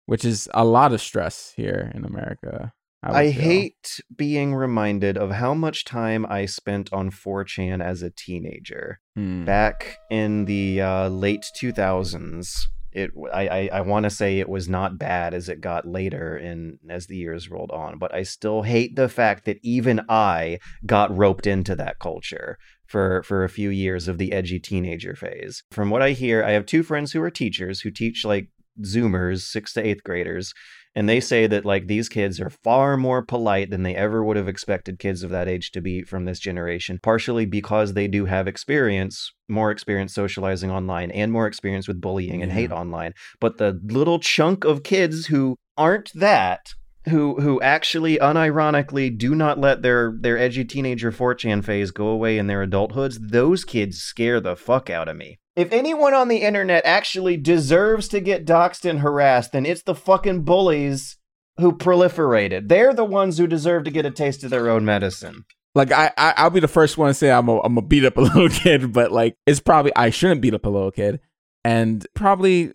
[0.05, 2.73] which is a lot of stress here in America.
[3.05, 8.09] would I hate being reminded of how much time I spent on 4chan as a
[8.09, 8.99] teenager.
[9.15, 9.45] Hmm.
[9.45, 14.67] Back in the uh, late 2000s, it I I, I want to say it was
[14.69, 18.63] not bad as it got later in as the years rolled on, but I still
[18.63, 23.69] hate the fact that even I got roped into that culture for for a few
[23.69, 25.63] years of the edgy teenager phase.
[25.71, 28.49] From what I hear, I have two friends who are teachers who teach like
[28.81, 30.53] Zoomers, sixth to eighth graders,
[30.99, 34.35] and they say that like these kids are far more polite than they ever would
[34.35, 38.25] have expected kids of that age to be from this generation partially because they do
[38.25, 42.55] have experience more experience socializing online and more experience with bullying and Yeah.
[42.57, 46.73] hate online but the little chunk of kids who aren't that
[47.07, 52.37] who who actually unironically do not let their their edgy teenager 4chan phase go away
[52.37, 56.37] in their adulthoods those kids scare the fuck out of me if anyone on the
[56.37, 61.17] internet actually deserves to get doxxed and harassed, then it's the fucking bullies
[61.59, 62.67] who proliferated.
[62.69, 65.45] They're the ones who deserve to get a taste of their own medicine.
[65.75, 68.05] Like I, I, I'll be the first one to say I'm a, I'm a beat
[68.05, 71.19] up a little kid, but like it's probably I shouldn't beat up a little kid,
[71.63, 72.73] and probably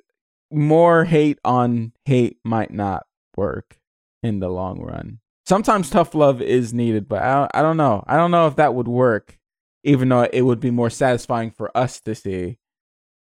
[0.52, 3.06] more hate on hate might not
[3.36, 3.78] work
[4.22, 5.18] in the long run.
[5.46, 8.04] Sometimes tough love is needed, but I, I don't know.
[8.06, 9.38] I don't know if that would work,
[9.82, 12.58] even though it would be more satisfying for us to see.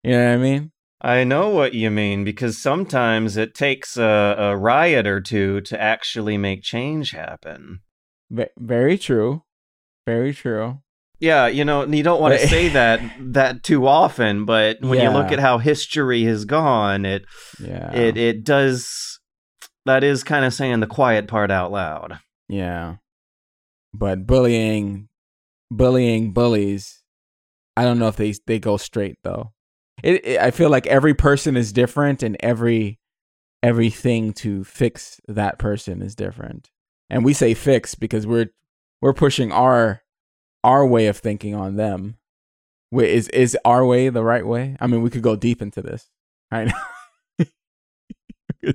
[0.03, 0.71] You know what I mean?
[1.01, 5.79] I know what you mean because sometimes it takes a, a riot or two to
[5.81, 7.79] actually make change happen.
[8.29, 9.43] V- very true.
[10.05, 10.79] Very true.
[11.19, 15.09] Yeah, you know, you don't want to say that that too often, but when you
[15.09, 17.25] look at how history has gone, it
[17.61, 17.93] Yeah.
[17.93, 19.19] it it does
[19.85, 22.19] that is kind of saying the quiet part out loud.
[22.47, 22.95] Yeah.
[23.93, 25.07] But bullying
[25.71, 27.03] bullying bullies,
[27.77, 29.51] I don't know if they they go straight though.
[30.03, 32.99] It, it I feel like every person is different and every
[33.61, 36.69] everything to fix that person is different.
[37.09, 38.51] And we say fix because we're
[39.01, 40.03] we're pushing our
[40.63, 42.17] our way of thinking on them.
[42.91, 44.75] Wait, is is our way the right way?
[44.79, 46.09] I mean, we could go deep into this.
[46.51, 46.73] I know.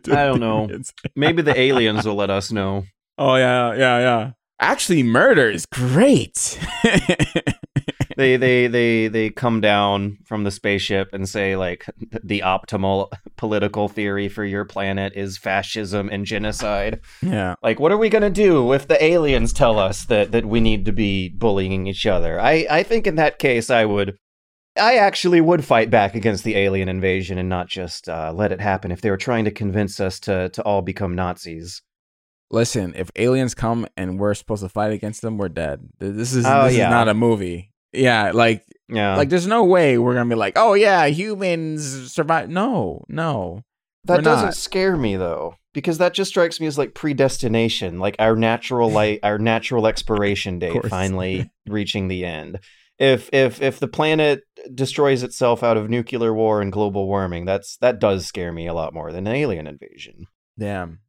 [0.06, 0.68] I don't know.
[1.14, 2.84] Maybe the aliens will let us know.
[3.16, 4.30] Oh yeah, yeah, yeah.
[4.58, 6.58] Actually, murder is great.
[8.16, 11.84] They they they they come down from the spaceship and say like
[12.22, 17.00] the optimal political theory for your planet is fascism and genocide.
[17.22, 17.54] Yeah.
[17.62, 20.60] Like what are we going to do if the aliens tell us that that we
[20.60, 22.40] need to be bullying each other?
[22.40, 24.16] I I think in that case I would
[24.76, 28.60] I actually would fight back against the alien invasion and not just uh, let it
[28.60, 31.80] happen if they were trying to convince us to to all become Nazis.
[32.50, 35.88] Listen, if aliens come and we're supposed to fight against them, we're dead.
[35.98, 36.86] This is Oh, this yeah.
[36.88, 37.70] is not a movie.
[37.94, 39.16] Yeah, like Yeah.
[39.16, 42.48] like there's no way we're gonna be like, oh yeah, humans survive.
[42.50, 43.62] No, no.
[44.06, 44.54] That doesn't not.
[44.54, 49.20] scare me though, because that just strikes me as like predestination, like our natural light,
[49.22, 52.58] our natural expiration date finally reaching the end.
[52.98, 54.42] If if if the planet
[54.72, 58.74] destroys itself out of nuclear war and global warming, that's that does scare me a
[58.74, 60.26] lot more than an alien invasion.
[60.58, 61.00] Damn,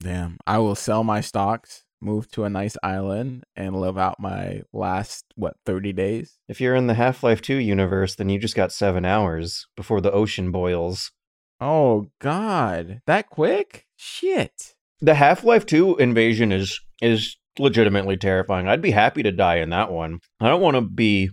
[0.00, 0.38] damn.
[0.46, 5.24] I will sell my stocks, move to a nice island, and live out my last
[5.36, 6.38] what thirty days.
[6.48, 10.00] If you're in the Half Life Two universe, then you just got seven hours before
[10.00, 11.12] the ocean boils.
[11.60, 13.86] Oh God, that quick?
[13.96, 14.74] Shit.
[15.00, 18.66] The Half Life Two invasion is is legitimately terrifying.
[18.66, 20.18] I'd be happy to die in that one.
[20.40, 21.30] I don't want to be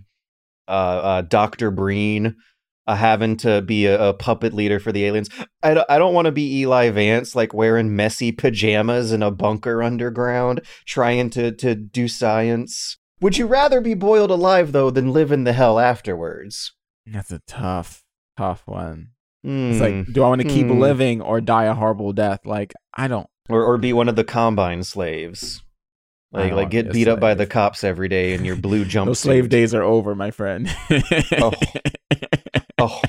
[0.68, 2.36] uh, uh, Doctor Breen,
[2.86, 5.28] uh, having to be a, a puppet leader for the aliens.
[5.62, 9.30] I don't, I don't want to be Eli Vance, like wearing messy pajamas in a
[9.30, 12.96] bunker underground, trying to to do science.
[13.20, 16.72] Would you rather be boiled alive though than live in the hell afterwards?
[17.06, 18.02] That's a tough,
[18.36, 19.08] tough one.
[19.44, 19.70] Hmm.
[19.72, 20.78] It's like, do I want to keep Hmm.
[20.78, 22.40] living or die a horrible death?
[22.44, 23.26] Like, I don't.
[23.48, 25.62] or or be one of the combine slaves.
[26.32, 29.06] Like like get beat up by the cops every day in your blue jumpsuit.
[29.06, 30.68] Those slave days are over, my friend.
[31.38, 31.52] Oh.
[32.80, 33.02] Oh.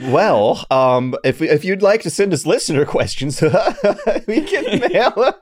[0.00, 3.42] Well, um, if if you'd like to send us listener questions,
[4.28, 5.32] we can mail.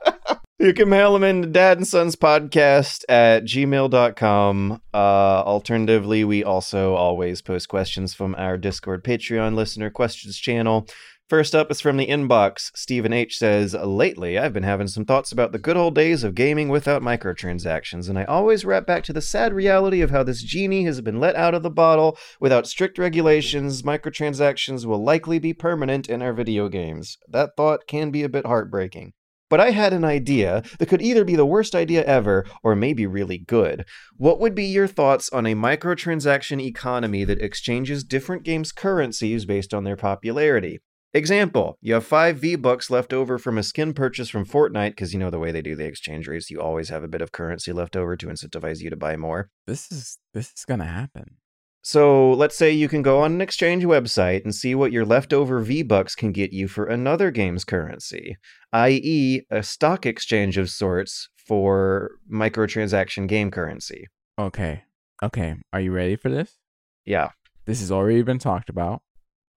[0.57, 4.81] You can mail them in to dad and sons podcast at gmail.com.
[4.91, 10.87] Uh, alternatively, we also always post questions from our Discord Patreon listener questions channel.
[11.29, 12.71] First up is from the inbox.
[12.73, 16.35] Stephen H says, Lately, I've been having some thoughts about the good old days of
[16.35, 20.41] gaming without microtransactions, and I always wrap back to the sad reality of how this
[20.41, 22.17] genie has been let out of the bottle.
[22.39, 27.17] Without strict regulations, microtransactions will likely be permanent in our video games.
[27.27, 29.11] That thought can be a bit heartbreaking.
[29.49, 33.05] But I had an idea that could either be the worst idea ever or maybe
[33.05, 33.83] really good.
[34.15, 39.73] What would be your thoughts on a microtransaction economy that exchanges different games' currencies based
[39.73, 40.79] on their popularity?
[41.13, 45.13] Example, you have five V bucks left over from a skin purchase from Fortnite, because
[45.13, 47.31] you know the way they do the exchange rates, you always have a bit of
[47.31, 49.49] currency left over to incentivize you to buy more.
[49.65, 51.37] this is this is gonna happen.
[51.81, 55.61] So let's say you can go on an exchange website and see what your leftover
[55.61, 58.35] V bucks can get you for another game's currency,
[58.73, 64.07] i.e., a stock exchange of sorts for microtransaction game currency.
[64.37, 64.83] Okay,
[65.23, 65.55] okay.
[65.71, 66.57] Are you ready for this?
[67.05, 67.29] Yeah.
[67.65, 69.01] This has already been talked about.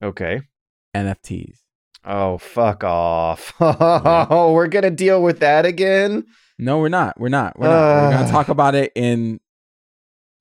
[0.02, 0.42] Okay.
[0.94, 1.58] NFTs.
[2.04, 3.52] Oh, fuck off.
[3.60, 6.24] Oh, we're going to deal with that again?
[6.58, 7.18] No, we're not.
[7.18, 7.58] We're not.
[7.58, 8.02] We're not.
[8.04, 9.40] We're gonna talk about it in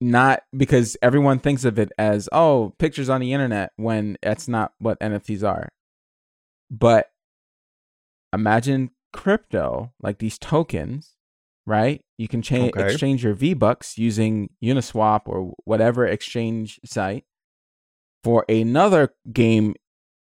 [0.01, 4.73] not because everyone thinks of it as oh pictures on the internet when that's not
[4.80, 5.69] what NFTs are.
[6.69, 7.09] But
[8.34, 11.15] imagine crypto like these tokens,
[11.65, 12.01] right?
[12.17, 12.84] You can cha- Okay.
[12.85, 17.23] exchange your V Bucks using Uniswap or whatever exchange site
[18.26, 19.76] for another game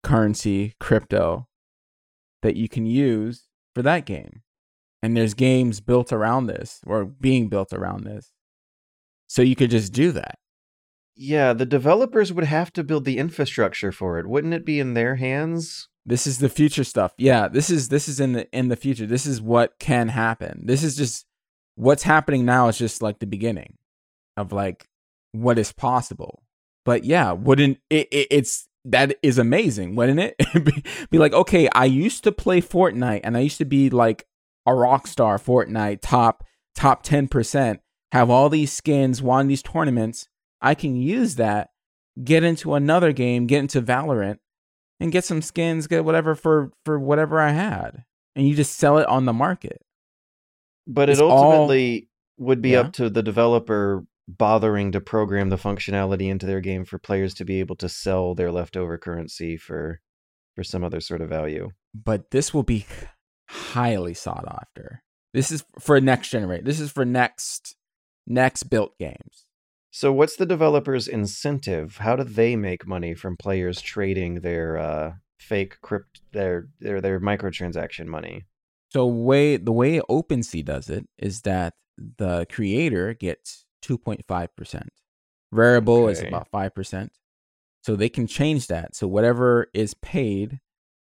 [0.04, 1.48] currency crypto
[2.42, 4.42] that you can use for that game.
[5.02, 8.32] And there's games built around this or being built around this.
[9.28, 10.40] So you could just do that.
[11.16, 14.28] Yeah, the developers would have to build the infrastructure for it.
[14.28, 15.90] Wouldn't it be in their hands?
[16.06, 17.14] This is the future stuff.
[17.18, 19.06] Yeah, this is this is in the in the future.
[19.06, 20.62] This is what can happen.
[20.66, 21.26] This is just
[21.76, 23.78] what's happening now is just like the beginning
[24.38, 24.88] of like
[25.34, 26.42] what is possible.
[26.86, 30.36] But yeah, wouldn't it, it it's that is amazing, wouldn't it?
[30.64, 34.26] be, be like, okay, I used to play Fortnite and I used to be like
[34.66, 36.44] a rock star Fortnite top
[36.76, 37.80] top 10%,
[38.14, 40.28] have all these skins, won these tournaments.
[40.62, 41.70] I can use that,
[42.24, 44.38] get into another game, get into Valorant,
[45.00, 48.04] and get some skins, get whatever for for whatever I had,
[48.36, 49.82] and you just sell it on the market.
[50.88, 52.82] But It's it all- ultimately would be Yeah.
[52.82, 54.06] up to the developer
[54.38, 58.36] bothering to program the functionality into their game for players to be able to sell
[58.36, 60.02] their leftover currency for
[60.56, 61.70] for some other sort of value.
[61.94, 62.86] But this will be
[63.48, 65.04] highly sought after.
[65.34, 66.66] This is for next generation.
[66.66, 67.76] This is for next
[68.28, 69.46] next built games.
[69.92, 71.98] So what's the developer's incentive?
[71.98, 77.20] How do they make money from players trading their uh, fake crypt their their their
[77.20, 78.46] microtransaction money?
[78.90, 81.74] So way the way OpenSea does it is that
[82.18, 84.88] the creator gets 2.5%.
[85.52, 87.10] Variable is about 5%.
[87.82, 88.96] So they can change that.
[88.96, 90.60] So whatever is paid,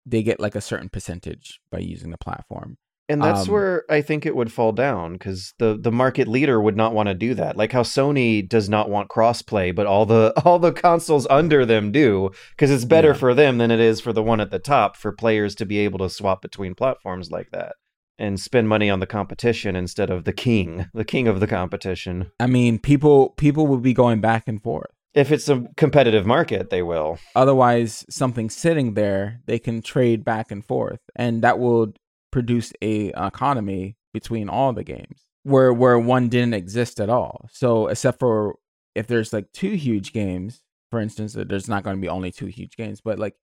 [0.07, 2.79] they get like a certain percentage by using the platform.
[3.07, 6.59] And that's Um, where I think it would fall down because the the market leader
[6.59, 7.55] would not want to do that.
[7.55, 11.93] Like how Sony does not want crossplay, but all the all the consoles under them
[11.93, 13.13] do because it's better Yeah.
[13.15, 15.79] for them than it is for the one at the top for players to be
[15.81, 17.75] able to swap between platforms like that
[18.19, 22.31] and spend money on the competition instead of the king, the king of the competition.
[22.39, 24.91] I mean, people people will be going back and forth.
[25.15, 27.19] If it's a competitive market, they will.
[27.37, 31.93] Otherwise, something sitting there, they can trade back and forth, and that will
[32.33, 37.49] produce a economy between all the games where where one didn't exist at all.
[37.53, 38.57] So, except for
[38.95, 42.47] if there's like two huge games, for instance, there's not going to be only two
[42.47, 43.35] huge games, but like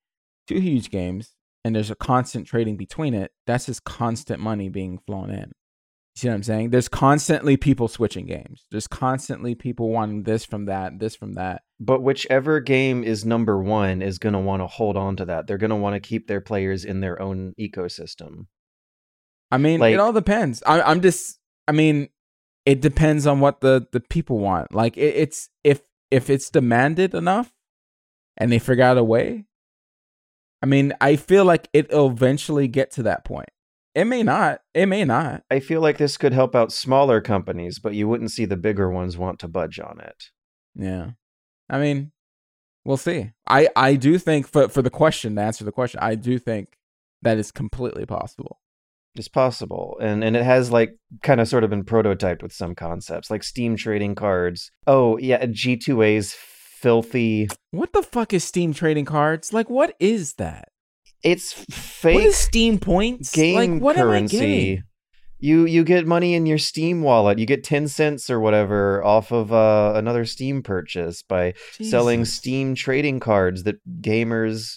[0.47, 3.31] two huge games, and there's a constant trading between it.
[3.47, 5.51] That's just constant money being flown in.
[6.15, 6.69] You see what I'm saying?
[6.71, 8.65] There's constantly people switching games.
[8.69, 11.61] There's constantly people wanting this from that, this from that.
[11.79, 15.47] But whichever game is number one is going to want to hold on to that.
[15.47, 18.47] They're going to want to keep their players in their own ecosystem.
[19.51, 20.61] I mean, Like- it all depends.
[20.65, 22.09] I, I'm just, I mean,
[22.65, 24.73] it depends on what the the people want.
[24.73, 25.81] Like, it, it's if
[26.11, 27.51] if it's demanded enough,
[28.37, 29.45] and they figure out a way.
[30.61, 33.49] I mean, I feel like it'll eventually get to that point.
[33.93, 34.61] It may not.
[34.73, 35.43] It may not.
[35.51, 38.89] I feel like this could help out smaller companies, but you wouldn't see the bigger
[38.89, 40.29] ones want to budge on it.
[40.75, 41.11] Yeah.
[41.69, 42.11] I mean,
[42.85, 43.31] we'll see.
[43.47, 46.77] I I do think for for the question to answer the question, I do think
[47.21, 48.59] that is completely possible.
[49.15, 49.97] It's possible.
[50.01, 53.43] And and it has like kind of sort of been prototyped with some concepts, like
[53.43, 54.71] Steam trading cards.
[54.87, 56.33] Oh, yeah, G2A's
[56.81, 59.53] filthy What the fuck is Steam trading cards?
[59.53, 60.69] Like, what is that?
[61.23, 63.31] it's fake is Steam points?
[63.31, 64.83] game like, what am I currency.
[65.39, 67.39] You you get money in your Steam wallet.
[67.39, 72.75] You get 10 cents or whatever off of uh, another Steam purchase by selling Steam
[72.75, 74.75] trading cards that gamers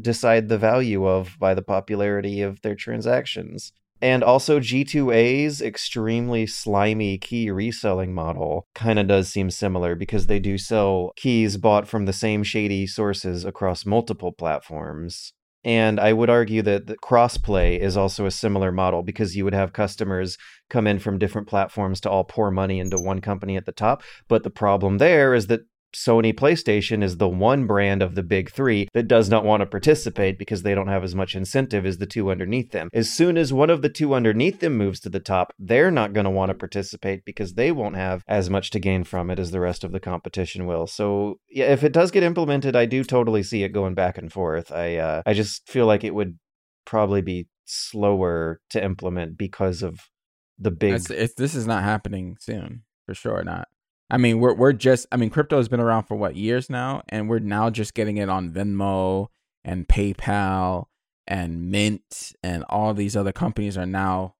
[0.00, 3.72] decide the value of by the popularity of their transactions.
[4.02, 10.40] And also G2A's extremely slimy key reselling model kind of does seem similar because they
[10.40, 15.32] do sell keys bought from the same shady sources across multiple platforms.
[15.64, 19.72] And I would argue that crossplay is also a similar model because you would have
[19.72, 20.36] customers
[20.68, 24.02] come in from different platforms to all pour money into one company at the top.
[24.26, 25.60] But the problem there is that
[25.94, 29.66] Sony PlayStation is the one brand of the big three that does not want to
[29.66, 32.88] participate because they don't have as much incentive as the two underneath them.
[32.92, 36.12] As soon as one of the two underneath them moves to the top, they're not
[36.12, 39.38] going to want to participate because they won't have as much to gain from it
[39.38, 40.86] as the rest of the competition will.
[40.86, 44.32] So, yeah, if it does get implemented, I do totally see it going back and
[44.32, 44.72] forth.
[44.72, 46.38] I uh, I just feel like it would
[46.84, 50.00] probably be slower to implement because of
[50.58, 53.68] the big It's, it's, this is not happening soon, for sure not.
[54.12, 55.06] I mean, we're we're just.
[55.10, 58.18] I mean, crypto has been around for what years now, and we're now just getting
[58.18, 59.28] it on Venmo
[59.64, 60.84] and PayPal
[61.26, 64.34] and Mint and all these other companies are now.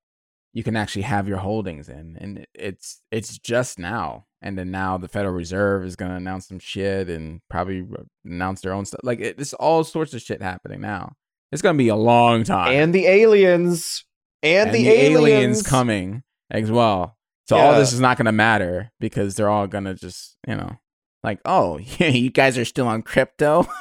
[0.53, 4.27] You can actually have your holdings in, and it's it's just now.
[4.43, 7.87] And then now the Federal Reserve is going to announce some shit and probably
[8.27, 9.01] announce their own stuff.
[9.03, 11.15] Like it, it's all sorts of shit happening now.
[11.51, 12.73] It's going to be a long time.
[12.73, 14.05] and the aliens
[14.43, 15.17] and, and the, the, aliens.
[15.17, 17.17] aliens coming as well.
[17.53, 20.57] So all this is not going to matter because they're all going to just, you
[20.57, 20.79] know,
[21.23, 23.67] like, oh, yeah, you guys are still on crypto.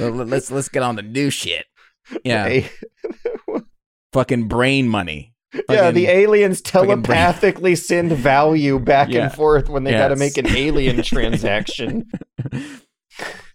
[0.00, 1.64] Well, let's let's get on the new shit.
[2.24, 2.68] Yeah, Hey,
[4.12, 5.34] fucking brain money.
[5.70, 9.24] yeah, the aliens telepathically send value back Yeah.
[9.26, 12.10] and forth when they got to make an alien transaction.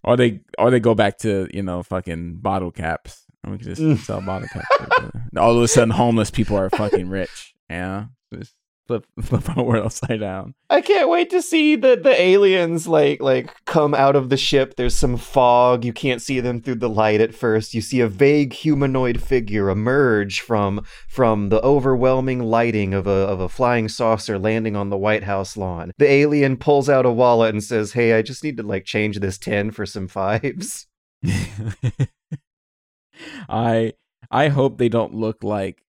[0.03, 3.25] or they or they go back to you know fucking bottle caps.
[3.43, 3.97] And we can just Mm.
[3.97, 4.67] sell bottle caps.
[5.37, 7.53] all of a sudden, homeless people are fucking rich.
[7.69, 8.53] Yeah, just
[8.87, 10.55] flip flip our world upside down.
[10.69, 14.75] I can't wait to see the the aliens like like come out of the ship.
[14.75, 15.85] There's some fog.
[15.85, 17.73] You can't see them through the light at first.
[17.73, 23.39] You see a vague humanoid figure emerge from from the overwhelming lighting of a of
[23.39, 25.91] a flying saucer landing on the White House lawn.
[25.97, 29.19] The alien pulls out a wallet and says, "Hey, I just need to like change
[29.19, 30.87] this 10 for some fives."
[33.49, 33.93] I
[34.31, 35.83] I hope they don't look like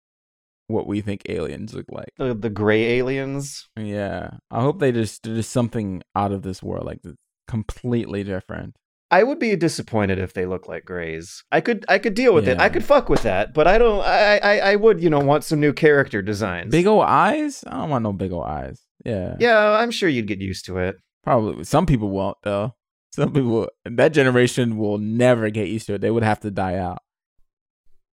[0.67, 2.09] what we think aliens look like.
[2.17, 3.67] The, the gray aliens.
[3.77, 6.99] Yeah, I hope they just do something out of this world, like
[7.47, 8.75] completely different.
[9.11, 11.43] I would be disappointed if they look like grays.
[11.51, 12.59] I could I could deal with it.
[12.59, 14.01] I could fuck with that, but I don't.
[14.03, 16.71] I, I I would you know want some new character designs.
[16.71, 17.63] Big old eyes?
[17.67, 18.81] I don't want no big old eyes.
[19.05, 20.95] Yeah, Yeah, I'm sure you'd get used to it.
[21.23, 21.63] probably.
[21.65, 22.73] Some people won't though.
[23.13, 26.01] Some people that generation will never get used to it.
[26.01, 26.99] They would have to die out.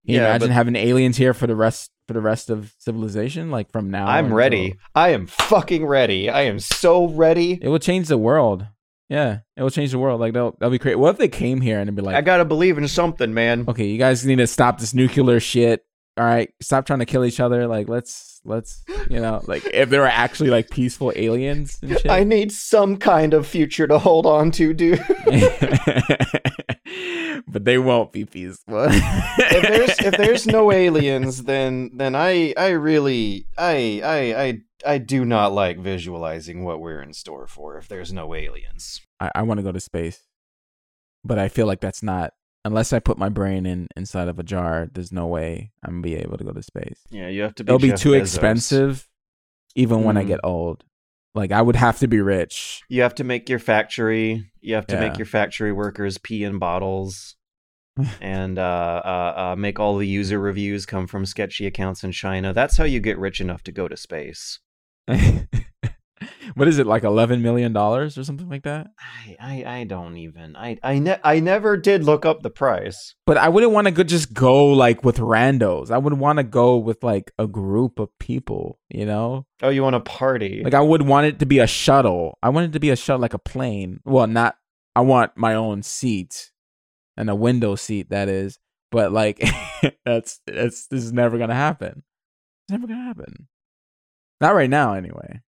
[0.07, 2.75] Can you Yeah, imagine but- having aliens here for the rest for the rest of
[2.79, 4.07] civilization, like from now.
[4.07, 4.75] I'm until- ready.
[4.95, 6.31] I am fucking ready.
[6.31, 7.59] I am so ready.
[7.61, 8.67] It will change the world.
[9.09, 10.21] Yeah, it will change the world.
[10.21, 10.99] Like they'll they'll be great.
[10.99, 13.65] What if they came here and it'd be like, I gotta believe in something, man.
[13.69, 15.85] okay, you guys need to stop this nuclear shit.
[16.19, 17.67] All right, stop trying to kill each other.
[17.69, 22.11] Like let's let's you know like if there were actually like peaceful aliens and shit.
[22.11, 24.99] I need some kind of future to hold on to, dude.
[27.47, 28.87] but they won't be peaceful.
[28.89, 34.61] if there's if there's no aliens, then then I I really I I I
[34.95, 39.01] I do not like visualizing what we're in store for if there's no aliens.
[39.21, 40.21] I, I want to go to space,
[41.25, 42.33] but I feel like that's not
[42.65, 44.89] unless I put my brain in inside of a jar.
[44.93, 47.01] There's no way I'm gonna be able to go to space.
[47.11, 48.21] Yeah, you have to be It'll be too Bezos.
[48.21, 49.09] expensive,
[49.75, 50.49] even when I get mm.
[50.49, 50.85] old.
[51.37, 52.83] Like I would have to be rich.
[52.89, 54.51] You have to make your factory.
[54.63, 57.37] You have to make your factory workers pee in bottles,
[58.23, 62.55] and uh, uh, uh, make all the user reviews come from sketchy accounts in China.
[62.55, 64.61] That's how you get rich enough to go to space.
[66.55, 67.05] what is it like?
[67.05, 68.87] Eleven million dollars or something like that?
[68.99, 70.57] I I, I don't even.
[70.57, 73.15] I I ne- I never did look up the price.
[73.27, 75.91] But I wouldn't want to go just go like with randos.
[75.91, 78.79] I would want to go with like a group of people.
[78.89, 80.63] You know, Oh, you want a party?
[80.65, 82.39] like I would want it to be a shuttle.
[82.43, 84.01] I want it to be a shuttle, like a plane.
[84.05, 84.57] Well, not.
[84.95, 86.51] I want my own seat
[87.19, 88.09] and a window seat.
[88.11, 88.59] That is,
[88.91, 89.39] but like
[90.07, 92.03] that's that's this is never gonna happen.
[92.65, 93.49] It's never gonna happen.
[94.41, 95.41] Not right now, anyway.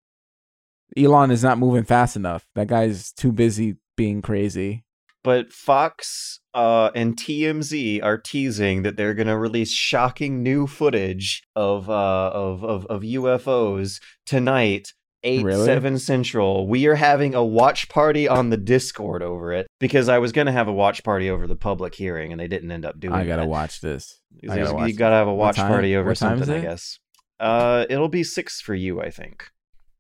[0.97, 2.47] Elon is not moving fast enough.
[2.55, 4.85] That guy's too busy being crazy.
[5.25, 11.43] but Fox uh, and TMZ are teasing that they're going to release shocking new footage
[11.57, 14.93] of uh, of, of of UFOs tonight.
[15.25, 15.65] 8 Really?
[15.65, 20.19] 7 central we are having a watch party on the discord over it because i
[20.19, 22.85] was going to have a watch party over the public hearing and they didn't end
[22.85, 23.17] up doing it.
[23.17, 23.49] I gotta that.
[23.49, 24.21] watch this.
[24.35, 26.63] I you gotta watch you gotta have a watch party over what time is something
[26.63, 26.99] i guess
[27.41, 29.49] uh it'll be six for you i think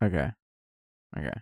[0.05, 0.31] Okay.
[1.19, 1.41] Okay.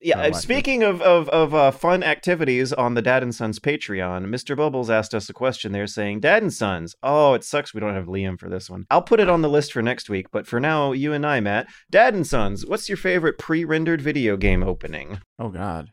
[0.00, 4.26] Yeah, uh, speaking of of of uh, fun activities on the Dad and Sons Patreon,
[4.26, 4.56] Mr.
[4.56, 7.94] Bubbles asked us a question there saying, "Dad and Sons, oh, it sucks we don't
[7.94, 8.86] have Liam for this one.
[8.90, 11.40] I'll put it on the list for next week, but for now, you and I,
[11.40, 15.90] Matt, Dad and Sons, what's your favorite pre-rendered video game opening?" Oh God.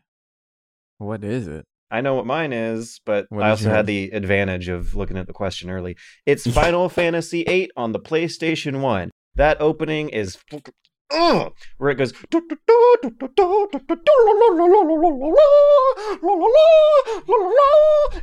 [0.98, 1.64] What is it?
[1.90, 5.26] I know what mine is, but What I also had the advantage of looking at
[5.26, 5.96] the question early.
[6.24, 9.10] It's Final Fantasy VIII on the PlayStation 1.
[9.34, 10.38] That opening is
[11.12, 12.12] ugh, where it goes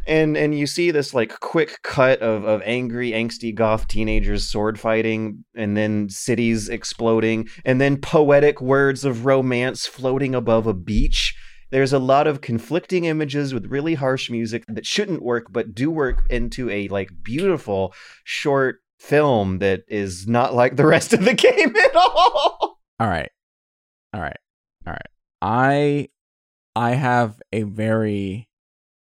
[0.07, 4.80] and and you see this like quick cut of of angry angsty goth teenagers sword
[4.80, 11.35] fighting and then cities exploding and then poetic words of romance floating above a beach
[11.72, 15.89] there's a lot of conflicting images with really harsh music that shouldn't work but do
[15.89, 17.93] work into a like beautiful
[18.23, 22.72] short film that is not like the rest of the game at all
[23.03, 23.30] All right.
[24.13, 24.38] All right.
[24.88, 25.07] All right.
[25.41, 26.07] I
[26.75, 28.47] I have a very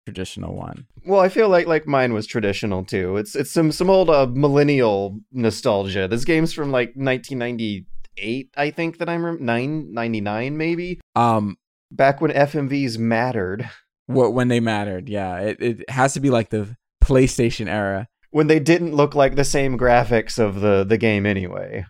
[0.05, 0.85] traditional one.
[1.07, 4.27] well i feel like like mine was traditional too it's it's some some old uh,
[4.29, 11.57] millennial nostalgia this game's from like 1998 i think that i'm rem- 999 maybe Um
[11.91, 13.67] back when fmvs mattered
[14.07, 15.09] what when they mattered.
[15.09, 15.39] Yeah.
[15.39, 18.07] It it has to be like the PlayStation era.
[18.29, 21.85] when they didn't look like the same graphics of the the game anyway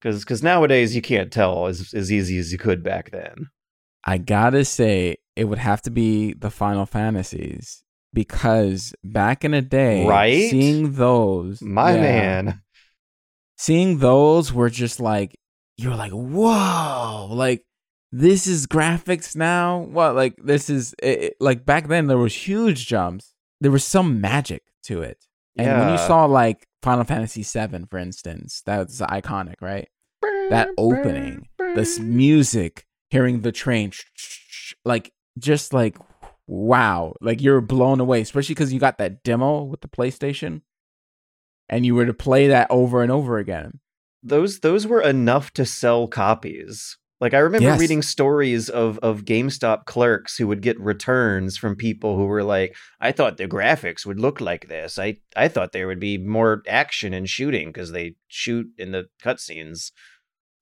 [0.00, 3.48] because because nowadays you can't tell as as easy as you could back then
[4.04, 7.82] I gotta say it would have to be the Final Fantasies
[8.14, 10.48] because back in the day, Right?
[10.50, 12.62] Seeing those, my yeah, man
[13.58, 15.36] seeing those were just like
[15.76, 17.64] you're like whoa, like
[18.12, 19.78] this is graphics now.
[19.80, 23.34] What like this is it, it- like back then there was huge jumps.
[23.60, 25.25] There was some magic to it,
[25.58, 29.88] and when you saw like Final Fantasy VII, for instance, that's iconic, right?
[30.50, 33.92] That opening, this music, hearing the train,
[34.84, 35.96] like just like
[36.46, 40.62] wow, like you're blown away, especially because you got that demo with the PlayStation,
[41.68, 43.80] and you were to play that over and over again.
[44.22, 47.80] those those were enough to sell copies Like I remember Yes.
[47.80, 52.76] reading stories of of GameStop clerks who would get returns from people who were like,
[53.00, 54.98] "I thought the graphics would look like this.
[54.98, 59.06] I I thought there would be more action and shooting because they shoot in the
[59.22, 59.92] cutscenes."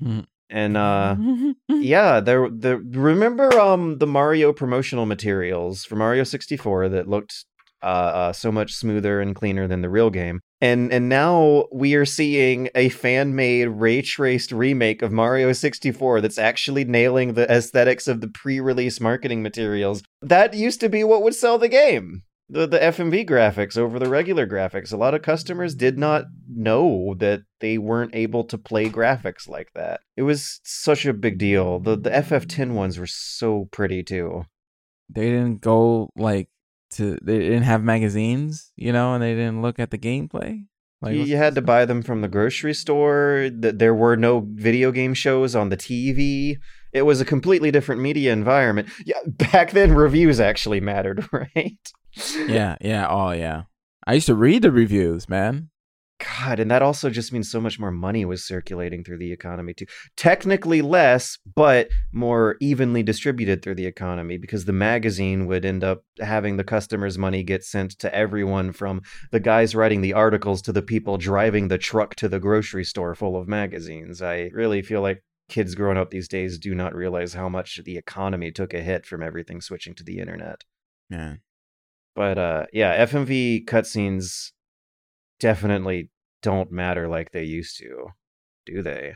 [0.02, 0.26] Mhm.
[0.50, 1.16] And uh
[1.68, 7.44] yeah, there the remember um the Mario promotional materials for Mario 64 that looked
[7.82, 10.40] uh, uh so much smoother and cleaner than the real game.
[10.64, 16.38] And and now we are seeing a fan-made ray traced remake of Mario 64 that's
[16.38, 20.02] actually nailing the aesthetics of the pre-release marketing materials.
[20.22, 22.22] That used to be what would sell the game.
[22.48, 24.90] The the FMV graphics over the regular graphics.
[24.90, 29.68] A lot of customers did not know that they weren't able to play graphics like
[29.74, 30.00] that.
[30.16, 31.78] It was such a big deal.
[31.78, 34.44] The the FF10 ones were so pretty too.
[35.10, 36.48] they didn't go like
[36.94, 40.64] to they didn't have magazines, you know, and they didn't look at the gameplay.
[41.00, 41.66] Like you, had to this?
[41.66, 43.50] buy them from the grocery store.
[43.60, 46.56] Th- There were no video game shows on the TV.
[46.92, 48.88] It was a completely different media environment.
[49.04, 51.76] Yeah, back then reviews actually mattered, right?
[52.46, 53.64] Yeah, yeah, oh yeah.
[54.06, 55.70] I used to read the reviews, man.
[56.20, 59.74] God, and that also just means so much more money was circulating through the economy
[59.74, 59.86] too.
[60.16, 66.04] Technically less, but more evenly distributed through the economy because the magazine would end up
[66.20, 70.72] having the customers' money get sent to everyone from the guys writing the articles to
[70.72, 74.22] the people driving the truck to the grocery store full of magazines.
[74.22, 77.96] I really feel like kids growing up these days do not realize how much the
[77.96, 80.62] economy took a hit from everything switching to the internet.
[81.10, 81.34] Yeah.
[82.14, 84.52] But uh yeah, FMV cutscenes
[85.44, 86.08] definitely
[86.42, 88.06] don't matter like they used to,
[88.64, 89.12] do they?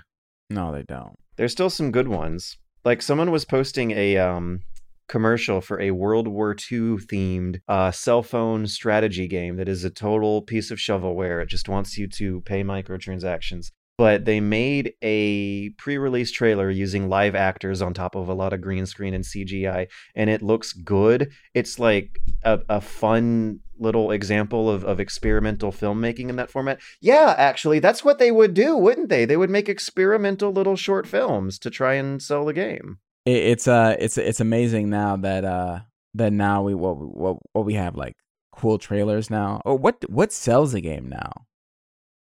[0.51, 1.17] No, they don't.
[1.37, 2.59] There's still some good ones.
[2.85, 4.61] Like someone was posting a um
[5.09, 9.91] commercial for a World War II themed uh, cell phone strategy game that is a
[9.91, 11.43] total piece of shovelware.
[11.43, 13.71] It just wants you to pay microtransactions.
[13.97, 18.53] But they made a pre release trailer using live actors on top of a lot
[18.53, 21.33] of green screen and CGI, and it looks good.
[21.55, 26.81] It's like a, a fun little example of, of experimental filmmaking in that format.
[27.01, 29.25] Yeah, actually, that's what they would do, wouldn't they?
[29.25, 32.99] They would make experimental little short films to try and sell the game.
[33.25, 35.81] It, it's uh it's it's amazing now that uh
[36.15, 38.15] that now we what what what we have like
[38.53, 39.61] cool trailers now.
[39.65, 41.47] Oh, what what sells a game now?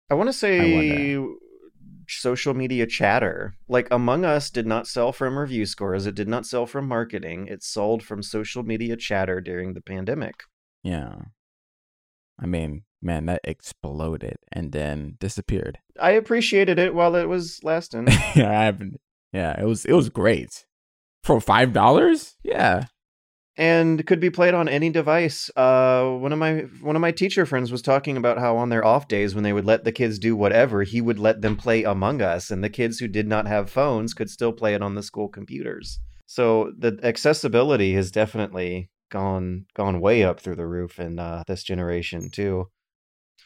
[0.10, 1.18] I want to say
[2.08, 3.56] social media chatter.
[3.68, 7.48] Like Among Us did not sell from review scores, it did not sell from marketing.
[7.48, 10.36] It sold from social media chatter during the pandemic.
[10.84, 11.16] Yeah.
[12.40, 15.80] I mean, man, that exploded and then disappeared.
[16.00, 18.08] I appreciated it while it was lasting.
[18.36, 19.00] yeah, I haven't.
[19.32, 20.66] Yeah, it was it was great
[21.24, 22.36] for five dollars.
[22.44, 22.86] Yeah,
[23.58, 25.50] and could be played on any device.
[25.56, 28.86] Uh, one of my one of my teacher friends was talking about how on their
[28.86, 31.84] off days when they would let the kids do whatever, he would let them play
[31.84, 34.96] Among Us, and the kids who did not have phones could still play it on
[34.96, 36.00] the school computers.
[36.26, 41.64] So the accessibility has definitely gone gone way up through the roof in uh, this
[41.64, 42.68] generation too.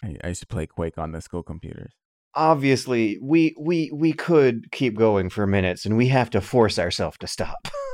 [0.01, 1.91] I, I used to play Quake on the school computers.
[2.33, 7.17] Obviously, we we we could keep going for minutes, and we have to force ourselves
[7.19, 7.67] to stop.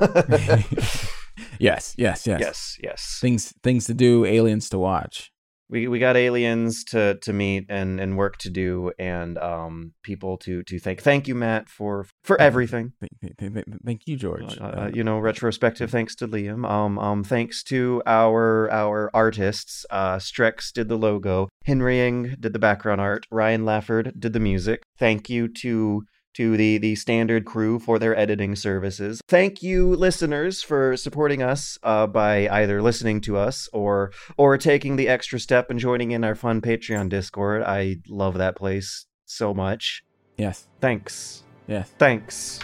[1.58, 3.18] yes, yes, yes, yes, yes.
[3.20, 5.32] Things things to do, aliens to watch.
[5.74, 10.38] We we got aliens to to meet and and work to do and um people
[10.38, 11.02] to to thank.
[11.02, 12.92] Thank you matt for for everything.
[13.00, 14.56] Th- th- th- Thank you, George.
[14.58, 16.68] uh, uh, you know retrospective thanks to liam.
[16.68, 22.52] Um um thanks to our our artists uh strex did the logo Henry henrying did
[22.52, 24.82] the background art ryan lafford did the music.
[24.98, 26.04] Thank you to
[26.34, 29.20] to the the standard crew for their editing services.
[29.28, 34.96] Thank you listeners for supporting us uh, by either listening to us or or taking
[34.96, 37.62] the extra step and joining in our fun Patreon Discord.
[37.62, 40.02] I love that place so much.
[40.36, 41.42] yes, Thanks.
[41.66, 42.60] yes, Thanks.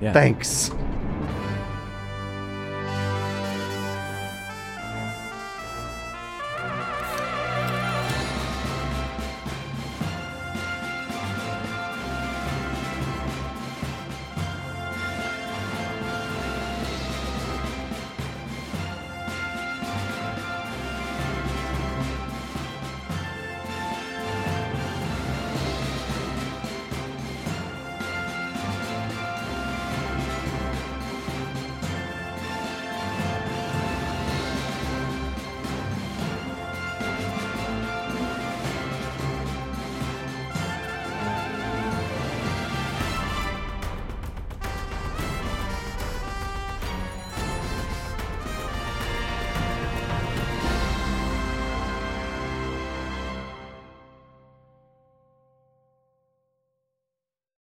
[0.00, 0.12] yes.
[0.14, 0.70] Thanks.